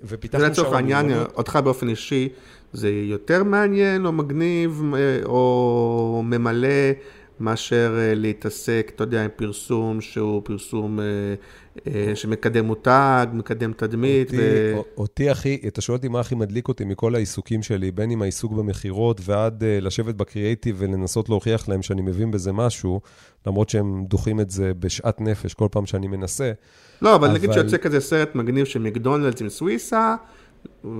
ופיתחנו 0.02 0.44
שם... 0.44 0.50
לצורך 0.50 0.72
העניין, 0.72 1.12
אותך 1.36 1.58
באופן 1.64 1.88
אישי, 1.88 2.28
זה 2.72 2.90
יותר 2.90 3.44
מעניין 3.44 4.06
או 4.06 4.12
מגניב 4.12 4.82
או 5.24 6.22
ממלא 6.24 6.68
מאשר 7.40 7.96
אה, 7.98 8.14
להתעסק, 8.14 8.92
אתה 8.94 9.04
יודע, 9.04 9.24
עם 9.24 9.30
פרסום 9.36 10.00
שהוא 10.00 10.42
פרסום 10.44 11.00
אה, 11.00 11.04
אה, 11.04 11.34
שמקדם 12.14 12.64
מותג, 12.64 13.26
מקדם 13.32 13.72
תדמית. 13.72 14.28
אותי, 14.28 14.38
ו... 14.40 14.76
אותי 14.96 15.30
הכי, 15.30 15.60
אתה 15.66 15.80
שואל 15.80 15.96
אותי 15.96 16.08
מה 16.08 16.20
הכי 16.20 16.34
מדליק 16.34 16.68
אותי 16.68 16.84
מכל 16.84 17.14
העיסוקים 17.14 17.62
שלי, 17.62 17.90
בין 17.90 18.10
אם 18.10 18.22
העיסוק 18.22 18.52
במכירות 18.52 19.20
ועד 19.24 19.64
לשבת 19.66 20.14
בקריאייטיב 20.14 20.76
ולנסות 20.78 21.28
להוכיח 21.28 21.68
להם 21.68 21.82
שאני 21.82 22.02
מבין 22.02 22.30
בזה 22.30 22.52
משהו, 22.52 23.00
למרות 23.46 23.68
שהם 23.68 24.04
דוחים 24.08 24.40
את 24.40 24.50
זה 24.50 24.72
בשאט 24.78 25.20
נפש 25.20 25.54
כל 25.54 25.68
פעם 25.70 25.86
שאני 25.86 26.06
מנסה. 26.06 26.52
לא, 27.02 27.14
אבל, 27.14 27.28
אבל... 27.28 27.36
נגיד 27.38 27.52
שיוצא 27.52 27.76
כזה 27.76 28.00
סרט 28.00 28.34
מגניב 28.34 28.66
של 28.66 28.78
מקדונלדס 28.78 29.40
עם 29.40 29.48
סוויסה, 29.48 30.16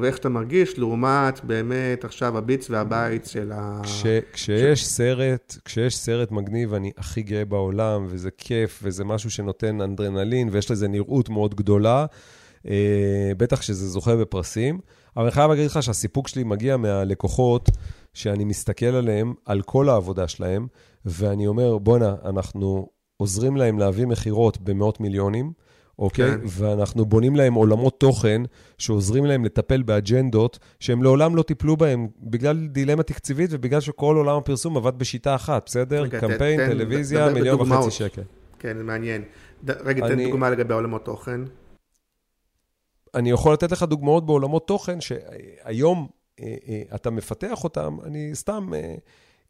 ואיך 0.01 0.19
אתה 0.19 0.29
מרגיש 0.29 0.79
לעומת 0.79 1.45
באמת 1.45 2.05
עכשיו 2.05 2.39
הביץ 2.39 2.71
והבית 2.71 3.27
של 3.27 3.53
ה... 3.55 3.81
כש, 3.83 4.07
כשיש 4.33 4.81
ש... 4.81 4.87
סרט, 4.87 5.57
כשיש 5.65 5.97
סרט 5.97 6.31
מגניב, 6.31 6.75
אני 6.75 6.91
הכי 6.99 7.23
גאה 7.23 7.45
בעולם, 7.45 8.07
וזה 8.09 8.31
כיף, 8.39 8.81
וזה 8.83 9.05
משהו 9.05 9.31
שנותן 9.31 9.81
אנדרנלין, 9.81 10.49
ויש 10.53 10.71
לזה 10.71 10.89
נראות 10.89 11.29
מאוד 11.29 11.55
גדולה, 11.55 12.07
אה, 12.69 13.33
בטח 13.37 13.63
שזה 13.63 13.89
זוכה 13.89 14.17
בפרסים. 14.17 14.79
אבל 15.17 15.25
אני 15.25 15.33
חייב 15.33 15.51
להגיד 15.51 15.67
לך 15.67 15.83
שהסיפוק 15.83 16.29
שלי 16.29 16.45
מגיע 16.45 16.77
מהלקוחות, 16.77 17.71
שאני 18.15 18.45
מסתכל 18.45 18.87
עליהם, 18.87 19.35
על 19.45 19.63
כל 19.63 19.89
העבודה 19.89 20.29
שלהם, 20.29 20.67
ואני 21.05 21.47
אומר, 21.47 21.79
בואנה, 21.79 22.15
אנחנו 22.25 22.89
עוזרים 23.17 23.57
להם 23.57 23.79
להביא 23.79 24.07
מכירות 24.07 24.59
במאות 24.61 25.01
מיליונים, 25.01 25.53
אוקיי? 25.99 26.31
כן. 26.31 26.41
ואנחנו 26.45 27.05
בונים 27.05 27.37
להם 27.37 27.55
עולמות 27.55 28.01
תוכן 28.01 28.43
שעוזרים 28.79 29.25
להם 29.25 29.45
לטפל 29.45 29.83
באג'נדות 29.83 30.59
שהם 30.81 31.03
לעולם 31.03 31.37
לא 31.37 31.43
טיפלו 31.43 31.77
בהם 31.77 32.09
בגלל 32.21 32.67
דילמה 32.67 33.03
תקציבית 33.03 33.51
ובגלל 33.53 33.81
שכל 33.81 34.17
עולם 34.17 34.37
הפרסום 34.37 34.77
עבד 34.77 34.99
בשיטה 34.99 35.35
אחת, 35.35 35.63
בסדר? 35.67 36.03
רגע, 36.03 36.21
קמפיין, 36.21 36.61
תן, 36.61 36.69
טלוויזיה, 36.73 37.29
תן, 37.29 37.35
מיליון 37.35 37.61
וחצי 37.61 37.91
שקל. 37.91 38.23
כן, 38.59 38.77
זה 38.79 38.85
מעניין. 38.85 39.23
ד, 39.65 39.71
רגע, 39.71 40.07
אני, 40.07 40.25
תן 40.25 40.31
דוגמה 40.31 40.51
לגבי 40.51 40.75
עולמות 40.75 41.05
תוכן. 41.05 41.41
אני 43.15 43.31
יכול 43.31 43.53
לתת 43.53 43.73
לך 43.73 43.83
דוגמאות 43.83 44.27
בעולמות 44.27 44.67
תוכן 44.67 45.01
שהיום 45.01 46.09
אה, 46.41 46.55
אה, 46.69 46.83
אתה 46.95 47.11
מפתח 47.11 47.65
אותם, 47.65 47.97
אני 48.05 48.31
סתם 48.35 48.75
אה, 48.75 48.95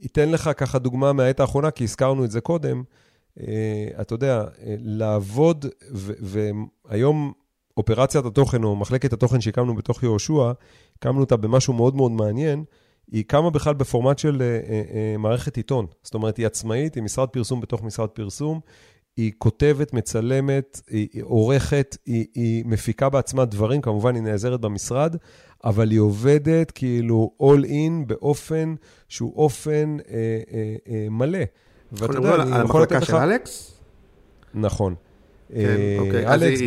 אתן 0.07 0.31
לך 0.31 0.51
ככה 0.57 0.79
דוגמה 0.79 1.13
מהעת 1.13 1.41
האחרונה, 1.41 1.71
כי 1.71 1.85
הזכרנו 1.85 2.25
את 2.25 2.31
זה 2.31 2.41
קודם. 2.41 2.83
אה, 3.41 3.89
אתה 4.01 4.14
יודע, 4.14 4.41
אה, 4.41 4.74
לעבוד, 4.78 5.66
והיום 6.20 7.32
אופרציית 7.76 8.24
התוכן, 8.24 8.64
או 8.64 8.76
מחלקת 8.76 9.12
התוכן 9.12 9.41
שהקמנו 9.41 9.74
בתוך 9.74 10.03
יהושע, 10.03 10.53
הקמנו 10.97 11.20
אותה 11.20 11.37
במשהו 11.37 11.72
מאוד 11.72 11.97
מאוד 11.97 12.12
מעניין, 12.12 12.64
היא 13.11 13.24
קמה 13.26 13.51
בכלל 13.51 13.74
בפורמט 13.74 14.18
של 14.18 14.43
אה, 14.43 15.16
מערכת 15.18 15.57
עיתון. 15.57 15.87
זאת 16.03 16.14
אומרת, 16.14 16.37
היא 16.37 16.47
עצמאית, 16.47 16.95
היא 16.95 17.03
משרד 17.03 17.28
פרסום 17.28 17.61
בתוך 17.61 17.82
משרד 17.82 18.09
פרסום, 18.09 18.61
היא 19.16 19.32
כותבת, 19.39 19.95
מצלמת, 19.95 20.80
היא 20.89 21.22
עורכת, 21.22 21.97
היא, 22.07 22.26
היא 22.35 22.64
מפיקה 22.66 23.09
בעצמה 23.09 23.45
דברים, 23.45 23.80
כמובן 23.80 24.14
היא 24.14 24.22
נעזרת 24.22 24.61
במשרד, 24.61 25.16
אבל 25.64 25.91
היא 25.91 26.01
עובדת 26.01 26.70
כאילו 26.70 27.30
all 27.43 27.64
in 27.64 28.07
באופן 28.07 28.74
שהוא 29.09 29.32
אופן 29.37 29.97
אה, 30.09 30.14
אה, 30.53 30.76
אה, 30.89 31.07
מלא. 31.11 31.39
ואתה 31.99 32.15
יודע, 32.15 32.35
אני 32.35 32.65
יכול 32.65 32.83
לתת 32.83 32.93
לך... 32.93 33.05
של 33.05 33.17
אלכס? 33.17 33.75
נכון. 34.55 34.95
כן, 35.49 35.59
אה, 35.59 35.97
אוקיי. 35.99 36.35
אלכס, 36.35 36.61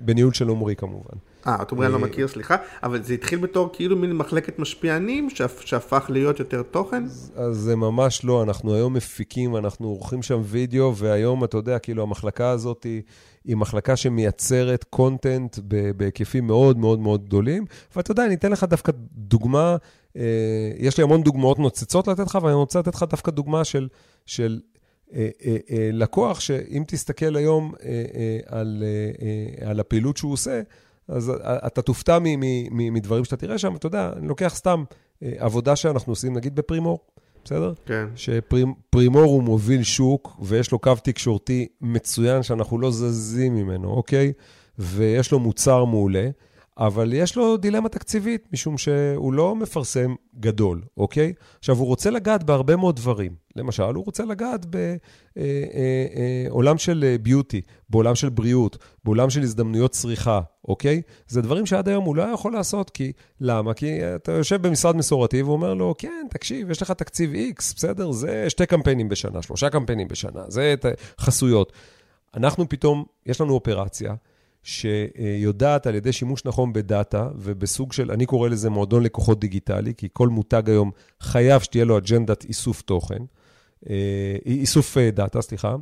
בניהול 0.00 0.32
של 0.32 0.48
עומרי 0.48 0.76
כמובן. 0.76 1.16
אה, 1.46 1.62
את 1.62 1.70
עומרי 1.70 1.86
אני 1.86 1.92
לא 1.92 1.98
אה, 1.98 2.04
מכיר, 2.04 2.28
סליחה, 2.28 2.56
אבל 2.82 3.02
זה 3.02 3.14
התחיל 3.14 3.38
בתור 3.38 3.70
כאילו 3.72 3.96
מין 3.96 4.12
מחלקת 4.12 4.58
משפיענים 4.58 5.28
שהפך 5.64 6.06
להיות 6.08 6.38
יותר 6.38 6.62
תוכן? 6.62 7.04
אז 7.34 7.56
זה 7.56 7.76
ממש 7.76 8.24
לא, 8.24 8.42
אנחנו 8.42 8.74
היום 8.74 8.94
מפיקים, 8.94 9.56
אנחנו 9.56 9.88
עורכים 9.88 10.22
שם 10.22 10.40
וידאו, 10.44 10.96
והיום, 10.96 11.44
אתה 11.44 11.56
יודע, 11.56 11.78
כאילו 11.78 12.02
המחלקה 12.02 12.50
הזאת 12.50 12.84
היא, 12.84 13.02
היא 13.44 13.56
מחלקה 13.56 13.96
שמייצרת 13.96 14.84
קונטנט 14.84 15.58
בהיקפים 15.96 16.46
מאוד 16.46 16.78
מאוד 16.78 17.00
מאוד 17.00 17.24
גדולים, 17.24 17.64
ואתה 17.96 18.10
יודע, 18.10 18.26
אני 18.26 18.34
אתן 18.34 18.52
לך 18.52 18.64
דווקא 18.64 18.92
דוגמה, 19.14 19.76
אה, 20.16 20.22
יש 20.78 20.98
לי 20.98 21.04
המון 21.04 21.22
דוגמאות 21.22 21.58
נוצצות 21.58 22.08
לתת 22.08 22.26
לך, 22.26 22.38
ואני 22.42 22.54
רוצה 22.54 22.78
לתת 22.78 22.94
לך 22.94 23.04
דווקא 23.10 23.30
דוגמה 23.30 23.64
של 23.64 23.88
של 24.26 24.60
אה, 25.14 25.28
אה, 25.44 25.56
אה, 25.70 25.90
לקוח, 25.92 26.40
שאם 26.40 26.84
תסתכל 26.86 27.36
היום 27.36 27.74
על, 28.46 28.84
על 29.64 29.80
הפעילות 29.80 30.16
שהוא 30.16 30.32
עושה, 30.32 30.60
אז 31.08 31.32
אתה 31.42 31.82
תופתע 31.82 32.18
מדברים 32.70 33.24
שאתה 33.24 33.36
תראה 33.36 33.58
שם. 33.58 33.76
אתה 33.76 33.86
יודע, 33.86 34.12
אני 34.16 34.28
לוקח 34.28 34.52
סתם 34.56 34.84
עבודה 35.22 35.76
שאנחנו 35.76 36.12
עושים, 36.12 36.36
נגיד 36.36 36.54
בפרימור, 36.54 36.98
בסדר? 37.44 37.72
כן. 37.86 38.06
שפרימור 38.16 39.22
הוא 39.22 39.42
מוביל 39.42 39.82
שוק, 39.82 40.36
ויש 40.42 40.72
לו 40.72 40.78
קו 40.78 40.92
תקשורתי 41.02 41.68
מצוין 41.80 42.42
שאנחנו 42.42 42.78
לא 42.78 42.90
זזים 42.90 43.54
ממנו, 43.54 43.88
אוקיי? 43.88 44.32
ויש 44.78 45.32
לו 45.32 45.38
מוצר 45.38 45.84
מעולה. 45.84 46.28
אבל 46.80 47.12
יש 47.12 47.36
לו 47.36 47.56
דילמה 47.56 47.88
תקציבית, 47.88 48.48
משום 48.52 48.78
שהוא 48.78 49.32
לא 49.32 49.56
מפרסם 49.56 50.14
גדול, 50.40 50.82
אוקיי? 50.96 51.32
עכשיו, 51.58 51.76
הוא 51.76 51.86
רוצה 51.86 52.10
לגעת 52.10 52.42
בהרבה 52.42 52.76
מאוד 52.76 52.96
דברים. 52.96 53.34
למשל, 53.56 53.82
הוא 53.94 54.04
רוצה 54.04 54.24
לגעת 54.24 54.66
בעולם 56.50 56.78
של 56.78 57.16
ביוטי, 57.22 57.60
בעולם 57.88 58.14
של 58.14 58.28
בריאות, 58.28 58.78
בעולם 59.04 59.30
של 59.30 59.42
הזדמנויות 59.42 59.90
צריכה, 59.90 60.40
אוקיי? 60.68 61.02
זה 61.28 61.42
דברים 61.42 61.66
שעד 61.66 61.88
היום 61.88 62.04
הוא 62.04 62.16
לא 62.16 62.22
יכול 62.22 62.52
לעשות, 62.52 62.90
כי... 62.90 63.12
למה? 63.40 63.74
כי 63.74 64.14
אתה 64.14 64.32
יושב 64.32 64.62
במשרד 64.66 64.96
מסורתי 64.96 65.42
ואומר 65.42 65.74
לו, 65.74 65.94
כן, 65.98 66.26
תקשיב, 66.30 66.70
יש 66.70 66.82
לך 66.82 66.90
תקציב 66.90 67.32
X, 67.32 67.62
בסדר? 67.76 68.12
זה 68.12 68.50
שתי 68.50 68.66
קמפיינים 68.66 69.08
בשנה, 69.08 69.42
שלושה 69.42 69.70
קמפיינים 69.70 70.08
בשנה, 70.08 70.44
זה 70.48 70.74
חסויות. 71.20 71.72
אנחנו 72.36 72.68
פתאום, 72.68 73.04
יש 73.26 73.40
לנו 73.40 73.54
אופרציה. 73.54 74.14
שיודעת 74.62 75.86
על 75.86 75.94
ידי 75.94 76.12
שימוש 76.12 76.44
נכון 76.44 76.72
בדאטה 76.72 77.28
ובסוג 77.36 77.92
של, 77.92 78.10
אני 78.10 78.26
קורא 78.26 78.48
לזה 78.48 78.70
מועדון 78.70 79.02
לקוחות 79.02 79.40
דיגיטלי, 79.40 79.94
כי 79.96 80.08
כל 80.12 80.28
מותג 80.28 80.62
היום 80.68 80.90
חייב 81.20 81.60
שתהיה 81.60 81.84
לו 81.84 81.98
אג'נדת 81.98 82.44
איסוף 82.44 82.82
תוכן, 82.82 83.22
אה, 83.90 84.36
איסוף 84.46 84.98
אה, 84.98 85.10
דאטה, 85.10 85.42
סליחה, 85.42 85.76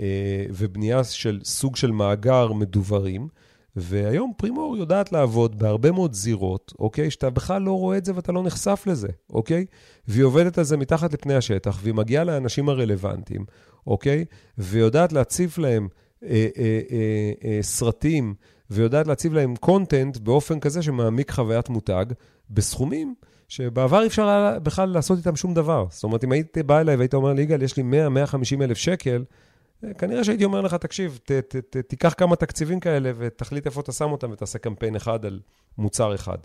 אה, 0.00 0.44
ובנייה 0.50 1.04
של 1.04 1.40
סוג 1.44 1.76
של 1.76 1.90
מאגר 1.90 2.52
מדוברים. 2.52 3.28
והיום 3.76 4.32
פרימור 4.36 4.76
יודעת 4.76 5.12
לעבוד 5.12 5.58
בהרבה 5.58 5.92
מאוד 5.92 6.12
זירות, 6.12 6.72
אוקיי? 6.78 7.10
שאתה 7.10 7.30
בכלל 7.30 7.62
לא 7.62 7.78
רואה 7.78 7.98
את 7.98 8.04
זה 8.04 8.14
ואתה 8.14 8.32
לא 8.32 8.42
נחשף 8.42 8.82
לזה, 8.86 9.08
אוקיי? 9.32 9.66
והיא 10.08 10.24
עובדת 10.24 10.58
על 10.58 10.64
זה 10.64 10.76
מתחת 10.76 11.12
לפני 11.12 11.34
השטח, 11.34 11.78
והיא 11.82 11.94
מגיעה 11.94 12.24
לאנשים 12.24 12.68
הרלוונטיים, 12.68 13.44
אוקיי? 13.86 14.24
ויודעת 14.58 15.12
להציף 15.12 15.58
להם 15.58 15.88
סרטים 17.62 18.34
ויודעת 18.70 19.06
להציב 19.06 19.34
להם 19.34 19.56
קונטנט 19.56 20.16
באופן 20.16 20.60
כזה 20.60 20.82
שמעמיק 20.82 21.30
חוויית 21.30 21.68
מותג 21.68 22.06
בסכומים 22.50 23.14
שבעבר 23.48 24.02
אי 24.02 24.06
אפשר 24.06 24.28
היה 24.28 24.58
בכלל 24.58 24.88
לעשות 24.88 25.18
איתם 25.18 25.36
שום 25.36 25.54
דבר. 25.54 25.86
זאת 25.90 26.04
אומרת, 26.04 26.24
אם 26.24 26.32
היית 26.32 26.58
בא 26.58 26.80
אליי 26.80 26.96
והיית 26.96 27.14
אומר 27.14 27.32
לי, 27.32 27.42
יגאל, 27.42 27.62
יש 27.62 27.76
לי 27.76 27.82
100-150 27.82 28.62
אלף 28.62 28.76
שקל, 28.76 29.24
אה, 29.84 29.94
כנראה 29.94 30.24
שהייתי 30.24 30.44
אומר 30.44 30.60
לך, 30.60 30.74
תקשיב, 30.74 31.18
ת, 31.24 31.32
ת, 31.32 31.56
ת, 31.56 31.76
תיקח 31.76 32.14
כמה 32.18 32.36
תקציבים 32.36 32.80
כאלה 32.80 33.12
ותחליט 33.18 33.66
איפה 33.66 33.80
אתה 33.80 33.92
שם 33.92 34.12
אותם 34.12 34.30
ותעשה 34.30 34.58
קמפיין 34.58 34.96
אחד 34.96 35.24
על 35.24 35.40
מוצר 35.78 36.14
אחד. 36.14 36.38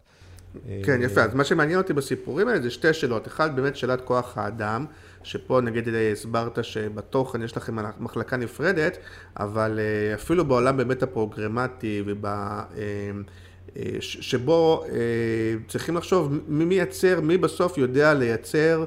כן, 0.84 1.02
יפה. 1.02 1.24
אז 1.24 1.34
מה 1.34 1.44
שמעניין 1.44 1.78
אותי 1.80 1.94
בסיפורים 1.94 2.48
האלה 2.48 2.62
זה 2.62 2.70
שתי 2.70 2.94
שאלות. 2.94 3.28
אחד, 3.28 3.56
באמת 3.56 3.76
שאלת 3.76 4.02
כוח 4.02 4.38
האדם. 4.38 4.86
שפה 5.26 5.62
נגיד 5.62 5.88
הסברת 6.12 6.64
שבתוכן 6.64 7.42
יש 7.42 7.58
לכם 7.58 7.76
מחלקה 8.00 8.38
נפרדת, 8.38 8.98
אבל 9.40 9.80
אה, 9.80 10.16
אפילו 10.16 10.46
בעולם 10.46 10.78
באמת 10.78 11.04
הפרוגרמטי 11.04 12.04
וב... 12.06 12.26
אה, 12.26 12.64
אה, 13.78 13.84
שבו 14.00 14.86
צריכים 15.68 15.98
לחשוב 15.98 16.40
מי 16.48 16.66
מייצר, 16.66 17.22
מי 17.22 17.38
בסוף 17.38 17.78
יודע 17.78 18.14
לייצר 18.14 18.86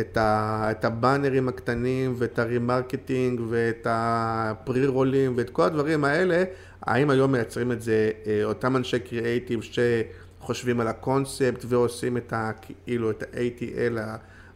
את, 0.00 0.16
ה, 0.16 0.68
את 0.70 0.84
הבאנרים 0.84 1.48
הקטנים 1.48 2.14
ואת 2.18 2.38
ה 2.38 2.47
remarketing 2.47 3.40
ואת 3.48 3.86
הפרי 3.90 4.86
רולים 4.86 5.34
ואת 5.36 5.50
כל 5.50 5.62
הדברים 5.62 6.04
האלה, 6.04 6.44
האם 6.82 7.10
היום 7.10 7.32
מייצרים 7.32 7.72
את 7.72 7.82
זה 7.82 8.10
אותם 8.44 8.76
אנשי 8.76 8.98
קריאייטיב 8.98 9.60
שחושבים 9.62 10.80
על 10.80 10.88
הקונספט 10.88 11.64
ועושים 11.68 12.16
את 12.16 12.32
ה, 12.32 12.50
כאילו 12.84 13.10
את 13.10 13.22
ה-ATL 13.22 13.98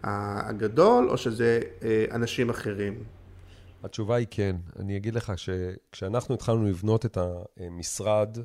הגדול, 0.04 1.10
או 1.10 1.16
שזה 1.16 1.60
אה, 1.82 2.04
אנשים 2.12 2.50
אחרים? 2.50 2.94
התשובה 3.84 4.16
היא 4.16 4.26
כן. 4.30 4.56
אני 4.78 4.96
אגיד 4.96 5.14
לך 5.14 5.32
שכשאנחנו 5.36 6.34
התחלנו 6.34 6.64
לבנות 6.64 7.06
את 7.06 7.18
המשרד, 7.60 8.38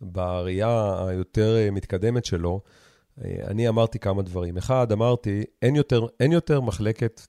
בראייה 0.00 1.06
היותר 1.08 1.56
מתקדמת 1.72 2.24
שלו, 2.24 2.60
אני 3.18 3.68
אמרתי 3.68 3.98
כמה 3.98 4.22
דברים. 4.22 4.56
אחד, 4.56 4.92
אמרתי, 4.92 5.44
אין 5.62 5.76
יותר, 5.76 6.06
אין 6.20 6.32
יותר 6.32 6.60
מחלקת 6.60 7.20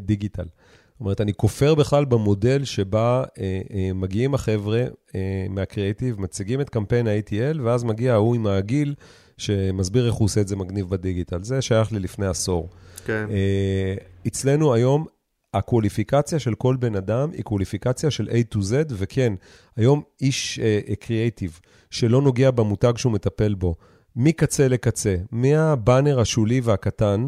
דיגיטל. 0.00 0.46
זאת 0.94 1.00
אומרת, 1.00 1.20
אני 1.20 1.34
כופר 1.34 1.74
בכלל 1.74 2.04
במודל 2.04 2.64
שבה 2.64 3.24
אה, 3.38 3.60
אה, 3.74 3.90
מגיעים 3.94 4.34
החבר'ה 4.34 4.84
אה, 5.14 5.46
מהקריאיטיב, 5.50 6.20
מציגים 6.20 6.60
את 6.60 6.70
קמפיין 6.70 7.06
ה-ATL, 7.06 7.60
ואז 7.62 7.84
מגיע 7.84 8.12
ההוא 8.12 8.34
עם 8.34 8.46
העגיל, 8.46 8.94
שמסביר 9.38 10.06
איך 10.06 10.14
הוא 10.14 10.24
עושה 10.24 10.40
את 10.40 10.48
זה 10.48 10.56
מגניב 10.56 10.90
בדיגיטל. 10.90 11.42
זה 11.42 11.62
שייך 11.62 11.92
לי 11.92 11.98
לפני 11.98 12.26
עשור. 12.26 12.68
כן. 13.04 13.26
אה, 13.30 13.94
אצלנו 14.26 14.74
היום, 14.74 15.06
הקווליפיקציה 15.54 16.38
של 16.38 16.54
כל 16.54 16.76
בן 16.76 16.96
אדם 16.96 17.30
היא 17.30 17.42
קווליפיקציה 17.42 18.10
של 18.10 18.28
A 18.28 18.54
to 18.54 18.58
Z, 18.58 18.72
וכן, 18.88 19.32
היום 19.76 20.02
איש 20.20 20.60
קריאיטיב 21.00 21.60
uh, 21.62 21.68
שלא 21.90 22.22
נוגע 22.22 22.50
במותג 22.50 22.92
שהוא 22.96 23.12
מטפל 23.12 23.54
בו, 23.54 23.74
מקצה 24.16 24.68
לקצה, 24.68 25.16
מהבאנר 25.30 26.20
השולי 26.20 26.60
והקטן, 26.64 27.26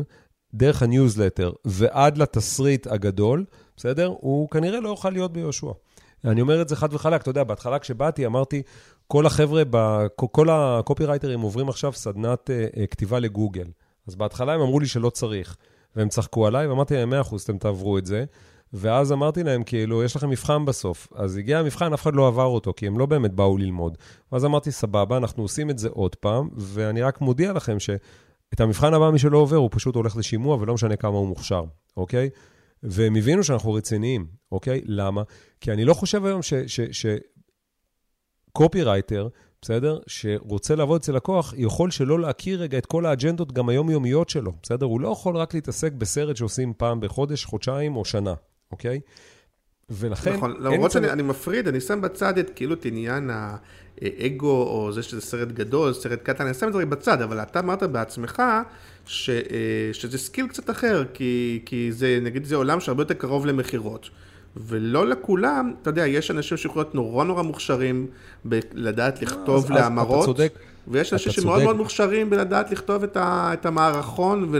דרך 0.54 0.82
הניוזלטר 0.82 1.52
ועד 1.64 2.18
לתסריט 2.18 2.86
הגדול, 2.86 3.44
בסדר? 3.76 4.06
הוא 4.20 4.48
כנראה 4.48 4.80
לא 4.80 4.88
יוכל 4.88 5.10
להיות 5.10 5.32
ביהושע. 5.32 5.70
אני 6.24 6.40
אומר 6.40 6.62
את 6.62 6.68
זה 6.68 6.76
חד 6.76 6.94
וחלק, 6.94 7.22
אתה 7.22 7.30
יודע, 7.30 7.44
בהתחלה 7.44 7.78
כשבאתי 7.78 8.26
אמרתי, 8.26 8.62
כל 9.08 9.26
החבר'ה, 9.26 9.62
כל 10.16 10.48
הקופירייטרים 10.50 11.40
עוברים 11.40 11.68
עכשיו 11.68 11.92
סדנת 11.92 12.50
uh, 12.50 12.86
כתיבה 12.86 13.18
לגוגל. 13.18 13.66
אז 14.06 14.14
בהתחלה 14.14 14.52
הם 14.52 14.60
אמרו 14.60 14.80
לי 14.80 14.86
שלא 14.86 15.10
צריך, 15.10 15.56
והם 15.96 16.08
צחקו 16.08 16.46
עליי, 16.46 16.66
ואמרתי 16.66 16.94
להם, 16.94 17.12
100%, 17.12 17.16
אתם 17.44 17.58
תעברו 17.58 17.98
את 17.98 18.06
זה. 18.06 18.24
ואז 18.72 19.12
אמרתי 19.12 19.42
להם, 19.42 19.64
כאילו, 19.64 20.02
יש 20.02 20.16
לכם 20.16 20.30
מבחן 20.30 20.64
בסוף. 20.64 21.08
אז 21.14 21.36
הגיע 21.36 21.58
המבחן, 21.58 21.92
אף 21.92 22.02
אחד 22.02 22.14
לא 22.14 22.28
עבר 22.28 22.44
אותו, 22.44 22.72
כי 22.76 22.86
הם 22.86 22.98
לא 22.98 23.06
באמת 23.06 23.32
באו 23.32 23.58
ללמוד. 23.58 23.98
ואז 24.32 24.44
אמרתי, 24.44 24.72
סבבה, 24.72 25.16
אנחנו 25.16 25.42
עושים 25.42 25.70
את 25.70 25.78
זה 25.78 25.88
עוד 25.88 26.14
פעם, 26.14 26.48
ואני 26.56 27.02
רק 27.02 27.20
מודיע 27.20 27.52
לכם 27.52 27.80
ש... 27.80 27.90
את 28.54 28.60
המבחן 28.60 28.94
הבא, 28.94 29.10
מי 29.10 29.18
שלא 29.18 29.38
עובר, 29.38 29.56
הוא 29.56 29.70
פשוט 29.72 29.94
הולך 29.94 30.16
לשימוע, 30.16 30.56
ולא 30.60 30.74
משנה 30.74 30.96
כמה 30.96 31.16
הוא 31.16 31.28
מוכשר, 31.28 31.64
אוקיי? 31.96 32.30
והם 32.82 33.16
הבינו 33.16 33.44
שאנחנו 33.44 33.72
רציניים, 33.72 34.26
אוקיי? 34.52 34.80
למה? 34.84 35.22
כי 35.60 35.72
אני 35.72 35.84
לא 35.84 35.94
חושב 35.94 36.24
היום 36.24 36.40
שקופירייטר, 38.52 39.28
בסדר? 39.66 39.98
שרוצה 40.06 40.74
לעבוד 40.74 41.00
אצל 41.00 41.12
לקוח, 41.12 41.54
יכול 41.56 41.90
שלא 41.90 42.20
להכיר 42.20 42.60
רגע 42.60 42.78
את 42.78 42.86
כל 42.86 43.06
האג'נדות 43.06 43.52
גם 43.52 43.68
היומיומיות 43.68 44.28
שלו, 44.28 44.52
בסדר? 44.62 44.86
הוא 44.86 45.00
לא 45.00 45.08
יכול 45.08 45.36
רק 45.36 45.54
להתעסק 45.54 45.92
בסרט 45.92 46.36
שעושים 46.36 46.72
פעם 46.76 47.00
בחודש, 47.00 47.44
חודשיים 47.44 47.96
או 47.96 48.04
שנה, 48.04 48.34
אוקיי? 48.72 49.00
ולכן... 49.90 50.32
נכון, 50.32 50.56
למרות 50.60 50.90
שאני 50.90 51.10
אני 51.10 51.22
מפריד, 51.22 51.68
אני 51.68 51.80
שם 51.80 52.00
בצד 52.00 52.38
את 52.38 52.50
כאילו 52.54 52.74
את 52.74 52.84
עניין 52.84 53.30
האגו, 53.30 54.62
או 54.62 54.92
זה 54.92 55.02
שזה 55.02 55.20
סרט 55.20 55.48
גדול, 55.48 55.92
סרט 55.92 56.22
קטן, 56.22 56.44
אני 56.44 56.54
שם 56.54 56.68
את 56.68 56.72
זה 56.72 56.86
בצד, 56.86 57.22
אבל 57.22 57.40
אתה 57.42 57.60
אמרת 57.60 57.82
בעצמך 57.82 58.42
ש, 59.06 59.30
אה, 59.30 59.34
שזה 59.92 60.18
skill 60.18 60.48
קצת 60.48 60.70
אחר, 60.70 61.04
כי, 61.14 61.62
כי 61.66 61.92
זה, 61.92 62.18
נגיד, 62.22 62.44
זה 62.44 62.56
עולם 62.56 62.80
שהרבה 62.80 63.02
יותר 63.02 63.14
קרוב 63.14 63.46
למכירות. 63.46 64.10
ולא 64.56 65.06
לכולם, 65.06 65.74
אתה 65.82 65.90
יודע, 65.90 66.06
יש 66.06 66.30
אנשים 66.30 66.56
שיכולים 66.56 66.84
להיות 66.84 66.94
נורא 66.94 67.24
נורא 67.24 67.42
מוכשרים 67.42 68.06
בלדעת 68.44 69.22
לכתוב 69.22 69.70
להמרות. 69.70 70.24
אתה 70.24 70.26
צודק. 70.26 70.58
ויש 70.88 71.12
אנשים 71.12 71.32
שמאוד 71.32 71.62
מאוד 71.62 71.76
מוכשרים 71.76 72.30
בלדעת 72.30 72.70
לכתוב 72.70 73.02
את, 73.02 73.16
ה, 73.16 73.50
את 73.52 73.66
המערכון, 73.66 74.54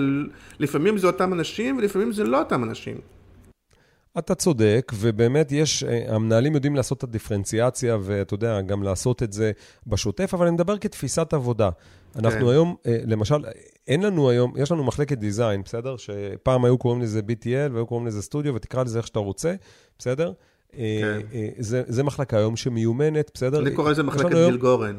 ולפעמים 0.60 0.98
זה 0.98 1.06
אותם 1.06 1.32
אנשים, 1.32 1.76
ולפעמים 1.76 2.12
זה 2.12 2.24
לא 2.24 2.38
אותם 2.38 2.64
אנשים. 2.64 2.96
אתה 4.18 4.34
צודק, 4.34 4.92
ובאמת 4.94 5.52
יש, 5.52 5.84
אה, 5.84 6.14
המנהלים 6.14 6.54
יודעים 6.54 6.76
לעשות 6.76 6.98
את 6.98 7.04
הדיפרנציאציה, 7.04 7.96
ואתה 8.02 8.34
יודע, 8.34 8.60
גם 8.60 8.82
לעשות 8.82 9.22
את 9.22 9.32
זה 9.32 9.52
בשוטף, 9.86 10.34
אבל 10.34 10.46
אני 10.46 10.54
מדבר 10.54 10.78
כתפיסת 10.78 11.32
עבודה. 11.32 11.70
אנחנו 12.16 12.40
כן. 12.40 12.46
היום, 12.46 12.76
אה, 12.86 12.98
למשל, 13.06 13.44
אין 13.88 14.02
לנו 14.02 14.30
היום, 14.30 14.52
יש 14.56 14.72
לנו 14.72 14.84
מחלקת 14.84 15.18
דיזיין, 15.18 15.62
בסדר? 15.62 15.96
שפעם 15.96 16.64
היו 16.64 16.78
קוראים 16.78 17.02
לזה 17.02 17.20
BTL, 17.20 17.72
והיו 17.72 17.86
קוראים 17.86 18.06
לזה 18.06 18.22
סטודיו, 18.22 18.54
ותקרא 18.54 18.84
לזה 18.84 18.98
איך 18.98 19.06
שאתה 19.06 19.18
רוצה, 19.18 19.54
בסדר? 19.98 20.32
אה, 20.78 21.18
כן. 21.32 21.36
זה, 21.58 21.82
זה 21.86 22.02
מחלקה 22.02 22.36
היום 22.36 22.56
שמיומנת, 22.56 23.30
בסדר? 23.34 23.60
אני 23.60 23.74
קורא 23.74 23.90
לזה 23.90 24.02
מחלקת 24.02 24.32
גיל 24.32 24.56
גורן. 24.56 24.96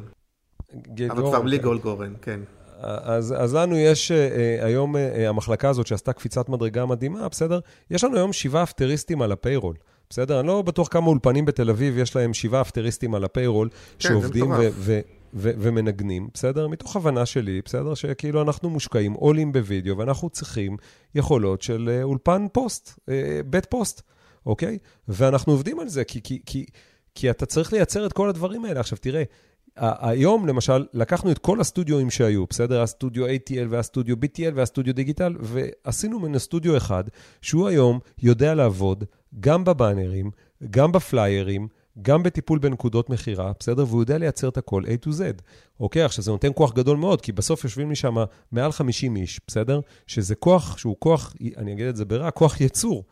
גיל 0.88 1.08
גורן. 1.08 1.20
אבל 1.22 1.30
כבר 1.30 1.42
בלי 1.42 1.58
גול 1.58 1.78
גורן, 1.78 2.14
כן. 2.22 2.40
אז, 2.82 3.36
אז 3.38 3.56
לנו 3.56 3.78
יש 3.78 4.12
uh, 4.12 4.66
היום, 4.66 4.96
uh, 4.96 5.00
המחלקה 5.28 5.70
הזאת 5.70 5.88
שעשתה 5.88 6.14
קפיצת 6.14 6.50
מדרגה 6.50 6.86
מדהימה, 6.86 7.30
בסדר? 7.30 7.60
יש 7.92 8.04
לנו 8.04 8.18
היום 8.18 8.34
שבעה 8.34 8.64
אפטריסטים 8.64 9.22
על 9.22 9.32
הפיירול. 9.32 9.76
בסדר? 10.10 10.40
אני 10.40 10.48
לא 10.48 10.62
בטוח 10.62 10.88
כמה 10.88 11.08
אולפנים 11.08 11.46
בתל 11.46 11.70
אביב 11.70 11.98
יש 11.98 12.16
להם 12.16 12.34
שבעה 12.34 12.62
אפטריסטים 12.62 13.16
על 13.16 13.24
ה 13.24 13.29
payroll, 13.29 13.70
כן, 13.70 14.10
שעובדים 14.10 14.52
ו- 14.52 14.56
ו- 14.72 15.00
ו- 15.34 15.52
ומנגנים, 15.60 16.28
בסדר? 16.34 16.68
מתוך 16.68 16.96
הבנה 16.96 17.26
שלי, 17.26 17.62
בסדר? 17.66 17.94
שכאילו 17.94 18.42
אנחנו 18.42 18.70
מושקעים, 18.70 19.14
עולים 19.14 19.52
בווידאו, 19.52 19.98
ואנחנו 19.98 20.30
צריכים 20.30 20.78
יכולות 21.16 21.62
של 21.62 22.00
אולפן 22.04 22.48
פוסט, 22.52 23.00
בית 23.46 23.66
פוסט, 23.66 24.02
אוקיי? 24.48 24.78
ואנחנו 25.08 25.54
עובדים 25.54 25.80
על 25.80 25.88
זה, 25.88 26.04
כי, 26.04 26.22
כי, 26.24 26.42
כי, 26.46 26.66
כי 27.16 27.30
אתה 27.30 27.46
צריך 27.46 27.74
לייצר 27.74 28.06
את 28.06 28.14
כל 28.14 28.30
הדברים 28.30 28.66
האלה. 28.66 28.80
עכשיו, 28.80 28.98
תראה, 29.02 29.24
היום, 29.78 30.48
למשל, 30.48 30.86
לקחנו 30.94 31.32
את 31.32 31.38
כל 31.38 31.62
הסטודיואים 31.62 32.10
שהיו, 32.10 32.46
בסדר? 32.50 32.82
הסטודיו 32.82 33.28
ATL 33.28 33.68
והסטודיו 33.70 34.16
BTL 34.16 34.52
והסטודיו 34.56 34.94
דיגיטל, 34.94 35.36
ועשינו 35.40 36.20
ממנו 36.20 36.40
סטודיו 36.40 36.78
אחד, 36.78 37.04
שהוא 37.42 37.68
היום 37.68 38.00
יודע 38.22 38.54
לעבוד 38.54 39.04
גם 39.40 39.64
בבאנרים, 39.64 40.32
גם 40.72 40.92
בפליירים, 40.92 41.68
גם 42.02 42.24
בטיפול 42.24 42.60
בנקודות 42.60 43.10
מכירה, 43.10 43.52
בסדר? 43.60 43.86
והוא 43.88 44.02
יודע 44.02 44.18
לייצר 44.18 44.50
את 44.50 44.58
הכל 44.58 44.84
A 44.86 45.06
to 45.06 45.10
Z. 45.10 45.42
אוקיי, 45.80 46.04
עכשיו 46.04 46.24
זה 46.24 46.32
נותן 46.32 46.52
כוח 46.56 46.74
גדול 46.74 46.98
מאוד, 46.98 47.22
כי 47.22 47.32
בסוף 47.32 47.64
יושבים 47.64 47.90
לי 47.90 47.96
שם 47.96 48.16
מעל 48.52 48.72
50 48.72 49.16
איש, 49.16 49.40
בסדר? 49.48 49.80
שזה 50.08 50.36
כוח, 50.36 50.78
שהוא 50.78 50.96
כוח, 51.00 51.34
אני 51.58 51.74
אגיד 51.74 51.86
את 51.86 51.96
זה 51.96 52.06
ברע, 52.06 52.32
כוח 52.32 52.62
יצור. 52.62 53.04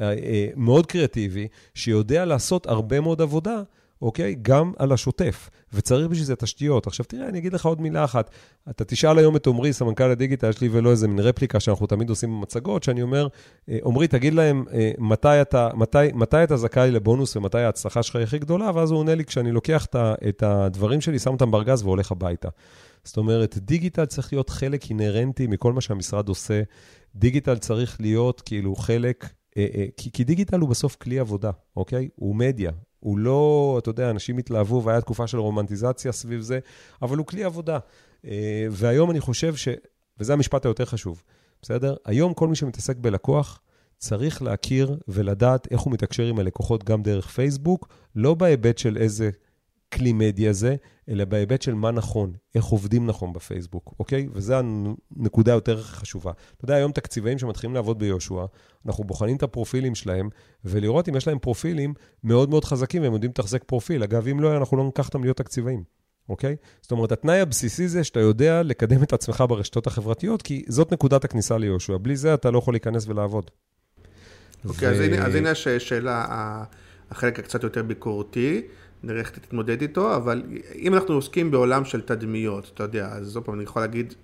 אה, 0.00 0.12
אה, 0.12 0.48
מאוד 0.56 0.86
קריאטיבי, 0.86 1.48
שיודע 1.74 2.24
לעשות 2.24 2.66
הרבה 2.66 3.00
מאוד 3.00 3.20
עבודה, 3.20 3.62
אוקיי? 4.02 4.36
גם 4.42 4.72
על 4.78 4.92
השוטף, 4.92 5.50
וצריך 5.72 6.08
בשביל 6.08 6.26
זה 6.26 6.36
תשתיות. 6.36 6.86
עכשיו 6.86 7.06
תראה, 7.06 7.28
אני 7.28 7.38
אגיד 7.38 7.52
לך 7.52 7.66
עוד 7.66 7.80
מילה 7.80 8.04
אחת. 8.04 8.30
אתה 8.70 8.84
תשאל 8.84 9.18
היום 9.18 9.36
את 9.36 9.46
עמרי, 9.46 9.72
סמנכ"ל 9.72 10.10
הדיגיטל, 10.10 10.48
יש 10.48 10.60
לי 10.60 10.68
ולא 10.72 10.90
איזה 10.90 11.08
מין 11.08 11.18
רפליקה 11.18 11.60
שאנחנו 11.60 11.86
תמיד 11.86 12.10
עושים 12.10 12.30
במצגות, 12.30 12.82
שאני 12.82 13.02
אומר, 13.02 13.28
אה, 13.68 13.78
עמרי, 13.84 14.08
תגיד 14.08 14.34
להם 14.34 14.64
מתי 14.98 15.42
אתה, 15.42 15.68
מתי, 15.74 15.98
מתי 16.14 16.44
אתה 16.44 16.56
זכאי 16.56 16.90
לבונוס 16.90 17.36
ומתי 17.36 17.58
ההצלחה 17.58 18.02
שלך 18.02 18.16
היא 18.16 18.22
הכי 18.22 18.38
גדולה, 18.38 18.70
ואז 18.74 18.90
הוא 18.90 18.98
עונה 18.98 19.14
לי, 19.14 19.24
כשאני 19.24 19.52
לוקח 19.52 19.86
את 20.28 20.42
הדברים 20.42 21.00
שלי, 21.00 21.18
שם 21.18 21.32
אותם 21.32 21.50
בארגז 21.50 21.82
והולך 21.82 22.12
הביתה. 22.12 22.48
זאת 23.04 23.16
אומרת, 23.16 23.58
דיגיטל 23.58 24.06
צריך 24.06 24.32
להיות 24.32 24.50
חלק 24.50 24.90
אינהרנטי 24.90 25.46
מכל 25.46 25.72
מה 25.72 25.80
שהמשרד 25.80 26.28
עושה. 26.28 26.62
דיגיטל 27.14 27.58
צריך 27.58 27.96
להיות 28.00 28.40
כאילו 28.40 28.74
חלק 28.76 29.26
כי, 29.96 30.10
כי 30.12 30.24
דיגיטל 30.24 30.60
הוא 30.60 30.68
בסוף 30.68 30.96
כלי 30.96 31.18
עבודה, 31.18 31.50
אוקיי? 31.76 32.08
הוא 32.14 32.36
מדיה, 32.36 32.70
הוא 33.00 33.18
לא, 33.18 33.76
אתה 33.78 33.90
יודע, 33.90 34.10
אנשים 34.10 34.38
התלהבו 34.38 34.82
והיה 34.84 35.00
תקופה 35.00 35.26
של 35.26 35.38
רומנטיזציה 35.38 36.12
סביב 36.12 36.40
זה, 36.40 36.58
אבל 37.02 37.16
הוא 37.16 37.26
כלי 37.26 37.44
עבודה. 37.44 37.78
אה, 38.24 38.66
והיום 38.70 39.10
אני 39.10 39.20
חושב 39.20 39.56
ש... 39.56 39.68
וזה 40.18 40.32
המשפט 40.32 40.66
היותר 40.66 40.84
חשוב, 40.84 41.22
בסדר? 41.62 41.96
היום 42.04 42.34
כל 42.34 42.48
מי 42.48 42.56
שמתעסק 42.56 42.96
בלקוח 42.96 43.60
צריך 43.98 44.42
להכיר 44.42 44.98
ולדעת 45.08 45.68
איך 45.72 45.80
הוא 45.80 45.92
מתקשר 45.92 46.22
עם 46.22 46.38
הלקוחות 46.38 46.84
גם 46.84 47.02
דרך 47.02 47.28
פייסבוק, 47.28 47.88
לא 48.16 48.34
בהיבט 48.34 48.78
של 48.78 48.96
איזה 48.96 49.30
כלי 49.92 50.12
מדיה 50.12 50.52
זה, 50.52 50.76
אלא 51.10 51.24
בהיבט 51.24 51.62
של 51.62 51.74
מה 51.74 51.90
נכון, 51.90 52.32
איך 52.54 52.64
עובדים 52.64 53.06
נכון 53.06 53.32
בפייסבוק, 53.32 53.94
אוקיי? 53.98 54.28
וזו 54.32 54.54
הנקודה 55.16 55.52
היותר 55.52 55.82
חשובה. 55.82 56.32
אתה 56.56 56.64
יודע, 56.64 56.74
היום 56.74 56.92
תקציבאים 56.92 57.38
שמתחילים 57.38 57.74
לעבוד 57.74 57.98
ביהושע, 57.98 58.44
אנחנו 58.86 59.04
בוחנים 59.04 59.36
את 59.36 59.42
הפרופילים 59.42 59.94
שלהם, 59.94 60.28
ולראות 60.64 61.08
אם 61.08 61.16
יש 61.16 61.28
להם 61.28 61.38
פרופילים 61.38 61.94
מאוד 62.24 62.50
מאוד 62.50 62.64
חזקים 62.64 63.02
והם 63.02 63.12
יודעים 63.12 63.30
לתחזק 63.30 63.64
פרופיל. 63.64 64.02
אגב, 64.02 64.28
אם 64.28 64.40
לא, 64.40 64.56
אנחנו 64.56 64.76
לא 64.76 64.84
ניקח 64.84 65.06
אותם 65.06 65.22
להיות 65.22 65.36
תקציבאים. 65.36 65.84
אוקיי? 66.28 66.56
זאת 66.82 66.90
אומרת, 66.90 67.12
התנאי 67.12 67.40
הבסיסי 67.40 67.88
זה 67.88 68.04
שאתה 68.04 68.20
יודע 68.20 68.62
לקדם 68.62 69.02
את 69.02 69.12
עצמך 69.12 69.44
ברשתות 69.48 69.86
החברתיות, 69.86 70.42
כי 70.42 70.64
זאת 70.68 70.92
נקודת 70.92 71.24
הכניסה 71.24 71.58
ליהושע. 71.58 71.96
בלי 72.02 72.16
זה 72.16 72.34
אתה 72.34 72.50
לא 72.50 72.58
יכול 72.58 72.74
להיכנס 72.74 73.08
ולעבוד. 73.08 73.50
אוקיי, 74.64 74.88
ו... 74.88 74.92
אז 74.92 75.00
הנה, 75.00 75.26
הנה 75.26 75.50
השאלה, 75.50 76.24
החלק 77.10 77.38
הקצת 77.38 77.62
יותר 77.62 77.82
ביקורתי. 77.82 78.62
נראה 79.02 79.20
איך 79.20 79.30
תתמודד 79.30 79.82
איתו, 79.82 80.16
אבל 80.16 80.42
אם 80.74 80.94
אנחנו 80.94 81.14
עוסקים 81.14 81.50
בעולם 81.50 81.84
של 81.84 82.00
תדמיות, 82.00 82.70
אתה 82.74 82.82
יודע, 82.82 83.08
אז 83.08 83.36
עוד 83.36 83.44
פעם 83.44 83.54
אני 83.54 83.62
יכול 83.62 83.82
להגיד, 83.82 84.14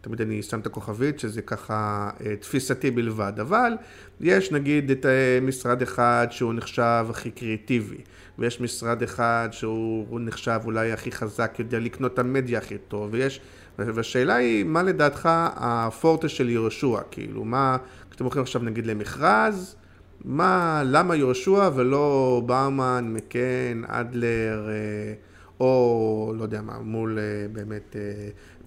תמיד 0.00 0.20
אני 0.20 0.42
שם 0.42 0.60
את 0.60 0.66
הכוכבית, 0.66 1.20
שזה 1.20 1.42
ככה 1.42 2.10
אה, 2.26 2.36
תפיסתי 2.36 2.90
בלבד, 2.90 3.32
אבל 3.40 3.72
יש 4.20 4.52
נגיד 4.52 4.90
את 4.90 5.06
אה, 5.06 5.38
משרד 5.42 5.82
אחד 5.82 6.26
שהוא 6.30 6.54
נחשב 6.54 7.06
הכי 7.10 7.30
קריאטיבי, 7.30 7.98
ויש 8.38 8.60
משרד 8.60 9.02
אחד 9.02 9.48
שהוא 9.52 10.20
נחשב 10.20 10.60
אולי 10.64 10.92
הכי 10.92 11.12
חזק, 11.12 11.54
יודע 11.58 11.78
לקנות 11.78 12.14
את 12.14 12.18
המדיה 12.18 12.58
הכי 12.58 12.78
טוב, 12.88 13.08
ויש, 13.12 13.40
והשאלה 13.78 14.34
היא, 14.34 14.64
מה 14.64 14.82
לדעתך 14.82 15.28
הפורטה 15.56 16.28
של 16.28 16.48
יהושע, 16.48 17.00
כאילו, 17.10 17.44
מה, 17.44 17.76
כשאתם 18.10 18.24
הולכים 18.24 18.42
עכשיו 18.42 18.62
נגיד 18.62 18.86
למכרז, 18.86 19.76
מה, 20.24 20.82
למה 20.86 21.16
יהושע 21.16 21.70
ולא 21.74 22.42
באומן, 22.46 23.10
מקן, 23.12 23.82
אדלר, 23.86 24.68
אה, 24.68 25.14
או 25.60 26.32
לא 26.36 26.42
יודע 26.42 26.62
מה, 26.62 26.78
מול 26.78 27.18
באמת 27.52 27.96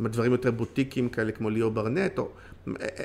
דברים 0.01 0.31
יותר 0.31 0.51
בוטיקים 0.51 1.09
כאלה 1.09 1.31
כמו 1.31 1.49
ליאור 1.49 1.71
ברנט, 1.71 2.17
או 2.17 2.29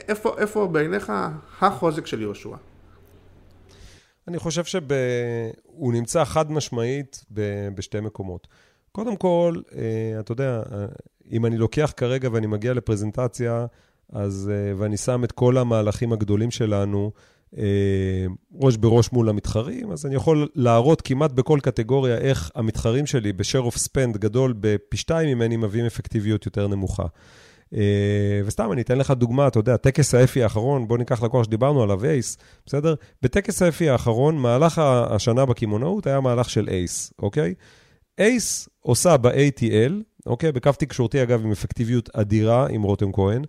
איפה, 0.09 0.35
איפה 0.39 0.67
בעיניך 0.67 1.13
החוזק 1.61 2.07
של 2.07 2.21
יהושע? 2.21 2.57
אני 4.29 4.39
חושב 4.39 4.65
שהוא 4.65 5.93
נמצא 5.93 6.25
חד 6.25 6.53
משמעית 6.53 7.25
בשתי 7.75 8.01
מקומות. 8.01 8.49
קודם 8.93 9.17
כל, 9.17 9.61
אתה 10.21 10.33
יודע, 10.33 10.63
אם 11.31 11.47
אני 11.47 11.59
לוקח 11.59 11.93
כרגע 11.97 12.29
ואני 12.33 12.47
מגיע 12.47 12.75
לפרזנטציה, 12.75 13.67
אז, 14.13 14.51
ואני 14.77 14.97
שם 14.97 15.25
את 15.25 15.33
כל 15.33 15.59
המהלכים 15.59 16.13
הגדולים 16.13 16.51
שלנו, 16.51 17.13
ראש 18.61 18.77
בראש 18.77 19.13
מול 19.13 19.29
המתחרים, 19.29 19.93
אז 19.93 20.07
אני 20.07 20.15
יכול 20.15 20.49
להראות 20.55 21.01
כמעט 21.01 21.33
בכל 21.33 21.59
קטגוריה 21.63 22.19
איך 22.19 22.51
המתחרים 22.55 23.07
שלי 23.07 23.33
ב-share 23.33 23.73
of 23.73 23.77
spend 23.77 24.19
גדול 24.19 24.55
בפי 24.61 24.97
שתיים 24.97 25.29
ממני 25.39 25.57
מביאים 25.57 25.87
אפקטיביות 25.87 26.47
יותר 26.47 26.69
נמוכה. 26.69 27.05
וסתם, 28.45 28.73
אני 28.73 28.83
אתן 28.83 28.99
לך 28.99 29.11
דוגמה, 29.11 29.47
אתה 29.47 29.59
יודע, 29.59 29.77
טקס 29.77 30.15
האפי 30.15 30.43
האחרון, 30.43 30.89
בוא 30.89 30.99
ניקח 30.99 31.23
לקוח 31.23 31.45
שדיברנו 31.45 31.83
עליו, 31.83 32.05
אייס, 32.05 32.39
בסדר? 32.67 32.95
בטקס 33.23 33.63
האפי 33.63 33.89
האחרון, 33.89 34.39
מהלך 34.39 34.79
השנה 35.11 35.47
בקמעונאות 35.47 36.07
היה 36.07 36.21
מהלך 36.21 36.51
של 36.51 36.69
אייס, 36.69 37.13
אוקיי? 37.19 37.55
אייס 38.19 38.69
עושה 38.81 39.17
ב-ATL, 39.17 39.93
אוקיי? 40.27 40.53
בקו 40.53 40.71
תקשורתי, 40.79 41.23
אגב, 41.23 41.45
עם 41.45 41.53
אפקטיביות 41.53 42.11
אדירה 42.17 42.67
עם 42.71 42.83
רותם 42.83 43.13
כהן, 43.13 43.43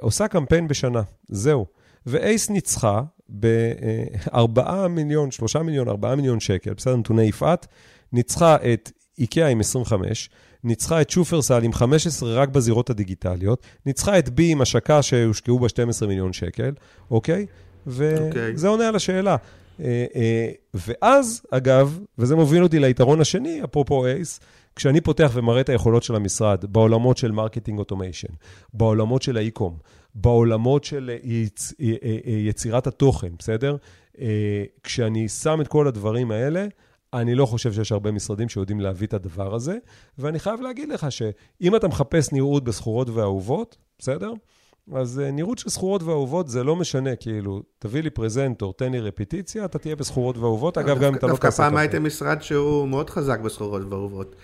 עושה 0.00 0.28
קמפיין 0.28 0.68
בשנה, 0.68 1.02
זהו. 1.28 1.66
ואייס 2.06 2.50
ניצחה 2.50 3.02
ב-4 3.28 4.88
מיליון, 4.88 5.30
3 5.30 5.56
מיליון, 5.56 5.88
4 5.88 6.14
מיליון 6.14 6.40
שקל, 6.40 6.74
בסדר, 6.74 6.96
נתוני 6.96 7.22
יפעת, 7.22 7.66
ניצחה 8.12 8.56
את 8.72 8.90
איקאה 9.18 9.48
עם 9.48 9.60
25, 9.60 10.30
ניצחה 10.64 11.00
את 11.00 11.10
שופרסל 11.10 11.62
עם 11.62 11.72
15 11.72 12.34
רק 12.34 12.48
בזירות 12.48 12.90
הדיגיטליות, 12.90 13.66
ניצחה 13.86 14.18
את 14.18 14.28
בי 14.28 14.52
עם 14.52 14.60
השקה 14.60 15.02
שהושקעו 15.02 15.58
בה 15.58 15.68
12 15.68 16.08
מיליון 16.08 16.32
שקל, 16.32 16.72
אוקיי? 17.10 17.46
וזה 17.86 18.66
okay. 18.66 18.66
עונה 18.66 18.88
על 18.88 18.96
השאלה. 18.96 19.36
ואז, 20.74 21.42
אגב, 21.50 21.98
וזה 22.18 22.36
מוביל 22.36 22.62
אותי 22.62 22.78
ליתרון 22.78 23.20
השני, 23.20 23.64
אפרופו 23.64 24.06
אייס, 24.06 24.40
כשאני 24.76 25.00
פותח 25.00 25.30
ומראה 25.34 25.60
את 25.60 25.68
היכולות 25.68 26.02
של 26.02 26.14
המשרד 26.14 26.64
בעולמות 26.64 27.16
של 27.16 27.32
marketing 27.32 27.78
automation, 27.78 28.32
בעולמות 28.74 29.22
של 29.22 29.36
ה 29.36 29.42
e-com, 29.42 29.76
בעולמות 30.16 30.84
של 30.84 31.10
יצ... 31.22 31.72
יצירת 32.26 32.86
התוכן, 32.86 33.32
בסדר? 33.38 33.76
כשאני 34.82 35.28
שם 35.28 35.60
את 35.60 35.68
כל 35.68 35.88
הדברים 35.88 36.30
האלה, 36.30 36.66
אני 37.12 37.34
לא 37.34 37.46
חושב 37.46 37.72
שיש 37.72 37.92
הרבה 37.92 38.12
משרדים 38.12 38.48
שיודעים 38.48 38.80
להביא 38.80 39.06
את 39.06 39.14
הדבר 39.14 39.54
הזה, 39.54 39.76
ואני 40.18 40.38
חייב 40.38 40.60
להגיד 40.60 40.88
לך 40.88 41.06
שאם 41.12 41.76
אתה 41.76 41.88
מחפש 41.88 42.32
נראות 42.32 42.64
בסחורות 42.64 43.08
ואהובות, 43.08 43.76
בסדר? 43.98 44.32
אז 44.92 45.22
נראות 45.32 45.58
של 45.58 45.70
סחורות 45.70 46.02
ואהובות 46.02 46.48
זה 46.48 46.64
לא 46.64 46.76
משנה, 46.76 47.16
כאילו, 47.16 47.62
תביא 47.78 48.02
לי 48.02 48.10
פרזנטור, 48.10 48.72
תן 48.72 48.92
לי 48.92 49.00
רפיטיציה, 49.00 49.64
אתה 49.64 49.78
תהיה 49.78 49.96
בסחורות 49.96 50.38
ואהובות. 50.38 50.78
אגב, 50.78 50.98
גם 50.98 51.04
אם 51.04 51.14
אתה 51.14 51.26
לא 51.26 51.32
תעשה... 51.32 51.48
דווקא 51.48 51.62
פעם 51.62 51.76
הייתם 51.76 52.04
משרד 52.04 52.42
שהוא 52.42 52.88
מאוד 52.88 53.10
חזק 53.10 53.40
בסחורות 53.40 53.82
ואהובות. 53.88 54.36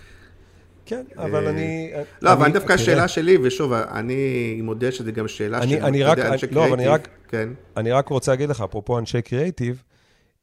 כן, 0.86 1.02
אבל 1.16 1.48
אני... 1.48 1.92
לא, 2.22 2.32
אבל 2.32 2.52
דווקא 2.52 2.72
השאלה 2.72 3.08
שלי, 3.08 3.38
ושוב, 3.42 3.72
אני 3.72 4.60
מודה 4.62 4.92
שזו 4.92 5.12
גם 5.12 5.28
שאלה 5.28 5.68
של, 5.68 5.84
אנשי 5.84 6.46
קריאיטיב. 6.46 6.92
כן. 7.28 7.48
אני 7.76 7.92
רק 7.92 8.08
רוצה 8.08 8.32
להגיד 8.32 8.48
לך, 8.48 8.60
אפרופו 8.60 8.98
אנשי 8.98 9.22
קריאיטיב, 9.22 9.82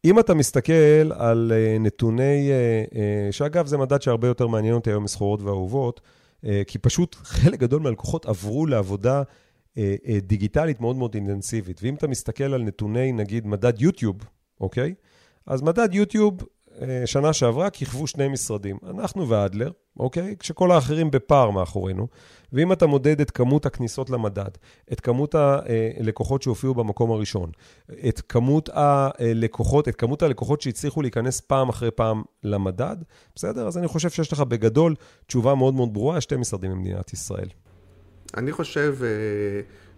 אם 0.05 0.19
אתה 0.19 0.33
מסתכל 0.33 1.11
על 1.15 1.51
נתוני, 1.79 2.51
שאגב, 3.31 3.67
זה 3.67 3.77
מדד 3.77 4.01
שהרבה 4.01 4.27
יותר 4.27 4.47
מעניין 4.47 4.73
אותי 4.73 4.89
היום 4.89 5.03
מסחורות 5.03 5.41
ואהובות, 5.41 6.01
כי 6.67 6.77
פשוט 6.77 7.15
חלק 7.15 7.59
גדול 7.59 7.81
מהלקוחות 7.81 8.25
עברו 8.25 8.65
לעבודה 8.65 9.23
דיגיטלית 10.21 10.81
מאוד 10.81 10.95
מאוד 10.95 11.15
אינטנסיבית. 11.15 11.79
ואם 11.83 11.95
אתה 11.95 12.07
מסתכל 12.07 12.53
על 12.53 12.63
נתוני, 12.63 13.11
נגיד, 13.11 13.47
מדד 13.47 13.81
יוטיוב, 13.81 14.15
אוקיי? 14.61 14.93
אז 15.47 15.61
מדד 15.61 15.93
יוטיוב, 15.93 16.43
שנה 17.05 17.33
שעברה, 17.33 17.69
כיכבו 17.69 18.07
שני 18.07 18.27
משרדים, 18.27 18.77
אנחנו 18.89 19.29
ואדלר, 19.29 19.71
אוקיי? 19.99 20.35
כשכל 20.39 20.71
האחרים 20.71 21.11
בפער 21.11 21.49
מאחורינו. 21.49 22.07
ואם 22.53 22.71
אתה 22.71 22.87
מודד 22.87 23.21
את 23.21 23.31
כמות 23.31 23.65
הכניסות 23.65 24.09
למדד, 24.09 24.49
את 24.91 24.99
כמות 24.99 25.35
הלקוחות 25.35 26.41
שהופיעו 26.41 26.73
במקום 26.73 27.11
הראשון, 27.11 27.51
את 28.07 28.21
כמות 28.29 28.69
הלקוחות, 28.73 29.87
את 29.87 29.95
כמות 29.95 30.21
הלקוחות 30.21 30.61
שהצליחו 30.61 31.01
להיכנס 31.01 31.41
פעם 31.41 31.69
אחרי 31.69 31.91
פעם 31.91 32.23
למדד, 32.43 32.95
בסדר? 33.35 33.67
אז 33.67 33.77
אני 33.77 33.87
חושב 33.87 34.09
שיש 34.09 34.33
לך 34.33 34.39
בגדול 34.39 34.95
תשובה 35.27 35.55
מאוד 35.55 35.73
מאוד 35.73 35.93
ברורה, 35.93 36.21
שתי 36.21 36.35
משרדים 36.35 36.71
במדינת 36.71 37.13
ישראל. 37.13 37.47
אני 38.37 38.51
חושב 38.51 38.95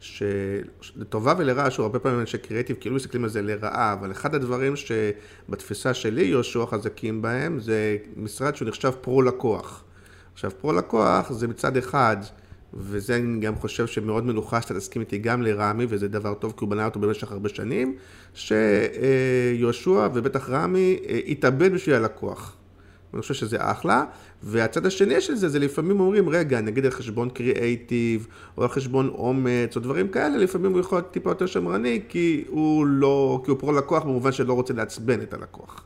שלטובה 0.01 1.33
ולרעה, 1.37 1.71
שהוא 1.71 1.83
הרבה 1.83 1.99
פעמים 1.99 2.19
אנשי 2.19 2.37
קריאיטיב, 2.37 2.75
כאילו 2.79 2.95
מסתכלים 2.95 3.23
על 3.23 3.29
זה 3.29 3.41
לרעה, 3.41 3.93
אבל 3.93 4.11
אחד 4.11 4.35
הדברים 4.35 4.73
שבתפיסה 4.75 5.93
שלי 5.93 6.23
יהושע 6.23 6.65
חזקים 6.65 7.21
בהם, 7.21 7.59
זה 7.59 7.97
משרד 8.15 8.55
שהוא 8.55 8.67
נחשב 8.67 8.91
פרו-לקוח. 9.01 9.83
עכשיו, 10.33 10.51
פרו-לקוח 10.61 11.31
זה 11.31 11.47
מצד 11.47 11.77
אחד, 11.77 12.17
וזה 12.73 13.15
אני 13.15 13.39
גם 13.39 13.55
חושב 13.55 13.87
שמאוד 13.87 14.25
מלוכה 14.25 14.61
שאתה 14.61 14.73
תסכים 14.73 15.01
איתי 15.01 15.17
גם 15.17 15.41
לרמי, 15.41 15.85
וזה 15.89 16.07
דבר 16.07 16.33
טוב 16.33 16.51
כי 16.51 16.57
הוא 16.59 16.69
בנה 16.69 16.85
אותו 16.85 16.99
במשך 16.99 17.31
הרבה 17.31 17.49
שנים, 17.49 17.95
שיהושע 18.33 20.07
ובטח 20.13 20.49
רמי 20.49 20.99
התאבד 21.27 21.73
בשביל 21.73 21.95
הלקוח. 21.95 22.55
אני 23.13 23.21
חושב 23.21 23.33
שזה 23.33 23.57
אחלה, 23.59 24.05
והצד 24.43 24.85
השני 24.85 25.21
של 25.21 25.35
זה, 25.35 25.49
זה 25.49 25.59
לפעמים 25.59 25.99
אומרים, 25.99 26.29
רגע, 26.29 26.61
נגיד 26.61 26.85
על 26.85 26.91
חשבון 26.91 27.29
קריאייטיב, 27.29 28.27
או 28.57 28.63
על 28.63 28.69
חשבון 28.69 29.09
אומץ, 29.09 29.75
או 29.75 29.81
דברים 29.81 30.07
כאלה, 30.07 30.37
לפעמים 30.37 30.71
הוא 30.71 30.79
יכול 30.79 30.97
להיות 30.97 31.11
טיפה 31.11 31.29
יותר 31.29 31.45
שמרני, 31.45 32.01
כי 32.09 32.43
הוא 32.47 32.85
לא, 32.85 33.41
כי 33.45 33.51
הוא 33.51 33.59
פרו 33.59 33.71
לקוח 33.71 34.03
במובן 34.03 34.31
שלא 34.31 34.53
רוצה 34.53 34.73
לעצבן 34.73 35.21
את 35.21 35.33
הלקוח. 35.33 35.85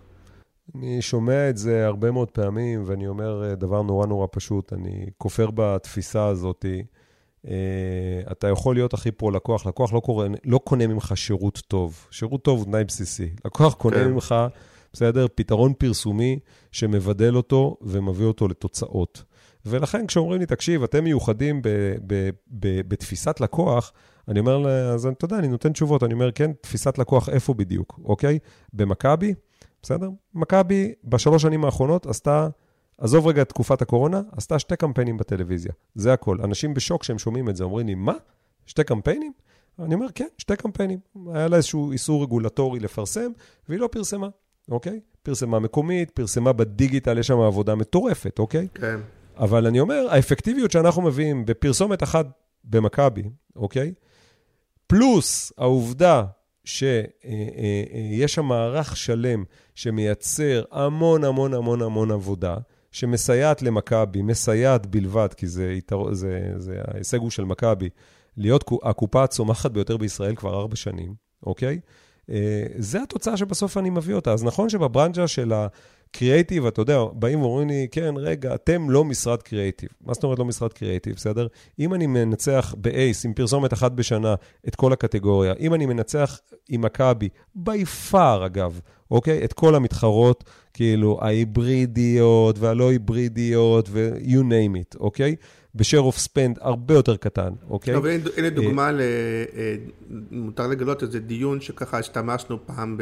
אני 0.75 1.01
שומע 1.01 1.49
את 1.49 1.57
זה 1.57 1.85
הרבה 1.85 2.11
מאוד 2.11 2.31
פעמים, 2.31 2.83
ואני 2.85 3.07
אומר 3.07 3.53
דבר 3.57 3.81
נורא 3.81 4.07
נורא 4.07 4.27
פשוט, 4.31 4.73
אני 4.73 5.05
כופר 5.17 5.49
בתפיסה 5.55 6.25
הזאת. 6.25 6.65
אתה 8.31 8.47
יכול 8.47 8.75
להיות 8.75 8.93
הכי 8.93 9.11
פרו 9.11 9.31
לקוח, 9.31 9.65
לקוח 9.65 9.93
לא, 9.93 9.99
קורא, 9.99 10.27
לא 10.45 10.59
קונה 10.63 10.87
ממך 10.87 11.11
שירות 11.15 11.61
טוב. 11.67 12.07
שירות 12.11 12.43
טוב 12.43 12.59
הוא 12.59 12.65
תנאי 12.65 12.83
בסיסי. 12.83 13.29
לקוח 13.45 13.73
קונה 13.73 13.95
כן. 13.95 14.11
ממך... 14.11 14.35
בסדר? 14.95 15.27
פתרון 15.35 15.73
פרסומי 15.73 16.39
שמבדל 16.71 17.35
אותו 17.35 17.77
ומביא 17.81 18.25
אותו 18.25 18.47
לתוצאות. 18.47 19.23
ולכן 19.65 20.07
כשאומרים 20.07 20.39
לי, 20.39 20.45
תקשיב, 20.45 20.83
אתם 20.83 21.03
מיוחדים 21.03 21.61
ב- 21.61 21.67
ב- 22.07 22.29
ב- 22.59 22.81
בתפיסת 22.87 23.39
לקוח, 23.39 23.93
אני 24.27 24.39
אומר, 24.39 24.67
אז 24.93 25.05
אתה 25.05 25.25
יודע, 25.25 25.37
אני 25.39 25.47
נותן 25.47 25.71
תשובות, 25.73 26.03
אני 26.03 26.13
אומר, 26.13 26.31
כן, 26.31 26.51
תפיסת 26.61 26.97
לקוח 26.97 27.29
איפה 27.29 27.53
בדיוק, 27.53 27.99
אוקיי? 28.03 28.39
במכבי, 28.73 29.33
בסדר? 29.81 30.09
מכבי 30.33 30.93
בשלוש 31.03 31.41
שנים 31.41 31.65
האחרונות 31.65 32.05
עשתה, 32.05 32.47
עזוב 32.97 33.27
רגע 33.27 33.41
את 33.41 33.49
תקופת 33.49 33.81
הקורונה, 33.81 34.21
עשתה 34.31 34.59
שתי 34.59 34.75
קמפיינים 34.75 35.17
בטלוויזיה. 35.17 35.71
זה 35.95 36.13
הכל. 36.13 36.37
אנשים 36.43 36.73
בשוק 36.73 37.01
כשהם 37.01 37.19
שומעים 37.19 37.49
את 37.49 37.55
זה, 37.55 37.63
אומרים 37.63 37.87
לי, 37.87 37.95
מה? 37.95 38.13
שתי 38.65 38.83
קמפיינים? 38.83 39.33
אני 39.79 39.95
אומר, 39.95 40.07
כן, 40.15 40.27
שתי 40.37 40.55
קמפיינים. 40.55 40.99
היה 41.33 41.47
לה 41.47 41.57
איזשהו 41.57 41.91
איסור 41.91 42.23
רגולטורי 42.23 42.79
לפרסם, 42.79 43.31
והיא 43.69 43.79
לא 43.79 43.89
פרסמה. 43.91 44.27
אוקיי? 44.71 44.99
פרסמה 45.23 45.59
מקומית, 45.59 46.11
פרסמה 46.11 46.53
בדיגיטל, 46.53 47.17
יש 47.17 47.27
שם 47.27 47.39
עבודה 47.39 47.75
מטורפת, 47.75 48.39
אוקיי? 48.39 48.67
כן. 48.73 48.99
אבל 49.37 49.67
אני 49.67 49.79
אומר, 49.79 50.07
האפקטיביות 50.09 50.71
שאנחנו 50.71 51.01
מביאים 51.01 51.45
בפרסומת 51.45 52.03
אחת 52.03 52.27
במכבי, 52.63 53.23
אוקיי? 53.55 53.93
פלוס 54.87 55.51
העובדה 55.57 56.23
שיש 56.65 58.33
שם 58.35 58.45
מערך 58.45 58.97
שלם 58.97 59.43
שמייצר 59.75 60.63
המון 60.71 61.23
המון 61.23 61.53
המון 61.53 61.81
המון 61.81 62.11
עבודה, 62.11 62.57
שמסייעת 62.91 63.61
למכבי, 63.61 64.21
מסייעת 64.21 64.85
בלבד, 64.85 65.33
כי 65.37 65.47
זה, 65.47 65.77
זה, 66.11 66.51
זה 66.57 66.81
ההישג 66.87 67.19
הוא 67.19 67.29
של 67.29 67.43
מכבי, 67.43 67.89
להיות 68.37 68.63
הקופה 68.83 69.23
הצומחת 69.23 69.71
ביותר 69.71 69.97
בישראל 69.97 70.35
כבר 70.35 70.59
ארבע 70.59 70.75
שנים, 70.75 71.13
אוקיי? 71.43 71.79
אה, 72.29 72.63
זה 72.77 73.01
התוצאה 73.03 73.37
שבסוף 73.37 73.77
אני 73.77 73.89
מביא 73.89 74.15
אותה. 74.15 74.33
אז 74.33 74.43
נכון 74.43 74.69
שבברנג'ה 74.69 75.27
של 75.27 75.53
הקריאייטיב, 75.53 76.65
אתה 76.65 76.81
יודע, 76.81 77.03
באים 77.13 77.41
ואומרים 77.41 77.67
לי, 77.67 77.87
כן, 77.91 78.13
רגע, 78.17 78.55
אתם 78.55 78.89
לא 78.89 79.03
משרד 79.03 79.41
קריאייטיב. 79.41 79.89
מה 80.05 80.13
זאת 80.13 80.23
אומרת 80.23 80.39
לא 80.39 80.45
משרד 80.45 80.73
קריאייטיב, 80.73 81.15
בסדר? 81.15 81.47
אם 81.79 81.93
אני 81.93 82.07
מנצח 82.07 82.75
באייס, 82.77 83.25
עם 83.25 83.33
פרסומת 83.33 83.73
אחת 83.73 83.91
בשנה, 83.91 84.35
את 84.67 84.75
כל 84.75 84.93
הקטגוריה, 84.93 85.53
אם 85.59 85.73
אני 85.73 85.85
מנצח 85.85 86.39
עם 86.69 86.81
מכבי, 86.81 87.29
בי 87.55 87.85
פאר, 87.85 88.45
אגב, 88.45 88.79
אוקיי? 89.11 89.45
את 89.45 89.53
כל 89.53 89.75
המתחרות, 89.75 90.43
כאילו, 90.73 91.19
ההיברידיות 91.21 92.59
והלא 92.59 92.89
היברידיות 92.89 93.89
ו-you 93.91 94.39
name 94.39 94.75
it, 94.75 94.99
אוקיי? 94.99 95.35
ב-share 95.75 96.13
of 96.13 96.17
spend 96.27 96.57
הרבה 96.61 96.93
יותר 96.93 97.15
קטן, 97.17 97.49
אוקיי? 97.69 97.93
טוב, 97.93 98.05
הנה 98.37 98.49
דוגמה, 98.49 98.91
ל... 98.91 99.01
אה, 99.01 99.75
מותר 100.31 100.67
לגלות 100.67 101.03
איזה 101.03 101.19
דיון 101.19 101.61
שככה 101.61 101.99
השתמשנו 101.99 102.65
פעם, 102.65 102.97
ב... 102.97 103.01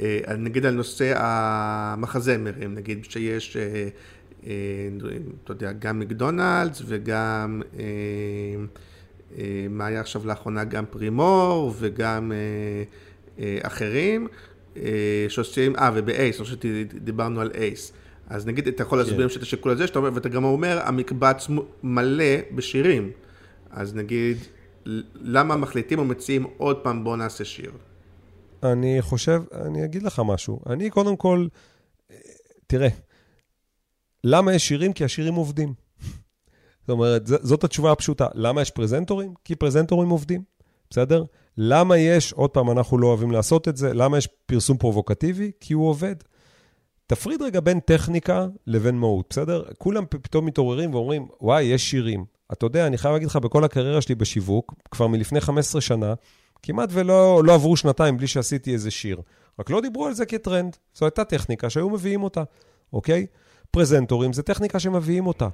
אה, 0.00 0.36
נגיד 0.38 0.66
על 0.66 0.74
נושא 0.74 1.12
המחזמרים, 1.16 2.74
נגיד 2.74 3.04
שיש 3.04 3.56
אתה 5.44 5.52
יודע, 5.52 5.72
גם 5.72 5.98
מקדונלדס 5.98 6.82
וגם, 6.86 7.62
מה 9.70 9.86
היה 9.86 10.00
עכשיו 10.00 10.26
לאחרונה, 10.26 10.64
גם 10.64 10.84
פרימור 10.90 11.74
וגם 11.78 12.32
אחרים, 13.62 14.28
שעושים, 15.28 15.76
אה, 15.76 15.90
ובאייס, 15.94 16.36
אני 16.36 16.44
חושב 16.44 16.56
שדיברנו 16.56 17.40
על 17.40 17.50
אייס. 17.54 17.92
אז 18.30 18.46
נגיד, 18.46 18.68
אתה 18.68 18.82
יכול 18.82 18.98
להסביר 18.98 19.28
כן. 19.28 19.36
את 19.36 19.42
השיקול 19.42 19.72
הזה, 19.72 19.86
שאתה 19.86 19.98
אומר, 19.98 20.10
ואתה 20.14 20.28
גם 20.28 20.44
אומר, 20.44 20.80
המקבץ 20.84 21.48
מלא 21.82 22.24
בשירים. 22.54 23.10
אז 23.70 23.94
נגיד, 23.94 24.36
למה 25.14 25.56
מחליטים 25.56 25.98
או 25.98 26.04
מציעים 26.04 26.46
עוד 26.56 26.76
פעם 26.76 27.04
בוא 27.04 27.16
נעשה 27.16 27.44
שיר? 27.44 27.72
אני 28.62 28.96
חושב, 29.00 29.42
אני 29.54 29.84
אגיד 29.84 30.02
לך 30.02 30.22
משהו. 30.24 30.60
אני 30.66 30.90
קודם 30.90 31.16
כל, 31.16 31.46
תראה, 32.66 32.88
למה 34.24 34.54
יש 34.54 34.68
שירים? 34.68 34.92
כי 34.92 35.04
השירים 35.04 35.34
עובדים. 35.34 35.74
זאת 36.80 36.90
אומרת, 36.90 37.26
זאת 37.26 37.64
התשובה 37.64 37.92
הפשוטה. 37.92 38.26
למה 38.34 38.62
יש 38.62 38.70
פרזנטורים? 38.70 39.34
כי 39.44 39.56
פרזנטורים 39.56 40.08
עובדים, 40.08 40.42
בסדר? 40.90 41.24
למה 41.56 41.98
יש, 41.98 42.32
עוד 42.32 42.50
פעם, 42.50 42.70
אנחנו 42.70 42.98
לא 42.98 43.06
אוהבים 43.06 43.30
לעשות 43.30 43.68
את 43.68 43.76
זה, 43.76 43.94
למה 43.94 44.18
יש 44.18 44.28
פרסום 44.46 44.76
פרובוקטיבי? 44.76 45.50
כי 45.60 45.74
הוא 45.74 45.88
עובד. 45.88 46.14
תפריד 47.10 47.42
רגע 47.42 47.60
בין 47.60 47.80
טכניקה 47.80 48.46
לבין 48.66 48.96
מהות, 48.96 49.26
בסדר? 49.30 49.62
כולם 49.78 50.04
פתאום 50.08 50.46
מתעוררים 50.46 50.94
ואומרים, 50.94 51.28
וואי, 51.40 51.62
יש 51.62 51.90
שירים. 51.90 52.24
אתה 52.52 52.66
יודע, 52.66 52.86
אני 52.86 52.98
חייב 52.98 53.12
להגיד 53.12 53.28
לך, 53.28 53.36
בכל 53.36 53.64
הקריירה 53.64 54.00
שלי 54.00 54.14
בשיווק, 54.14 54.74
כבר 54.90 55.06
מלפני 55.06 55.40
15 55.40 55.80
שנה, 55.80 56.14
כמעט 56.62 56.88
ולא 56.92 57.42
לא 57.44 57.54
עברו 57.54 57.76
שנתיים 57.76 58.16
בלי 58.16 58.26
שעשיתי 58.26 58.72
איזה 58.72 58.90
שיר. 58.90 59.20
רק 59.58 59.70
לא 59.70 59.80
דיברו 59.80 60.06
על 60.06 60.14
זה 60.14 60.26
כטרנד. 60.26 60.76
זו 60.94 61.06
הייתה 61.06 61.24
טכניקה 61.24 61.70
שהיו 61.70 61.90
מביאים 61.90 62.22
אותה, 62.22 62.42
אוקיי? 62.92 63.26
פרזנטורים 63.70 64.32
זה 64.32 64.42
טכניקה 64.42 64.78
שמביאים 64.80 65.26
אותה. 65.26 65.48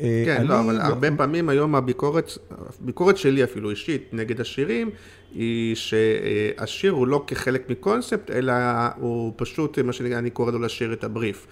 אה, 0.00 0.22
כן, 0.26 0.46
לא, 0.46 0.60
אבל 0.60 0.80
הרבה 0.80 1.08
פעמים 1.16 1.48
היום 1.48 1.74
הביקורת, 1.74 2.38
הביקורת 2.80 3.16
שלי 3.16 3.44
אפילו 3.44 3.70
אישית 3.70 4.08
נגד 4.12 4.40
השירים, 4.40 4.90
היא 5.34 5.76
שהשיר 5.76 6.92
הוא 6.92 7.06
לא 7.06 7.24
כחלק 7.26 7.70
מקונספט, 7.70 8.30
אלא 8.30 8.52
הוא 8.96 9.32
פשוט, 9.36 9.78
מה 9.78 9.92
שאני 9.92 10.30
קורא 10.30 10.52
לו 10.52 10.58
לשיר 10.58 10.92
את 10.92 11.04
הבריף. 11.04 11.46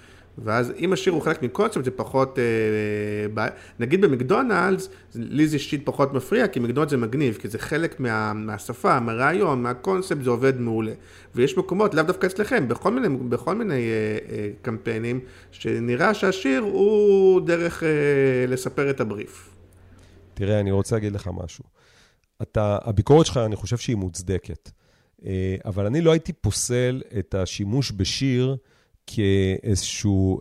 ואז 0.44 0.72
אם 0.78 0.92
השיר 0.92 1.12
הוא 1.12 1.22
חלק 1.22 1.42
מקונספט 1.42 1.84
זה 1.84 1.90
פחות, 1.90 2.38
אה, 2.38 3.46
נגיד 3.78 4.00
במקדונלדס, 4.00 4.88
לי 5.14 5.48
זה 5.48 5.56
אישית 5.56 5.82
פחות 5.84 6.14
מפריע, 6.14 6.48
כי 6.48 6.60
מקדונלדס 6.60 6.90
זה 6.90 6.96
מגניב, 6.96 7.34
כי 7.40 7.48
זה 7.48 7.58
חלק 7.58 8.00
מה, 8.00 8.32
מהשפה, 8.32 9.00
מהרעיון, 9.00 9.62
מהקונספט, 9.62 10.22
זה 10.22 10.30
עובד 10.30 10.60
מעולה. 10.60 10.92
ויש 11.34 11.58
מקומות, 11.58 11.94
לאו 11.94 12.04
דווקא 12.04 12.26
אצלכם, 12.26 12.68
בכל 12.68 12.90
מיני, 12.90 13.08
בכל 13.08 13.54
מיני 13.54 13.74
אה, 13.74 14.18
אה, 14.30 14.50
קמפיינים, 14.62 15.20
שנראה 15.50 16.14
שהשיר 16.14 16.60
הוא 16.60 17.40
דרך 17.40 17.82
אה, 17.82 17.88
לספר 18.48 18.90
את 18.90 19.00
הבריף. 19.00 19.50
תראה, 20.34 20.60
אני 20.60 20.70
רוצה 20.70 20.96
להגיד 20.96 21.12
לך 21.12 21.30
משהו. 21.44 21.64
אתה, 22.42 22.78
הביקורת 22.82 23.26
שלך, 23.26 23.36
אני 23.36 23.56
חושב 23.56 23.76
שהיא 23.76 23.96
מוצדקת. 23.96 24.70
אה, 25.26 25.56
אבל 25.64 25.86
אני 25.86 26.00
לא 26.00 26.10
הייתי 26.10 26.32
פוסל 26.32 27.02
את 27.18 27.34
השימוש 27.34 27.92
בשיר, 27.96 28.56
כאיזשהו 29.10 30.40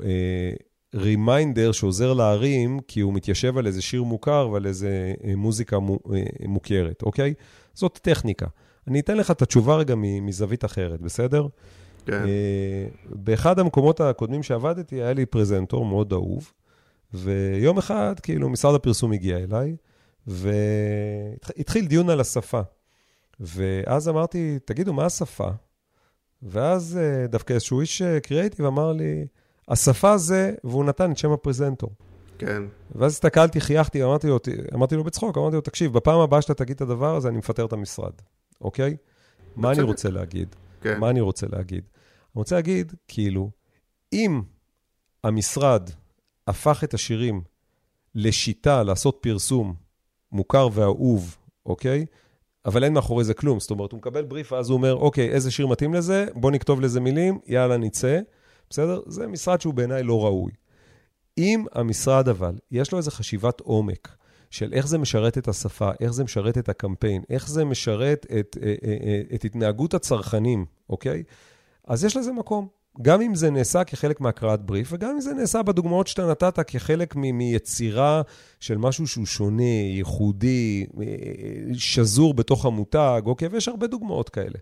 reminder 0.95 1.67
אה, 1.67 1.73
שעוזר 1.73 2.13
להרים, 2.13 2.79
כי 2.87 2.99
הוא 2.99 3.13
מתיישב 3.13 3.57
על 3.57 3.67
איזה 3.67 3.81
שיר 3.81 4.03
מוכר 4.03 4.49
ועל 4.51 4.65
איזה 4.65 5.13
אה, 5.23 5.35
מוזיקה 5.35 5.75
אה, 5.75 6.23
מוכרת, 6.47 7.01
אוקיי? 7.01 7.33
זאת 7.73 7.99
טכניקה. 8.01 8.45
אני 8.87 8.99
אתן 8.99 9.17
לך 9.17 9.31
את 9.31 9.41
התשובה 9.41 9.75
רגע 9.75 9.95
מזווית 9.97 10.65
אחרת, 10.65 11.01
בסדר? 11.01 11.47
כן. 12.05 12.23
באחד 13.05 13.59
המקומות 13.59 14.01
הקודמים 14.01 14.43
שעבדתי, 14.43 14.95
היה 14.95 15.13
לי 15.13 15.25
פרזנטור 15.25 15.85
מאוד 15.85 16.13
אהוב, 16.13 16.51
ויום 17.13 17.77
אחד, 17.77 18.19
כאילו, 18.19 18.49
משרד 18.49 18.75
הפרסום 18.75 19.11
הגיע 19.11 19.37
אליי, 19.37 19.75
והתחיל 20.27 21.87
דיון 21.87 22.09
על 22.09 22.19
השפה. 22.19 22.61
ואז 23.39 24.09
אמרתי, 24.09 24.59
תגידו, 24.65 24.93
מה 24.93 25.05
השפה? 25.05 25.49
ואז 26.43 26.99
אה, 27.01 27.27
דווקא 27.27 27.53
איזשהו 27.53 27.81
איש 27.81 28.01
קריאייטיב 28.23 28.61
אה, 28.61 28.67
אמר 28.67 28.91
לי, 28.91 29.27
השפה 29.67 30.17
זה, 30.17 30.53
והוא 30.63 30.85
נתן 30.85 31.11
את 31.11 31.17
שם 31.17 31.31
הפרזנטור. 31.31 31.89
כן. 32.37 32.63
ואז 32.95 33.11
הסתכלתי, 33.11 33.61
חייכתי, 33.61 34.03
אמרתי 34.03 34.27
לו, 34.27 34.39
אמרתי 34.73 34.95
לו 34.95 35.03
בצחוק, 35.03 35.37
אמרתי 35.37 35.55
לו, 35.55 35.61
תקשיב, 35.61 35.93
בפעם 35.93 36.19
הבאה 36.19 36.41
שאתה 36.41 36.53
תגיד 36.53 36.75
את 36.75 36.81
הדבר 36.81 37.15
הזה, 37.15 37.27
אני 37.27 37.37
מפטר 37.37 37.65
את 37.65 37.73
המשרד, 37.73 38.13
אוקיי? 38.61 38.97
מה 39.55 39.71
אני 39.71 39.81
רוצה 39.81 40.09
להגיד? 40.09 40.55
כן. 40.81 40.99
מה 40.99 41.09
אני 41.09 41.21
רוצה 41.21 41.47
להגיד? 41.47 41.83
אני 41.83 42.39
רוצה 42.39 42.55
להגיד, 42.55 42.93
כאילו, 43.07 43.49
אם 44.13 44.41
המשרד 45.23 45.89
הפך 46.47 46.83
את 46.83 46.93
השירים 46.93 47.41
לשיטה 48.15 48.83
לעשות 48.83 49.17
פרסום 49.21 49.75
מוכר 50.31 50.67
ואהוב, 50.73 51.37
אוקיי? 51.65 52.05
אבל 52.67 52.83
אין 52.83 52.93
מאחורי 52.93 53.23
זה 53.23 53.33
כלום. 53.33 53.59
זאת 53.59 53.71
אומרת, 53.71 53.91
הוא 53.91 53.97
מקבל 53.97 54.23
בריף, 54.23 54.51
ואז 54.51 54.69
הוא 54.69 54.77
אומר, 54.77 54.95
אוקיי, 54.95 55.29
איזה 55.29 55.51
שיר 55.51 55.67
מתאים 55.67 55.93
לזה? 55.93 56.25
בוא 56.35 56.51
נכתוב 56.51 56.81
לזה 56.81 56.99
מילים, 56.99 57.39
יאללה, 57.47 57.77
נצא. 57.77 58.19
בסדר? 58.69 59.01
זה 59.07 59.27
משרד 59.27 59.61
שהוא 59.61 59.73
בעיניי 59.73 60.03
לא 60.03 60.25
ראוי. 60.25 60.51
אם 61.37 61.65
המשרד 61.73 62.29
אבל, 62.29 62.55
יש 62.71 62.91
לו 62.91 62.97
איזו 62.97 63.11
חשיבת 63.11 63.59
עומק 63.59 64.15
של 64.49 64.73
איך 64.73 64.87
זה 64.87 64.97
משרת 64.97 65.37
את 65.37 65.47
השפה, 65.47 65.89
איך 65.99 66.11
זה 66.11 66.23
משרת 66.23 66.57
את 66.57 66.69
הקמפיין, 66.69 67.23
איך 67.29 67.49
זה 67.49 67.65
משרת 67.65 68.25
את, 68.39 68.57
אה, 68.61 68.75
אה, 68.85 68.97
אה, 69.03 69.21
את 69.35 69.45
התנהגות 69.45 69.93
הצרכנים, 69.93 70.65
אוקיי? 70.89 71.23
אז 71.87 72.03
יש 72.03 72.17
לזה 72.17 72.31
מקום. 72.31 72.67
גם 73.01 73.21
אם 73.21 73.35
זה 73.35 73.49
נעשה 73.49 73.83
כחלק 73.83 74.21
מהקראת 74.21 74.61
בריף, 74.61 74.89
וגם 74.93 75.09
אם 75.09 75.21
זה 75.21 75.33
נעשה 75.33 75.63
בדוגמאות 75.63 76.07
שאתה 76.07 76.25
נתת 76.31 76.59
כחלק 76.67 77.15
מ- 77.15 77.37
מיצירה 77.37 78.21
של 78.59 78.77
משהו 78.77 79.07
שהוא 79.07 79.25
שונה, 79.25 79.63
ייחודי, 79.95 80.85
שזור 81.73 82.33
בתוך 82.33 82.65
המותג, 82.65 83.21
אוקיי? 83.25 83.47
ויש 83.47 83.67
הרבה 83.67 83.87
דוגמאות 83.87 84.29
כאלה. 84.29 84.57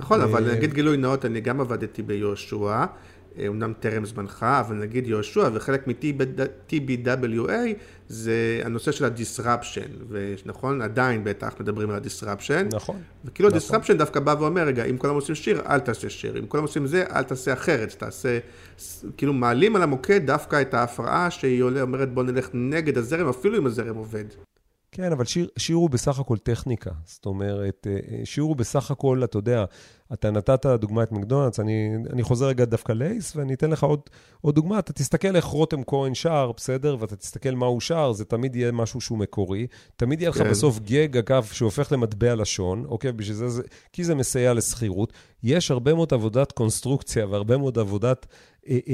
נכון, 0.00 0.20
אבל 0.20 0.54
נגיד 0.54 0.74
גילוי 0.74 0.96
נאות, 0.96 1.24
אני 1.24 1.40
גם 1.40 1.60
עבדתי 1.60 2.02
ביהושע. 2.02 2.84
אומנם 3.46 3.72
טרם 3.80 4.04
זמנך, 4.04 4.46
אבל 4.60 4.76
נגיד 4.76 5.06
יהושע 5.06 5.50
וחלק 5.54 5.86
מ-TBWA 5.86 7.52
זה 8.08 8.60
הנושא 8.64 8.92
של 8.92 9.04
ה-disruption, 9.04 10.04
ונכון, 10.08 10.82
עדיין 10.82 11.24
בטח 11.24 11.54
מדברים 11.60 11.90
על 11.90 11.96
ה-disruption. 11.96 12.74
נכון. 12.74 13.02
וכאילו 13.24 13.48
נכון. 13.48 13.76
ה-disruption 13.76 13.94
דווקא 13.94 14.20
בא 14.20 14.34
ואומר, 14.38 14.62
רגע, 14.62 14.84
אם 14.84 14.98
כולם 14.98 15.14
עושים 15.14 15.34
שיר, 15.34 15.62
אל 15.66 15.80
תעשה 15.80 16.10
שיר, 16.10 16.38
אם 16.38 16.46
כולם 16.46 16.62
עושים 16.62 16.86
זה, 16.86 17.04
אל 17.14 17.22
תעשה 17.22 17.52
אחרת, 17.52 17.94
תעשה, 17.98 18.38
כאילו 19.16 19.32
מעלים 19.32 19.76
על 19.76 19.82
המוקד 19.82 20.26
דווקא 20.26 20.60
את 20.60 20.74
ההפרעה 20.74 21.30
שהיא 21.30 21.62
אומרת 21.62 22.12
בוא 22.12 22.22
נלך 22.22 22.48
נגד 22.54 22.98
הזרם, 22.98 23.28
אפילו 23.28 23.58
אם 23.58 23.66
הזרם 23.66 23.96
עובד. 23.96 24.24
כן, 24.92 25.12
אבל 25.12 25.24
שיר, 25.24 25.48
שיר 25.58 25.76
הוא 25.76 25.90
בסך 25.90 26.18
הכל 26.18 26.38
טכניקה. 26.38 26.90
זאת 27.04 27.26
אומרת, 27.26 27.86
אה, 27.90 28.24
שיר 28.24 28.44
הוא 28.44 28.56
בסך 28.56 28.90
הכל, 28.90 29.24
אתה 29.24 29.38
יודע, 29.38 29.64
אתה 30.12 30.30
נתת 30.30 30.66
דוגמא 30.66 31.02
את 31.02 31.12
מקדונלדס, 31.12 31.60
אני, 31.60 31.90
אני 32.12 32.22
חוזר 32.22 32.46
רגע 32.46 32.64
דווקא 32.64 32.92
לייס, 32.92 33.36
ואני 33.36 33.54
אתן 33.54 33.70
לך 33.70 33.82
עוד, 33.82 34.00
עוד 34.40 34.54
דוגמא. 34.54 34.78
אתה 34.78 34.92
תסתכל 34.92 35.36
איך 35.36 35.44
רותם 35.44 35.84
כהן 35.84 36.14
שר, 36.14 36.52
בסדר? 36.56 36.96
ואתה 37.00 37.16
תסתכל 37.16 37.50
מה 37.50 37.66
הוא 37.66 37.80
שר, 37.80 38.12
זה 38.12 38.24
תמיד 38.24 38.56
יהיה 38.56 38.72
משהו 38.72 39.00
שהוא 39.00 39.18
מקורי. 39.18 39.66
תמיד 39.96 40.20
יהיה 40.20 40.30
לך 40.30 40.38
כן. 40.38 40.50
בסוף 40.50 40.78
גג, 40.78 41.16
אגב, 41.16 41.44
שהופך 41.52 41.92
למטבע 41.92 42.34
לשון, 42.34 42.84
אוקיי? 42.88 43.12
בשביל 43.12 43.36
זה, 43.36 43.48
זה, 43.48 43.62
כי 43.92 44.04
זה 44.04 44.14
מסייע 44.14 44.54
לשכירות. 44.54 45.12
יש 45.42 45.70
הרבה 45.70 45.94
מאוד 45.94 46.14
עבודת 46.14 46.52
קונסטרוקציה 46.52 47.26
והרבה 47.26 47.56
מאוד 47.56 47.78
עבודת 47.78 48.26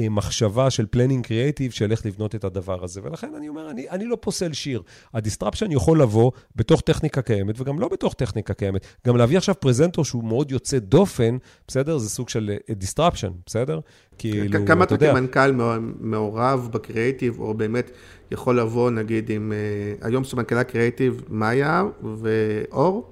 מחשבה 0.09 0.69
של 0.69 0.85
planning 0.85 1.25
קריאייטיב 1.25 1.71
של 1.71 1.91
איך 1.91 2.05
לבנות 2.05 2.35
את 2.35 2.43
הדבר 2.43 2.83
הזה. 2.83 3.01
ולכן 3.03 3.35
אני 3.37 3.49
אומר, 3.49 3.69
אני, 3.71 3.89
אני 3.89 4.05
לא 4.05 4.17
פוסל 4.21 4.53
שיר. 4.53 4.81
ה 5.13 5.18
disruption 5.18 5.71
יכול 5.71 6.01
לבוא 6.01 6.31
בתוך 6.55 6.81
טכניקה 6.81 7.21
קיימת, 7.21 7.61
וגם 7.61 7.79
לא 7.79 7.87
בתוך 7.87 8.13
טכניקה 8.13 8.53
קיימת. 8.53 8.85
גם 9.07 9.17
להביא 9.17 9.37
עכשיו 9.37 9.55
פרזנטור 9.59 10.05
שהוא 10.05 10.23
מאוד 10.23 10.51
יוצא 10.51 10.79
דופן, 10.79 11.37
בסדר? 11.67 11.97
זה 11.97 12.09
סוג 12.09 12.29
של 12.29 12.51
disruption, 12.71 13.27
אה, 13.27 13.33
בסדר? 13.45 13.79
כאילו, 14.17 14.65
כמה 14.65 14.83
אתה 14.83 14.97
כמנכ"ל 14.97 15.51
מעורב 15.99 16.69
בקריאייטיב, 16.71 17.39
או 17.39 17.53
באמת 17.53 17.91
יכול 18.31 18.59
לבוא, 18.59 18.91
נגיד, 18.91 19.31
עם... 19.31 19.53
היום 20.01 20.23
סמנכ"לי 20.23 20.63
קריאייטיב, 20.63 21.21
מאיה 21.29 21.83
ואור? 22.03 23.11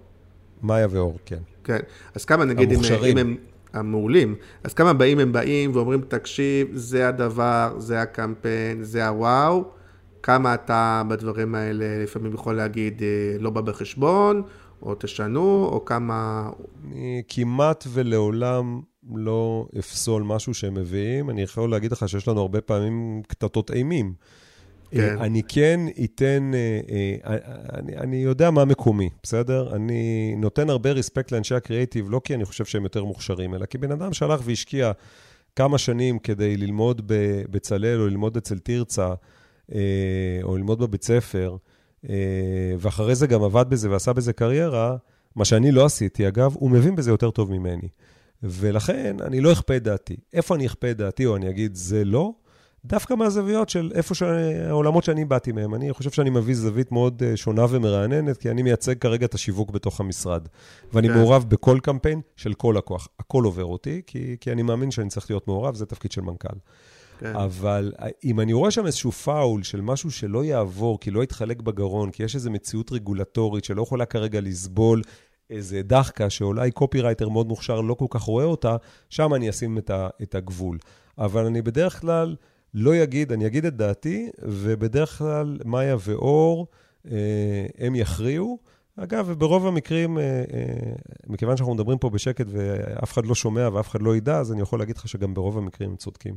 מאיה 0.63 0.87
ואור, 0.89 1.17
כן. 1.25 1.39
כן. 1.63 1.79
אז 2.15 2.25
כמה, 2.25 2.45
נגיד, 2.45 2.71
אם, 2.71 2.79
אם 3.11 3.17
הם... 3.17 3.37
המעולים. 3.73 4.35
אז 4.63 4.73
כמה 4.73 4.93
באים 4.93 5.19
הם 5.19 5.31
באים 5.31 5.71
ואומרים, 5.73 6.01
תקשיב, 6.07 6.67
זה 6.73 7.07
הדבר, 7.07 7.73
זה 7.77 8.01
הקמפיין, 8.01 8.83
זה 8.83 9.07
הוואו. 9.07 9.63
כמה 10.23 10.53
אתה 10.53 11.03
בדברים 11.07 11.55
האלה 11.55 12.03
לפעמים 12.03 12.33
יכול 12.33 12.55
להגיד, 12.55 13.01
אה, 13.03 13.37
לא 13.39 13.49
בא 13.49 13.61
בחשבון, 13.61 14.41
או 14.81 14.95
תשנו, 14.95 15.69
או 15.71 15.85
כמה... 15.85 16.49
אני 16.85 17.21
כמעט 17.27 17.83
ולעולם 17.89 18.81
לא 19.15 19.67
אפסול 19.79 20.23
משהו 20.23 20.53
שהם 20.53 20.73
מביאים. 20.73 21.29
אני 21.29 21.41
יכול 21.41 21.71
להגיד 21.71 21.91
לך 21.91 22.09
שיש 22.09 22.27
לנו 22.27 22.41
הרבה 22.41 22.61
פעמים 22.61 23.21
קטטות 23.27 23.71
אימים. 23.71 24.13
כן. 24.95 25.17
אני 25.19 25.41
כן 25.47 25.79
אתן, 26.03 26.51
אה, 26.53 26.79
אה, 27.25 27.37
אני, 27.79 27.97
אני 27.97 28.15
יודע 28.17 28.51
מה 28.51 28.65
מקומי, 28.65 29.09
בסדר? 29.23 29.75
אני 29.75 30.35
נותן 30.37 30.69
הרבה 30.69 30.91
רספקט 30.91 31.31
לאנשי 31.31 31.55
הקריאיטיב, 31.55 32.09
לא 32.09 32.21
כי 32.23 32.35
אני 32.35 32.45
חושב 32.45 32.65
שהם 32.65 32.83
יותר 32.83 33.03
מוכשרים, 33.03 33.55
אלא 33.55 33.65
כי 33.65 33.77
בן 33.77 33.91
אדם 33.91 34.13
שהלך 34.13 34.41
והשקיע 34.43 34.91
כמה 35.55 35.77
שנים 35.77 36.19
כדי 36.19 36.57
ללמוד 36.57 37.01
בבצלאל 37.05 37.99
או 37.99 38.07
ללמוד 38.07 38.37
אצל 38.37 38.59
תרצה, 38.59 39.13
או 40.43 40.57
ללמוד 40.57 40.79
בבית 40.79 41.03
ספר, 41.03 41.55
ואחרי 42.79 43.15
זה 43.15 43.27
גם 43.27 43.43
עבד 43.43 43.65
בזה 43.69 43.91
ועשה 43.91 44.13
בזה 44.13 44.33
קריירה, 44.33 44.95
מה 45.35 45.45
שאני 45.45 45.71
לא 45.71 45.85
עשיתי, 45.85 46.27
אגב, 46.27 46.55
הוא 46.59 46.71
מבין 46.71 46.95
בזה 46.95 47.11
יותר 47.11 47.31
טוב 47.31 47.51
ממני. 47.51 47.87
ולכן 48.43 49.15
אני 49.21 49.41
לא 49.41 49.51
אכפה 49.51 49.75
את 49.75 49.83
דעתי. 49.83 50.15
איפה 50.33 50.55
אני 50.55 50.65
אכפה 50.65 50.91
את 50.91 50.97
דעתי, 50.97 51.25
או 51.25 51.35
אני 51.35 51.49
אגיד, 51.49 51.75
זה 51.75 52.05
לא? 52.05 52.33
דווקא 52.85 53.13
מהזוויות 53.13 53.69
של 53.69 53.91
איפה 53.95 54.15
שהעולמות 54.15 55.03
שאני 55.03 55.25
באתי 55.25 55.51
מהם. 55.51 55.75
אני 55.75 55.93
חושב 55.93 56.11
שאני 56.11 56.29
מביא 56.29 56.55
זווית 56.55 56.91
מאוד 56.91 57.23
אה, 57.23 57.37
שונה 57.37 57.65
ומרעננת, 57.69 58.37
כי 58.37 58.51
אני 58.51 58.63
מייצג 58.63 58.97
כרגע 58.97 59.25
את 59.25 59.33
השיווק 59.33 59.71
בתוך 59.71 59.99
המשרד. 59.99 60.47
ואני 60.93 61.07
כן. 61.07 61.13
מעורב 61.13 61.45
בכל 61.47 61.79
קמפיין 61.83 62.21
של 62.35 62.53
כל 62.53 62.75
לקוח. 62.77 63.07
הכל 63.19 63.43
עובר 63.43 63.65
אותי, 63.65 64.01
כי, 64.07 64.37
כי 64.41 64.51
אני 64.51 64.63
מאמין 64.63 64.91
שאני 64.91 65.09
צריך 65.09 65.29
להיות 65.29 65.47
מעורב, 65.47 65.75
זה 65.75 65.85
תפקיד 65.85 66.11
של 66.11 66.21
מנכ"ל. 66.21 66.57
כן. 67.19 67.35
אבל 67.35 67.93
אה, 67.99 68.07
אם 68.23 68.39
אני 68.39 68.53
רואה 68.53 68.71
שם 68.71 68.85
איזשהו 68.85 69.11
פאול 69.11 69.63
של 69.63 69.81
משהו 69.81 70.11
שלא 70.11 70.43
יעבור, 70.43 70.99
כי 70.99 71.11
לא 71.11 71.23
יתחלק 71.23 71.61
בגרון, 71.61 72.11
כי 72.11 72.23
יש 72.23 72.35
איזו 72.35 72.51
מציאות 72.51 72.91
רגולטורית 72.91 73.65
שלא 73.65 73.81
יכולה 73.81 74.05
כרגע 74.05 74.41
לסבול 74.41 75.01
איזה 75.49 75.81
דחקה 75.81 76.29
שאולי 76.29 76.71
קופירייטר 76.71 77.29
מאוד 77.29 77.47
מוכשר 77.47 77.81
לא 77.81 77.93
כל 77.93 78.05
כך 78.09 78.21
רואה 78.21 78.45
אותה, 78.45 78.75
שם 79.09 79.33
אני 79.33 79.49
אשים 79.49 79.77
את, 79.77 79.89
ה, 79.89 80.07
את 80.21 80.35
הגבול. 80.35 80.77
אבל 81.17 81.45
אני 81.45 81.61
בדרך 81.61 82.01
כלל 82.01 82.35
לא 82.73 83.03
אגיד, 83.03 83.31
אני 83.31 83.47
אגיד 83.47 83.65
את 83.65 83.75
דעתי, 83.75 84.29
ובדרך 84.41 85.17
כלל 85.17 85.57
מאיה 85.65 85.95
ואור, 86.05 86.67
אה, 87.11 87.65
הם 87.77 87.95
יכריעו. 87.95 88.59
אגב, 88.97 89.31
ברוב 89.37 89.67
המקרים, 89.67 90.17
אה, 90.17 90.23
אה, 90.23 90.43
מכיוון 91.27 91.57
שאנחנו 91.57 91.73
מדברים 91.73 91.97
פה 91.97 92.09
בשקט 92.09 92.45
ואף 92.49 93.13
אחד 93.13 93.25
לא 93.25 93.35
שומע 93.35 93.69
ואף 93.73 93.89
אחד 93.89 94.01
לא 94.01 94.15
ידע, 94.15 94.39
אז 94.39 94.51
אני 94.51 94.61
יכול 94.61 94.79
להגיד 94.79 94.97
לך 94.97 95.07
שגם 95.07 95.33
ברוב 95.33 95.57
המקרים 95.57 95.89
הם 95.89 95.95
צודקים. 95.95 96.35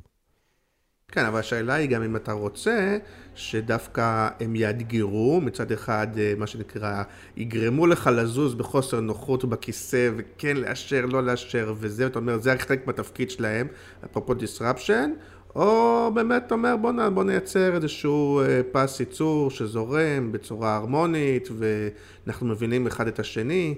כן, 1.09 1.25
אבל 1.25 1.41
השאלה 1.41 1.75
היא 1.75 1.89
גם 1.89 2.03
אם 2.03 2.17
אתה 2.17 2.33
רוצה 2.33 2.99
שדווקא 3.35 4.29
הם 4.41 4.57
יאתגרו, 4.57 5.41
מצד 5.41 5.73
אחד, 5.73 6.07
מה 6.37 6.47
שנקרא, 6.47 7.03
יגרמו 7.37 7.87
לך 7.87 8.11
לזוז 8.13 8.55
בחוסר 8.55 9.01
נוחות 9.01 9.45
בכיסא, 9.45 10.11
וכן 10.17 10.57
לאשר, 10.57 11.07
לא 11.07 11.23
לאשר, 11.23 11.75
וזה, 11.79 12.07
אתה 12.07 12.19
אומר, 12.19 12.39
זה 12.39 12.59
חלק 12.59 12.87
מהתפקיד 12.87 13.31
שלהם, 13.31 13.67
אפרופו 14.05 14.33
disruption, 14.33 15.09
או 15.57 16.11
באמת 16.15 16.43
אתה 16.47 16.55
אומר, 16.55 16.77
בוא, 16.77 17.09
בוא 17.09 17.25
נייצר 17.25 17.75
איזשהו 17.75 18.41
אה, 18.41 18.61
פס 18.73 19.01
ייצור 19.01 19.51
שזורם 19.51 20.33
בצורה 20.33 20.77
הרמונית, 20.77 21.49
ואנחנו 21.59 22.47
מבינים 22.47 22.87
אחד 22.87 23.07
את 23.07 23.19
השני. 23.19 23.75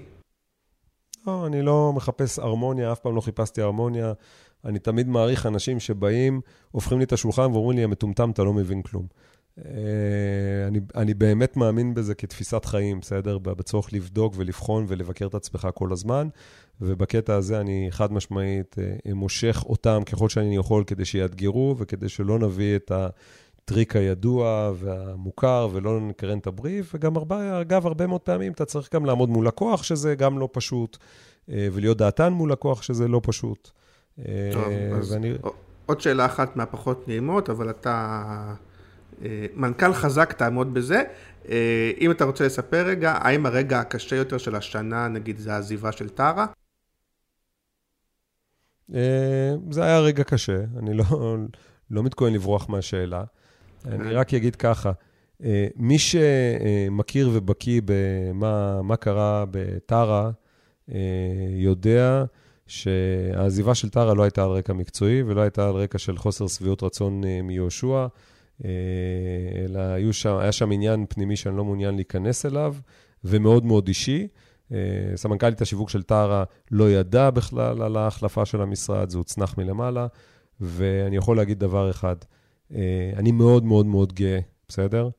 לא, 1.27 1.47
אני 1.47 1.61
לא 1.61 1.93
מחפש 1.95 2.39
הרמוניה, 2.39 2.91
אף 2.91 2.99
פעם 2.99 3.15
לא 3.15 3.21
חיפשתי 3.21 3.61
הרמוניה. 3.61 4.13
אני 4.65 4.79
תמיד 4.79 5.07
מעריך 5.07 5.45
אנשים 5.45 5.79
שבאים, 5.79 6.41
הופכים 6.71 6.97
לי 6.97 7.03
את 7.03 7.13
השולחן 7.13 7.51
ואומרים 7.51 7.77
לי, 7.77 7.83
המטומטם, 7.83 8.31
אתה 8.31 8.43
לא 8.43 8.53
מבין 8.53 8.81
כלום. 8.81 9.05
אה, 9.65 10.67
אני, 10.67 10.79
אני 10.95 11.13
באמת 11.13 11.57
מאמין 11.57 11.93
בזה 11.93 12.15
כתפיסת 12.15 12.65
חיים, 12.65 12.99
בסדר? 12.99 13.37
בצורך 13.37 13.93
לבדוק 13.93 14.33
ולבחון 14.37 14.85
ולבקר 14.87 15.27
את 15.27 15.35
עצמך 15.35 15.67
כל 15.73 15.91
הזמן, 15.91 16.27
ובקטע 16.81 17.35
הזה 17.35 17.59
אני 17.59 17.87
חד 17.91 18.13
משמעית 18.13 18.75
אה, 18.79 19.13
מושך 19.13 19.63
אותם 19.65 20.01
ככל 20.05 20.29
שאני 20.29 20.55
יכול 20.55 20.83
כדי 20.87 21.05
שיאתגרו 21.05 21.75
וכדי 21.77 22.09
שלא 22.09 22.39
נביא 22.39 22.75
את 22.75 22.91
הטריק 22.91 23.95
הידוע 23.95 24.71
והמוכר 24.75 25.67
ולא 25.71 25.99
נקרן 25.99 26.37
את 26.37 26.47
הבריף, 26.47 26.91
וגם 26.95 27.17
הרבה, 27.17 27.61
אגב, 27.61 27.85
הרבה 27.85 28.07
מאוד 28.07 28.21
פעמים 28.21 28.51
אתה 28.51 28.65
צריך 28.65 28.93
גם 28.93 29.05
לעמוד 29.05 29.29
מול 29.29 29.47
לקוח, 29.47 29.83
שזה 29.83 30.15
גם 30.15 30.39
לא 30.39 30.49
פשוט, 30.51 30.97
אה, 31.49 31.67
ולהיות 31.71 31.97
דעתן 31.97 32.33
מול 32.33 32.51
לקוח, 32.51 32.81
שזה 32.81 33.07
לא 33.07 33.21
פשוט. 33.23 33.69
טוב, 34.53 34.63
אז 34.97 35.11
ואני... 35.11 35.33
עוד 35.85 36.01
שאלה 36.01 36.25
אחת 36.25 36.55
מהפחות 36.55 37.07
נעימות, 37.07 37.49
אבל 37.49 37.69
אתה 37.69 38.53
מנכ"ל 39.55 39.93
חזק, 39.93 40.33
תעמוד 40.33 40.73
בזה. 40.73 41.03
אה, 41.49 41.91
אם 42.01 42.11
אתה 42.11 42.25
רוצה 42.25 42.45
לספר 42.45 42.85
רגע, 42.85 43.11
האם 43.11 43.45
הרגע 43.45 43.79
הקשה 43.79 44.15
יותר 44.15 44.37
של 44.37 44.55
השנה, 44.55 45.07
נגיד, 45.07 45.37
זה 45.37 45.53
העזיבה 45.53 45.91
של 45.91 46.09
טרה? 46.09 46.45
אה, 48.93 49.55
זה 49.71 49.83
היה 49.83 49.99
רגע 49.99 50.23
קשה, 50.23 50.63
אני 50.79 50.93
לא, 50.93 51.05
לא 51.91 52.03
מתכוון 52.03 52.33
לברוח 52.33 52.69
מהשאלה. 52.69 53.23
אני 53.85 54.13
רק 54.13 54.33
אגיד 54.33 54.55
ככה, 54.55 54.91
מי 55.75 55.97
שמכיר 55.99 57.29
ובקיא 57.33 57.81
במה 57.85 58.95
קרה 58.95 59.45
בטרה, 59.51 60.31
יודע 61.49 62.23
שהעזיבה 62.67 63.75
של 63.75 63.89
טרה 63.89 64.13
לא 64.13 64.23
הייתה 64.23 64.43
על 64.43 64.49
רקע 64.49 64.73
מקצועי 64.73 65.23
ולא 65.23 65.41
הייתה 65.41 65.67
על 65.67 65.75
רקע 65.75 65.97
של 65.97 66.17
חוסר 66.17 66.47
שביעות 66.47 66.83
רצון 66.83 67.21
מיהושע. 67.43 68.07
אה, 68.65 68.69
אלא 69.65 70.11
שם, 70.11 70.37
היה 70.37 70.51
שם 70.51 70.71
עניין 70.71 71.05
פנימי 71.09 71.35
שאני 71.35 71.57
לא 71.57 71.65
מעוניין 71.65 71.95
להיכנס 71.95 72.45
אליו, 72.45 72.75
ומאוד 73.23 73.65
מאוד 73.65 73.87
אישי. 73.87 74.27
אה, 74.73 74.77
סמנכ"לית 75.15 75.61
השיווק 75.61 75.89
של 75.89 76.03
טרה 76.03 76.43
לא 76.71 76.91
ידעה 76.91 77.31
בכלל 77.31 77.81
על 77.81 77.97
ההחלפה 77.97 78.45
של 78.45 78.61
המשרד, 78.61 79.09
זה 79.09 79.17
הוצנח 79.17 79.57
מלמעלה, 79.57 80.07
ואני 80.61 81.15
יכול 81.15 81.37
להגיד 81.37 81.59
דבר 81.59 81.89
אחד, 81.89 82.15
אה, 82.75 83.11
אני 83.17 83.31
מאוד 83.31 83.65
מאוד 83.65 83.85
מאוד 83.85 84.13
גאה, 84.13 84.39
בסדר? 84.67 85.09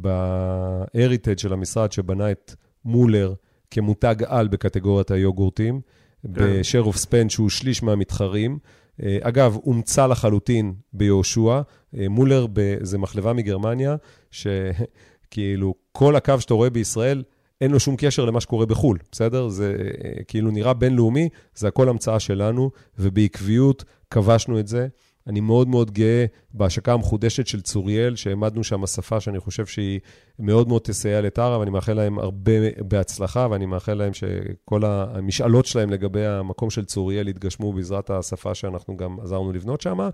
ב-heritage 0.00 1.38
של 1.42 1.52
המשרד 1.52 1.92
שבנה 1.92 2.30
את 2.30 2.54
מולר 2.84 3.34
כמותג 3.70 4.14
על 4.26 4.48
בקטגוריית 4.48 5.10
היוגורטים, 5.10 5.80
כן. 6.22 6.32
ב-share 6.32 6.86
of 6.86 6.96
spend 6.96 7.28
שהוא 7.28 7.50
שליש 7.50 7.82
מהמתחרים. 7.82 8.58
אה, 9.02 9.18
אגב, 9.20 9.56
אומצה 9.56 10.06
לחלוטין 10.06 10.74
ביהושע. 10.92 11.60
אה, 11.98 12.08
מולר 12.08 12.46
זה 12.80 12.98
מחלבה 12.98 13.32
מגרמניה, 13.32 13.96
שכאילו 14.30 15.74
כל 15.92 16.16
הקו 16.16 16.40
שאתה 16.40 16.54
רואה 16.54 16.70
בישראל, 16.70 17.22
אין 17.60 17.70
לו 17.70 17.80
שום 17.80 17.96
קשר 17.98 18.24
למה 18.24 18.40
שקורה 18.40 18.66
בחו"ל, 18.66 18.98
בסדר? 19.12 19.48
זה 19.48 19.76
אה, 20.04 20.24
כאילו 20.28 20.50
נראה 20.50 20.74
בינלאומי, 20.74 21.28
זה 21.54 21.68
הכל 21.68 21.88
המצאה 21.88 22.20
שלנו, 22.20 22.70
ובעקביות 22.98 23.84
כבשנו 24.10 24.60
את 24.60 24.68
זה. 24.68 24.88
אני 25.26 25.40
מאוד 25.40 25.68
מאוד 25.68 25.90
גאה 25.90 26.24
בהשקה 26.54 26.92
המחודשת 26.92 27.46
של 27.46 27.60
צוריאל, 27.60 28.16
שהעמדנו 28.16 28.64
שם 28.64 28.86
שפה 28.86 29.20
שאני 29.20 29.40
חושב 29.40 29.66
שהיא 29.66 30.00
מאוד 30.38 30.68
מאוד 30.68 30.82
תסייע 30.82 31.20
לטרה, 31.20 31.58
ואני 31.58 31.70
מאחל 31.70 31.92
להם 31.92 32.18
הרבה 32.18 32.52
בהצלחה, 32.78 33.46
ואני 33.50 33.66
מאחל 33.66 33.94
להם 33.94 34.12
שכל 34.14 34.84
המשאלות 34.84 35.66
שלהם 35.66 35.90
לגבי 35.90 36.26
המקום 36.26 36.70
של 36.70 36.84
צוריאל 36.84 37.28
יתגשמו 37.28 37.72
בעזרת 37.72 38.10
השפה 38.10 38.54
שאנחנו 38.54 38.96
גם 38.96 39.20
עזרנו 39.20 39.52
לבנות 39.52 39.80
שם. 39.80 40.08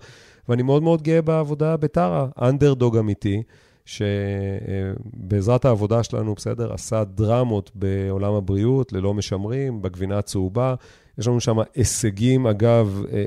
ואני 0.49 0.63
מאוד 0.63 0.83
מאוד 0.83 1.01
גאה 1.01 1.21
בעבודה 1.21 1.77
בטרה, 1.77 2.27
אנדרדוג 2.41 2.97
אמיתי. 2.97 3.43
שבעזרת 3.89 5.65
העבודה 5.65 6.03
שלנו, 6.03 6.35
בסדר, 6.35 6.73
עשה 6.73 7.03
דרמות 7.03 7.71
בעולם 7.75 8.33
הבריאות, 8.33 8.93
ללא 8.93 9.13
משמרים, 9.13 9.81
בגבינה 9.81 10.17
הצהובה, 10.17 10.75
יש 11.17 11.27
לנו 11.27 11.39
שם 11.39 11.57
הישגים, 11.75 12.47
אגב, 12.47 13.03
אה, 13.11 13.25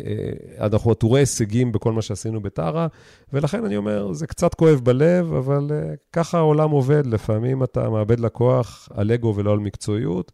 אה, 0.61 0.67
אנחנו 0.67 0.91
עטורי 0.91 1.21
הישגים 1.21 1.73
בכל 1.73 1.93
מה 1.93 2.03
שעשינו 2.03 2.41
בטרה, 2.41 2.87
ולכן 3.33 3.65
אני 3.65 3.77
אומר, 3.77 4.13
זה 4.13 4.27
קצת 4.27 4.55
כואב 4.55 4.81
בלב, 4.83 5.33
אבל 5.33 5.69
אה, 5.71 5.95
ככה 6.13 6.39
העולם 6.39 6.71
עובד, 6.71 7.07
לפעמים 7.07 7.65
אתה 7.65 7.91
מאבד 7.91 8.21
לקוח 8.21 8.89
על 8.95 9.13
אגו 9.13 9.35
ולא 9.37 9.53
על 9.53 9.59
מקצועיות, 9.59 10.33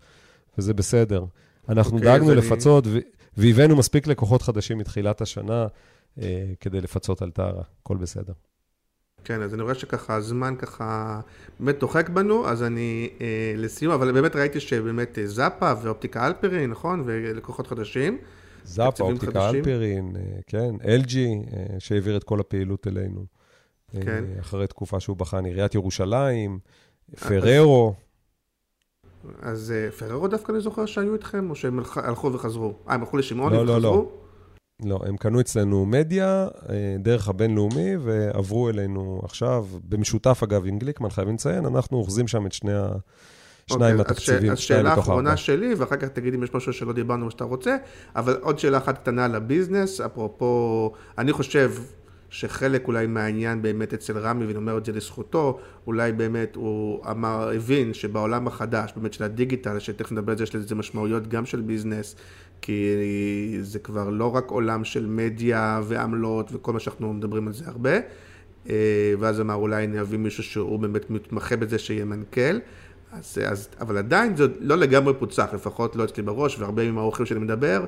וזה 0.59 0.75
בסדר. 0.75 1.25
אנחנו 1.69 1.99
okay, 1.99 2.01
אוקיי, 2.01 2.13
דאגנו 2.13 2.35
לפצות, 2.35 2.87
אני... 2.87 3.01
והבאנו 3.37 3.77
מספיק 3.77 4.07
לקוחות 4.07 4.43
חדשים 4.43 4.79
מתחילת 4.79 5.21
השנה 5.21 5.67
כדי 6.61 6.81
לפצות 6.81 7.23
על 7.23 7.31
טרה, 7.31 7.63
הכל 7.83 7.97
בסדר. 7.97 8.33
כן, 9.25 9.43
אז 9.43 9.55
אני 9.55 9.63
רואה 9.63 9.75
שככה 9.75 10.15
הזמן 10.15 10.55
ככה 10.59 11.21
באמת 11.61 11.79
דוחק 11.79 12.09
בנו, 12.09 12.49
אז 12.49 12.63
אני 12.63 13.11
אה, 13.21 13.55
לסיום, 13.57 13.93
אבל 13.93 14.13
באמת 14.13 14.37
ראיתי 14.37 14.61
שבאמת 14.61 15.19
אה, 15.19 15.27
זאפה 15.27 15.73
ואופטיקה 15.83 16.27
אלפרין, 16.27 16.71
נכון? 16.71 17.03
ולקוחות 17.07 17.67
חדשים. 17.67 18.19
זאפה, 18.65 19.05
אופטיקה 19.05 19.33
חדשים. 19.33 19.65
אלפרין, 19.65 20.17
אה, 20.17 20.23
כן, 20.47 20.75
LG, 20.83 21.17
אה, 21.17 21.67
שהעביר 21.79 22.17
את 22.17 22.25
כל 22.25 22.41
הפעילות 22.41 22.87
אלינו. 22.87 23.25
כן. 24.01 24.25
אחרי 24.41 24.67
תקופה 24.67 25.01
שהוא 25.01 25.17
בחן, 25.17 25.45
עיריית 25.45 25.75
ירושלים, 25.75 26.59
פררו. 27.29 27.95
אז, 29.41 29.73
אז 29.73 29.75
פררו 29.99 30.29
דווקא 30.29 30.53
אני 30.53 30.61
זוכר 30.61 30.87
שהיו 30.87 31.15
איתכם, 31.15 31.51
או 31.51 31.55
שהם 31.55 31.81
הלכו 31.97 32.33
וחזרו? 32.33 32.75
אה, 32.89 32.95
הם 32.95 33.01
הלכו 33.01 33.17
לשמעון 33.17 33.53
לא, 33.53 33.59
וחזרו? 33.59 33.75
לא, 33.75 33.81
לא. 33.81 34.11
לא, 34.85 35.01
הם 35.07 35.17
קנו 35.17 35.41
אצלנו 35.41 35.87
מדיה 35.87 36.49
אה, 36.69 36.97
דרך 36.99 37.29
הבינלאומי 37.29 37.97
ועברו 37.97 38.69
אלינו 38.69 39.21
עכשיו, 39.25 39.67
במשותף 39.89 40.41
אגב 40.43 40.63
עם 40.67 40.79
גליקמן, 40.79 41.11
חייבים 41.11 41.35
לציין, 41.35 41.67
אנחנו 41.67 41.99
אוחזים 41.99 42.29
שם 42.29 42.47
את 42.47 42.53
שני 42.53 42.73
ה... 42.73 42.89
שניים 43.67 43.95
okay, 43.95 43.99
מהתקציבים, 43.99 44.53
אז 44.53 44.59
שאלה 44.59 44.95
אחרונה 44.95 45.37
שלי, 45.37 45.75
ואחר 45.75 45.97
כך 45.97 46.09
תגיד 46.09 46.35
אם 46.35 46.43
יש 46.43 46.55
משהו 46.55 46.73
שלא 46.73 46.93
דיברנו 46.93 47.25
מה 47.25 47.31
שאתה 47.31 47.45
רוצה, 47.45 47.77
אבל 48.17 48.37
עוד 48.41 48.59
שאלה 48.59 48.79
אחת 48.79 48.99
קטנה 48.99 49.25
על 49.25 49.35
הביזנס, 49.35 50.01
אפרופו, 50.01 50.93
אני 51.19 51.33
חושב 51.33 51.73
שחלק 52.31 52.89
אולי 52.89 53.07
מהעניין 53.07 53.63
באמת 53.63 53.95
אצל 53.95 54.19
רמי, 54.19 54.47
ואני 54.47 54.57
אומר 54.57 54.79
את 54.79 54.85
זה 54.85 54.93
לזכותו, 54.93 55.59
אולי 55.87 56.13
באמת 56.13 56.57
הוא 56.57 57.05
אמר, 57.11 57.51
הבין 57.57 57.95
שבעולם 57.95 58.47
החדש, 58.47 58.93
באמת 58.97 59.13
של 59.13 59.25
הדיגיטל, 59.25 59.79
שתכף 59.79 60.13
נדבר 60.13 60.33
על 60.33 60.39
זה, 60.39 60.45
יש 60.45 60.55
לזה 60.55 60.75
משמעויות 60.75 61.29
גם 61.29 61.47
של 61.47 61.61
ביזנס, 61.61 62.17
כי 62.63 63.59
זה 63.61 63.79
כבר 63.79 64.11
לא 64.11 64.37
רק 64.37 64.51
עולם 64.51 64.85
של 64.85 65.07
מדיה 65.07 65.81
ועמלות 65.85 66.51
וכל 66.53 66.73
מה 66.73 66.81
שאנחנו 66.81 67.13
מדברים 67.13 67.47
על 67.47 67.53
זה 67.53 67.65
הרבה. 67.67 67.99
אה, 68.71 69.15
ואז 69.19 69.41
אמר 69.41 69.55
אולי 69.55 69.85
אני 69.85 70.01
אביא 70.01 70.19
מישהו 70.19 70.43
שהוא 70.43 70.79
באמת 70.79 71.11
מתמחה 71.11 71.57
בזה 71.57 71.79
שיהיה 71.79 72.05
מנכ"ל. 72.05 72.59
אז, 73.13 73.39
אז, 73.47 73.69
אבל 73.81 73.99
עדיין 73.99 74.37
זה 74.37 74.47
לא 74.61 74.77
לגמרי 74.77 75.15
פוצח, 75.15 75.49
לפחות 75.55 75.97
לא 75.97 76.05
אצלי 76.05 76.23
בראש, 76.23 76.59
והרבה 76.59 76.83
עם 76.83 76.99
האורחים 76.99 77.27
שאני 77.27 77.41
מדבר, 77.41 77.85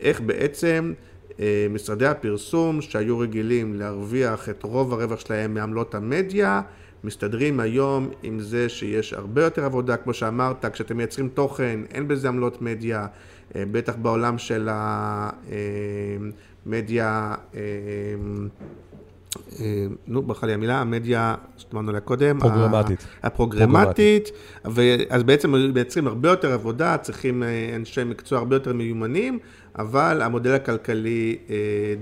איך 0.00 0.20
בעצם 0.20 0.92
אה, 1.40 1.66
משרדי 1.70 2.06
הפרסום 2.06 2.80
שהיו 2.80 3.18
רגילים 3.18 3.74
להרוויח 3.74 4.48
את 4.48 4.62
רוב 4.62 4.92
הרווח 4.92 5.20
שלהם 5.20 5.54
מעמלות 5.54 5.94
המדיה, 5.94 6.62
מסתדרים 7.04 7.60
היום 7.60 8.10
עם 8.22 8.40
זה 8.40 8.68
שיש 8.68 9.12
הרבה 9.12 9.44
יותר 9.44 9.64
עבודה, 9.64 9.96
כמו 9.96 10.14
שאמרת, 10.14 10.66
כשאתם 10.72 10.96
מייצרים 10.96 11.28
תוכן, 11.28 11.80
אין 11.90 12.08
בזה 12.08 12.28
עמלות 12.28 12.62
מדיה, 12.62 13.06
בטח 13.54 13.96
בעולם 13.96 14.38
של 14.38 14.68
המדיה, 16.66 17.34
אה, 17.54 17.60
נו, 20.06 20.22
ברכה 20.22 20.46
לי 20.46 20.52
המילה, 20.52 20.80
המדיה, 20.80 21.34
שאמרנו 21.56 21.88
עליה 21.88 22.00
קודם. 22.00 22.40
פרוגרמטית. 22.40 23.06
הפרוגרמטית, 23.22 24.30
אז 25.10 25.22
בעצם 25.22 25.54
מייצרים 25.74 26.06
הרבה 26.06 26.28
יותר 26.28 26.52
עבודה, 26.52 26.96
צריכים 26.98 27.42
אנשי 27.76 28.04
מקצוע 28.04 28.38
הרבה 28.38 28.56
יותר 28.56 28.72
מיומנים, 28.72 29.38
אבל 29.78 30.22
המודל 30.22 30.52
הכלכלי 30.52 31.38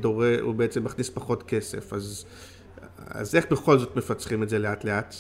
דורש, 0.01 0.41
הוא 0.41 0.55
בעצם 0.55 0.85
מכניס 0.85 1.11
פחות 1.11 1.43
כסף, 1.43 1.93
אז... 1.93 2.25
אז 3.11 3.35
איך 3.35 3.47
בכל 3.51 3.79
זאת 3.79 3.97
מפצחים 3.97 4.43
את 4.43 4.49
זה 4.49 4.59
לאט 4.59 4.85
לאט? 4.85 5.15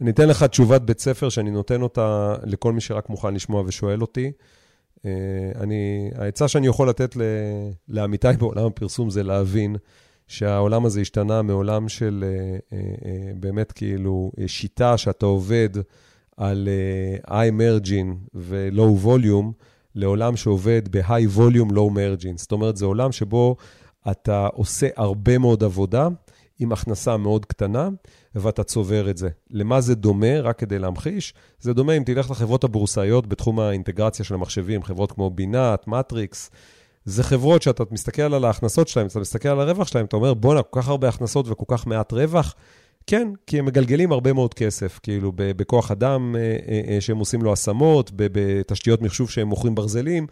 אני 0.00 0.10
אתן 0.10 0.28
לך 0.28 0.42
תשובת 0.42 0.80
בית 0.80 1.00
ספר 1.00 1.28
שאני 1.28 1.50
נותן 1.50 1.82
אותה 1.82 2.34
לכל 2.44 2.72
מי 2.72 2.80
שרק 2.80 3.08
מוכן 3.08 3.34
לשמוע 3.34 3.62
ושואל 3.66 4.00
אותי. 4.00 4.32
אה, 5.06 5.10
אני, 5.60 6.10
העצה 6.14 6.48
שאני 6.48 6.66
יכול 6.66 6.88
לתת 6.88 7.16
לעמיתי 7.88 8.28
בעולם 8.38 8.66
הפרסום 8.66 9.10
זה 9.10 9.22
להבין 9.22 9.76
שהעולם 10.28 10.86
הזה 10.86 11.00
השתנה 11.00 11.42
מעולם 11.42 11.88
של 11.88 12.24
אה, 12.26 12.78
אה, 12.78 13.32
באמת 13.36 13.72
כאילו 13.72 14.32
שיטה 14.46 14.98
שאתה 14.98 15.26
עובד 15.26 15.68
על 16.36 16.68
high 17.26 17.60
margin 17.60 18.06
ו-low 18.34 19.06
volume, 19.06 19.64
לעולם 19.94 20.36
שעובד 20.36 20.96
ב-high 20.96 21.36
volume, 21.36 21.70
low 21.70 21.90
margin. 21.94 22.36
זאת 22.36 22.52
אומרת, 22.52 22.76
זה 22.76 22.84
עולם 22.84 23.12
שבו 23.12 23.56
אתה 24.10 24.46
עושה 24.46 24.88
הרבה 24.96 25.38
מאוד 25.38 25.64
עבודה, 25.64 26.08
עם 26.58 26.72
הכנסה 26.72 27.16
מאוד 27.16 27.46
קטנה, 27.46 27.88
ואתה 28.34 28.64
צובר 28.64 29.10
את 29.10 29.16
זה. 29.16 29.28
למה 29.50 29.80
זה 29.80 29.94
דומה? 29.94 30.40
רק 30.40 30.58
כדי 30.58 30.78
להמחיש, 30.78 31.34
זה 31.60 31.72
דומה 31.72 31.92
אם 31.92 32.02
תלך 32.04 32.30
לחברות 32.30 32.64
הבורסאיות 32.64 33.26
בתחום 33.26 33.60
האינטגרציה 33.60 34.24
של 34.24 34.34
המחשבים, 34.34 34.82
חברות 34.82 35.12
כמו 35.12 35.30
בינת, 35.30 35.88
מטריקס. 35.88 36.50
זה 37.04 37.22
חברות 37.22 37.62
שאתה 37.62 37.84
מסתכל 37.90 38.34
על 38.34 38.44
ההכנסות 38.44 38.88
שלהם, 38.88 39.06
אתה 39.06 39.20
מסתכל 39.20 39.48
על 39.48 39.60
הרווח 39.60 39.88
שלהם, 39.88 40.04
אתה 40.04 40.16
אומר, 40.16 40.34
בואנה, 40.34 40.62
כל 40.62 40.80
כך 40.82 40.88
הרבה 40.88 41.08
הכנסות 41.08 41.48
וכל 41.48 41.76
כך 41.76 41.86
מעט 41.86 42.12
רווח. 42.12 42.54
כן, 43.06 43.28
כי 43.46 43.58
הם 43.58 43.64
מגלגלים 43.64 44.12
הרבה 44.12 44.32
מאוד 44.32 44.54
כסף, 44.54 45.00
כאילו, 45.02 45.32
בכוח 45.36 45.90
אדם 45.90 46.36
אה, 46.36 46.40
אה, 46.40 46.94
אה, 46.94 47.00
שהם 47.00 47.18
עושים 47.18 47.42
לו 47.42 47.52
השמות, 47.52 48.10
בתשתיות 48.14 49.02
מחשוב 49.02 49.30
שהם 49.30 49.48
מוכרים 49.48 49.74
ברזלים. 49.74 50.26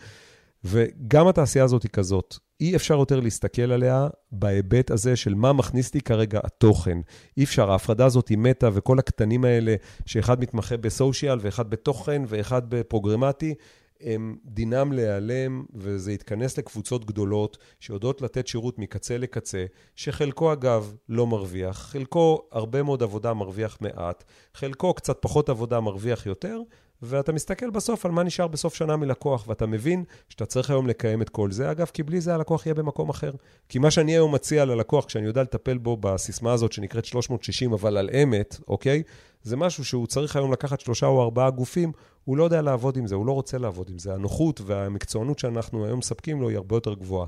וגם 0.65 1.29
התעשייה 1.29 1.65
הזאת 1.65 1.83
היא 1.83 1.91
כזאת. 1.91 2.37
אי 2.61 2.77
אפשר 2.77 2.95
יותר 2.95 3.21
להסתכל 3.21 3.73
עליה 3.73 4.09
בהיבט 4.33 4.91
הזה 4.91 5.17
של 5.17 5.35
מה 5.35 5.53
מכניס 5.53 5.95
לי 5.95 6.01
כרגע 6.01 6.41
התוכן. 6.45 6.99
אי 7.37 7.45
אפשר, 7.45 7.71
ההפרדה 7.71 8.07
הזאת 8.07 8.29
היא 8.29 8.39
מתה, 8.39 8.69
וכל 8.73 8.99
הקטנים 8.99 9.45
האלה, 9.45 9.75
שאחד 10.07 10.41
מתמחה 10.41 10.77
בסושיאל, 10.77 11.39
ואחד 11.41 11.71
בתוכן, 11.71 12.23
ואחד 12.29 12.63
בפרוגרמטי, 12.71 13.55
הם 14.01 14.37
דינם 14.45 14.93
להיעלם, 14.93 15.65
וזה 15.75 16.13
יתכנס 16.13 16.59
לקבוצות 16.59 17.05
גדולות 17.05 17.59
שיודעות 17.81 18.23
לתת 18.23 18.47
שירות 18.47 18.79
מקצה 18.79 19.19
לקצה, 19.19 19.65
שחלקו 19.97 20.53
אגב 20.53 20.95
לא 21.09 21.27
מרוויח, 21.27 21.79
חלקו 21.79 22.43
הרבה 22.53 22.83
מאוד 22.83 23.03
עבודה 23.03 23.35
מרוויח 23.35 23.79
מעט, 23.81 24.25
חלקו 24.55 24.95
קצת 24.95 25.19
פחות 25.21 25.49
עבודה 25.49 25.81
מרוויח 25.81 26.27
יותר, 26.27 26.61
ואתה 27.03 27.33
מסתכל 27.33 27.71
בסוף 27.71 28.07
על 28.07 28.13
מה 28.13 28.23
נשאר 28.23 28.47
בסוף 28.47 28.75
שנה 28.75 28.97
מלקוח, 28.97 29.49
ואתה 29.49 29.67
מבין 29.67 30.05
שאתה 30.29 30.47
צריך 30.47 30.71
היום 30.71 30.87
לקיים 30.87 31.23
את 31.23 31.29
כל 31.29 31.53
זה. 31.53 31.71
אגב, 31.71 31.91
כי 31.95 32.03
בלי 32.03 32.21
זה 32.21 32.35
הלקוח 32.35 32.67
יהיה 32.67 32.75
במקום 32.75 33.09
אחר. 33.09 33.33
כי 33.69 33.79
מה 33.79 33.91
שאני 33.91 34.13
היום 34.13 34.35
מציע 34.35 34.65
ללקוח, 34.65 35.05
כשאני 35.05 35.27
יודע 35.27 35.43
לטפל 35.43 35.79
בו 35.79 35.97
בסיסמה 35.97 36.53
הזאת 36.53 36.73
שנקראת 36.73 37.05
360, 37.05 37.73
אבל 37.73 37.97
על 37.97 38.11
אמת, 38.23 38.57
אוקיי? 38.69 39.03
זה 39.43 39.57
משהו 39.57 39.85
שהוא 39.85 40.07
צריך 40.07 40.37
היום 40.37 40.53
לקחת 40.53 40.81
שלושה 40.81 41.07
או 41.07 41.23
ארבעה 41.23 41.51
גופים, 41.51 41.93
הוא 42.25 42.37
לא 42.37 42.45
יודע 42.45 42.63
לעבוד 42.63 42.97
עם 42.97 43.07
זה, 43.07 43.15
הוא 43.15 43.27
לא 43.27 43.33
רוצה 43.33 43.59
לעבוד 43.59 43.89
עם 43.91 43.99
זה. 43.99 44.15
הנוחות 44.15 44.61
והמקצוענות 44.61 45.39
שאנחנו 45.39 45.85
היום 45.85 45.99
מספקים 45.99 46.41
לו 46.41 46.49
היא 46.49 46.57
הרבה 46.57 46.77
יותר 46.77 46.95
גבוהה. 46.95 47.27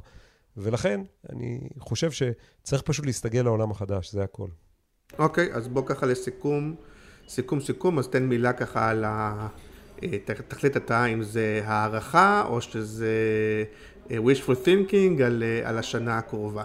ולכן, 0.57 1.01
אני 1.31 1.68
חושב 1.79 2.11
שצריך 2.11 2.83
פשוט 2.83 3.07
להסתגל 3.07 3.43
לעולם 3.43 3.70
החדש, 3.70 4.12
זה 4.12 4.22
הכל. 4.22 4.49
אוקיי, 5.18 5.53
אז 5.53 5.68
בוא 5.68 5.83
ככה 5.87 6.07
לסיכום. 6.07 6.75
סיכום 7.29 7.61
סיכום, 7.61 7.99
אז 7.99 8.09
תן 8.09 8.22
מילה 8.22 8.53
ככה 8.53 8.91
על 8.91 9.05
ה... 9.05 9.49
אה, 10.03 10.18
תחליט 10.49 10.77
אתה 10.77 11.07
אם 11.07 11.22
זה 11.22 11.62
הערכה 11.64 12.45
או 12.49 12.61
שזה 12.61 13.14
אה, 14.11 14.16
wishful 14.16 14.66
thinking 14.66 15.22
על, 15.22 15.43
אה, 15.43 15.68
על 15.68 15.79
השנה 15.79 16.18
הקרובה. 16.18 16.64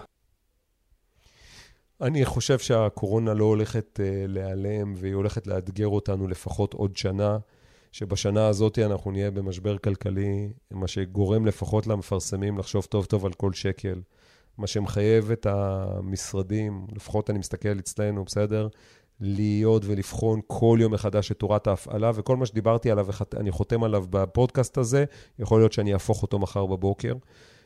אני 2.00 2.24
חושב 2.24 2.58
שהקורונה 2.58 3.34
לא 3.34 3.44
הולכת 3.44 4.00
להיעלם 4.28 4.94
והיא 4.96 5.14
הולכת 5.14 5.46
לאתגר 5.46 5.86
אותנו 5.86 6.28
לפחות 6.28 6.74
עוד 6.74 6.96
שנה, 6.96 7.38
שבשנה 7.92 8.46
הזאת 8.46 8.78
אנחנו 8.78 9.10
נהיה 9.10 9.30
במשבר 9.30 9.78
כלכלי, 9.78 10.52
מה 10.70 10.88
שגורם 10.88 11.46
לפחות 11.46 11.86
למפרסמים 11.86 12.58
לחשוב 12.58 12.84
טוב 12.84 13.04
טוב 13.04 13.26
על 13.26 13.32
כל 13.32 13.52
שקל. 13.52 14.00
מה 14.58 14.66
שמחייב 14.66 15.30
את 15.30 15.46
המשרדים, 15.46 16.86
לפחות 16.96 17.30
אני 17.30 17.38
מסתכל 17.38 17.78
אצלנו, 17.78 18.24
בסדר? 18.24 18.68
להיות 19.20 19.82
ולבחון 19.86 20.40
כל 20.46 20.78
יום 20.80 20.92
מחדש 20.92 21.32
את 21.32 21.38
תורת 21.38 21.66
ההפעלה, 21.66 22.10
וכל 22.14 22.36
מה 22.36 22.46
שדיברתי 22.46 22.90
עליו, 22.90 23.06
אני 23.36 23.50
חותם 23.50 23.84
עליו 23.84 24.04
בפודקאסט 24.10 24.78
הזה, 24.78 25.04
יכול 25.38 25.60
להיות 25.60 25.72
שאני 25.72 25.92
אהפוך 25.92 26.22
אותו 26.22 26.38
מחר 26.38 26.66
בבוקר. 26.66 27.14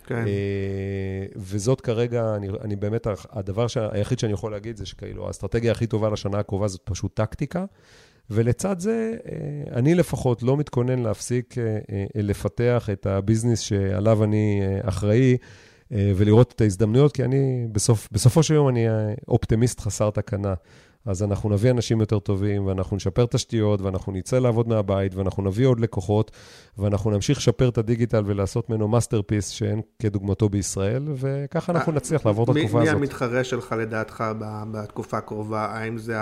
כן. 0.06 0.26
אה, 0.26 1.26
וזאת 1.36 1.80
כרגע, 1.80 2.34
אני, 2.36 2.48
אני 2.64 2.76
באמת, 2.76 3.06
הדבר 3.30 3.66
שה, 3.66 3.88
היחיד 3.92 4.18
שאני 4.18 4.32
יכול 4.32 4.52
להגיד 4.52 4.76
זה 4.76 4.86
שכאילו, 4.86 5.26
האסטרטגיה 5.26 5.72
הכי 5.72 5.86
טובה 5.86 6.10
לשנה 6.10 6.38
הקרובה 6.38 6.68
זאת 6.68 6.80
פשוט 6.84 7.14
טקטיקה. 7.14 7.64
ולצד 8.30 8.78
זה, 8.78 9.14
אה, 9.26 9.76
אני 9.78 9.94
לפחות 9.94 10.42
לא 10.42 10.56
מתכונן 10.56 10.98
להפסיק 10.98 11.58
אה, 11.58 12.04
לפתח 12.14 12.88
את 12.92 13.06
הביזנס 13.06 13.60
שעליו 13.60 14.24
אני 14.24 14.62
אחראי. 14.82 15.36
ולראות 16.16 16.52
את 16.56 16.60
ההזדמנויות, 16.60 17.12
כי 17.12 17.24
אני, 17.24 17.66
בסוף, 17.72 18.08
בסופו 18.12 18.42
של 18.42 18.54
יום 18.54 18.68
אני 18.68 18.86
אופטימיסט 19.28 19.80
חסר 19.80 20.10
תקנה. 20.10 20.54
אז 21.06 21.22
אנחנו 21.22 21.50
נביא 21.50 21.70
אנשים 21.70 22.00
יותר 22.00 22.18
טובים, 22.18 22.66
ואנחנו 22.66 22.96
נשפר 22.96 23.26
תשתיות, 23.26 23.80
ואנחנו 23.80 24.12
נצא 24.12 24.38
לעבוד 24.38 24.68
מהבית, 24.68 25.14
ואנחנו 25.14 25.42
נביא 25.42 25.66
עוד 25.66 25.80
לקוחות, 25.80 26.30
ואנחנו 26.78 27.10
נמשיך 27.10 27.38
לשפר 27.38 27.68
את 27.68 27.78
הדיגיטל 27.78 28.22
ולעשות 28.26 28.70
ממנו 28.70 28.88
masterpiece 28.88 29.48
שאין 29.48 29.80
כדוגמתו 29.98 30.48
בישראל, 30.48 31.02
וככה 31.16 31.72
אנחנו 31.72 31.92
אה, 31.92 31.96
נצליח 31.96 32.26
לעבור 32.26 32.44
את 32.44 32.48
התקופה 32.48 32.82
הזאת. 32.82 32.94
מי 32.94 33.00
המתחרה 33.00 33.44
שלך 33.44 33.74
לדעתך 33.78 34.24
בתקופה 34.70 35.18
הקרובה? 35.18 35.64
האם 35.64 35.98
זה 35.98 36.16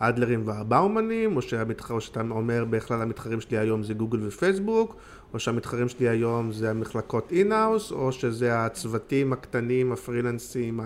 האדלרים 0.00 0.42
והבאומנים, 0.46 1.36
או, 1.36 1.42
שהמתחר, 1.42 1.94
או 1.94 2.00
שאתה 2.00 2.20
אומר 2.20 2.64
בכלל 2.70 3.02
המתחרים 3.02 3.40
שלי 3.40 3.58
היום 3.58 3.82
זה 3.82 3.94
גוגל 3.94 4.26
ופייסבוק, 4.26 4.96
או 5.34 5.38
שהמתחרים 5.38 5.88
שלי 5.88 6.08
היום 6.08 6.52
זה 6.52 6.70
המחלקות 6.70 7.32
אינאוס, 7.32 7.92
או 7.92 8.12
שזה 8.12 8.64
הצוותים 8.64 9.32
הקטנים, 9.32 9.92
הפרילנסים, 9.92 10.80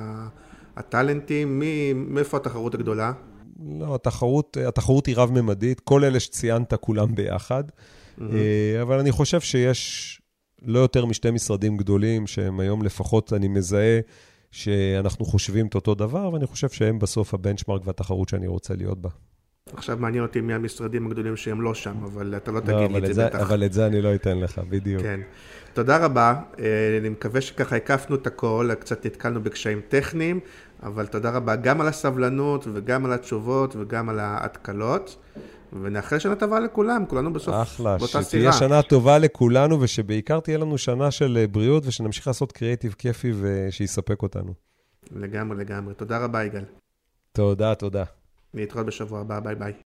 הטאלנטים, 0.77 1.59
מי, 1.59 1.93
מאיפה 1.93 2.37
התחרות 2.37 2.75
הגדולה? 2.75 3.13
לא, 3.79 3.95
התחרות, 3.95 4.57
התחרות 4.57 5.07
היא 5.07 5.17
רב-ממדית, 5.17 5.81
כל 5.81 6.05
אלה 6.05 6.21
שציינת 6.21 6.75
כולם 6.75 7.15
ביחד, 7.15 7.65
mm-hmm. 7.69 8.23
אבל 8.83 8.99
אני 8.99 9.13
חושב 9.13 9.41
שיש 9.41 10.23
לא 10.63 10.79
יותר 10.79 11.07
משתי 11.07 11.31
משרדים 11.31 11.77
גדולים, 11.77 12.27
שהם 12.27 12.61
היום 12.61 12.83
לפחות, 12.83 13.33
אני 13.33 13.49
מזהה 13.49 14.01
שאנחנו 14.51 15.25
חושבים 15.25 15.67
את 15.67 15.75
אותו 15.75 15.95
דבר, 15.95 16.31
ואני 16.33 16.47
חושב 16.47 16.69
שהם 16.69 16.99
בסוף 16.99 17.35
הבנצ'מארק 17.35 17.83
והתחרות 17.85 18.29
שאני 18.29 18.47
רוצה 18.47 18.75
להיות 18.75 19.01
בה. 19.01 19.11
עכשיו 19.77 19.97
מעניין 20.01 20.23
אותי 20.23 20.41
מי 20.41 20.55
המשרדים 20.55 21.07
הגדולים 21.07 21.37
שהם 21.37 21.61
לא 21.61 21.75
שם, 21.75 22.05
אבל 22.05 22.37
אתה 22.37 22.51
לא, 22.51 22.61
לא 22.61 22.61
תגיד 22.61 22.91
לי 23.03 23.11
את 23.11 23.15
זה, 23.15 23.27
בטח. 23.27 23.41
אבל 23.41 23.65
את 23.65 23.73
זה 23.73 23.87
אני 23.87 24.03
לא 24.03 24.15
אתן 24.15 24.39
לך, 24.39 24.59
בדיוק. 24.59 25.03
כן. 25.03 25.21
תודה 25.75 25.97
רבה, 25.97 26.35
אה, 26.59 26.99
אני 27.01 27.09
מקווה 27.09 27.41
שככה 27.41 27.77
הקפנו 27.77 28.17
את 28.17 28.27
הכל, 28.27 28.71
קצת 28.81 29.07
נתקלנו 29.07 29.43
בקשיים 29.43 29.81
טכניים, 29.89 30.41
אבל 30.83 31.07
תודה 31.07 31.31
רבה 31.31 31.57
גם 31.57 31.81
על 31.81 31.89
הסבלנות 31.89 32.67
וגם 32.73 33.05
על 33.05 33.13
התשובות 33.13 33.77
וגם 33.77 34.09
על 34.09 34.19
ההתקלות. 34.19 35.17
ונאחל 35.83 36.19
שנה 36.19 36.35
טובה 36.35 36.61
לכולם, 36.61 37.07
כולנו 37.07 37.33
בסוף 37.33 37.55
אחלה, 37.63 37.97
באותה 37.99 38.07
סירה. 38.07 38.21
אחלה, 38.21 38.23
שתהיה 38.23 38.53
שנה 38.53 38.83
טובה 38.83 39.19
לכולנו, 39.19 39.81
ושבעיקר 39.81 40.41
תהיה 40.41 40.59
לנו 40.59 40.79
שנה 40.79 41.11
של 41.11 41.39
אה, 41.41 41.47
בריאות, 41.47 41.87
ושנמשיך 41.87 42.27
לעשות 42.27 42.53
קריאיטיב 42.53 42.95
כיפי 42.99 43.33
ושיספק 43.41 44.23
אותנו. 44.23 44.55
לגמרי, 45.13 45.59
לגמרי. 45.59 45.95
תודה 45.95 46.19
רבה, 46.19 46.45
יגאל. 46.45 46.65
תודה, 47.33 47.75
תודה. 47.75 48.05
להתראות 48.55 48.87
בשבוע 48.87 49.21
הבא, 49.21 49.41
ביי 49.41 49.55
ביי. 49.55 49.92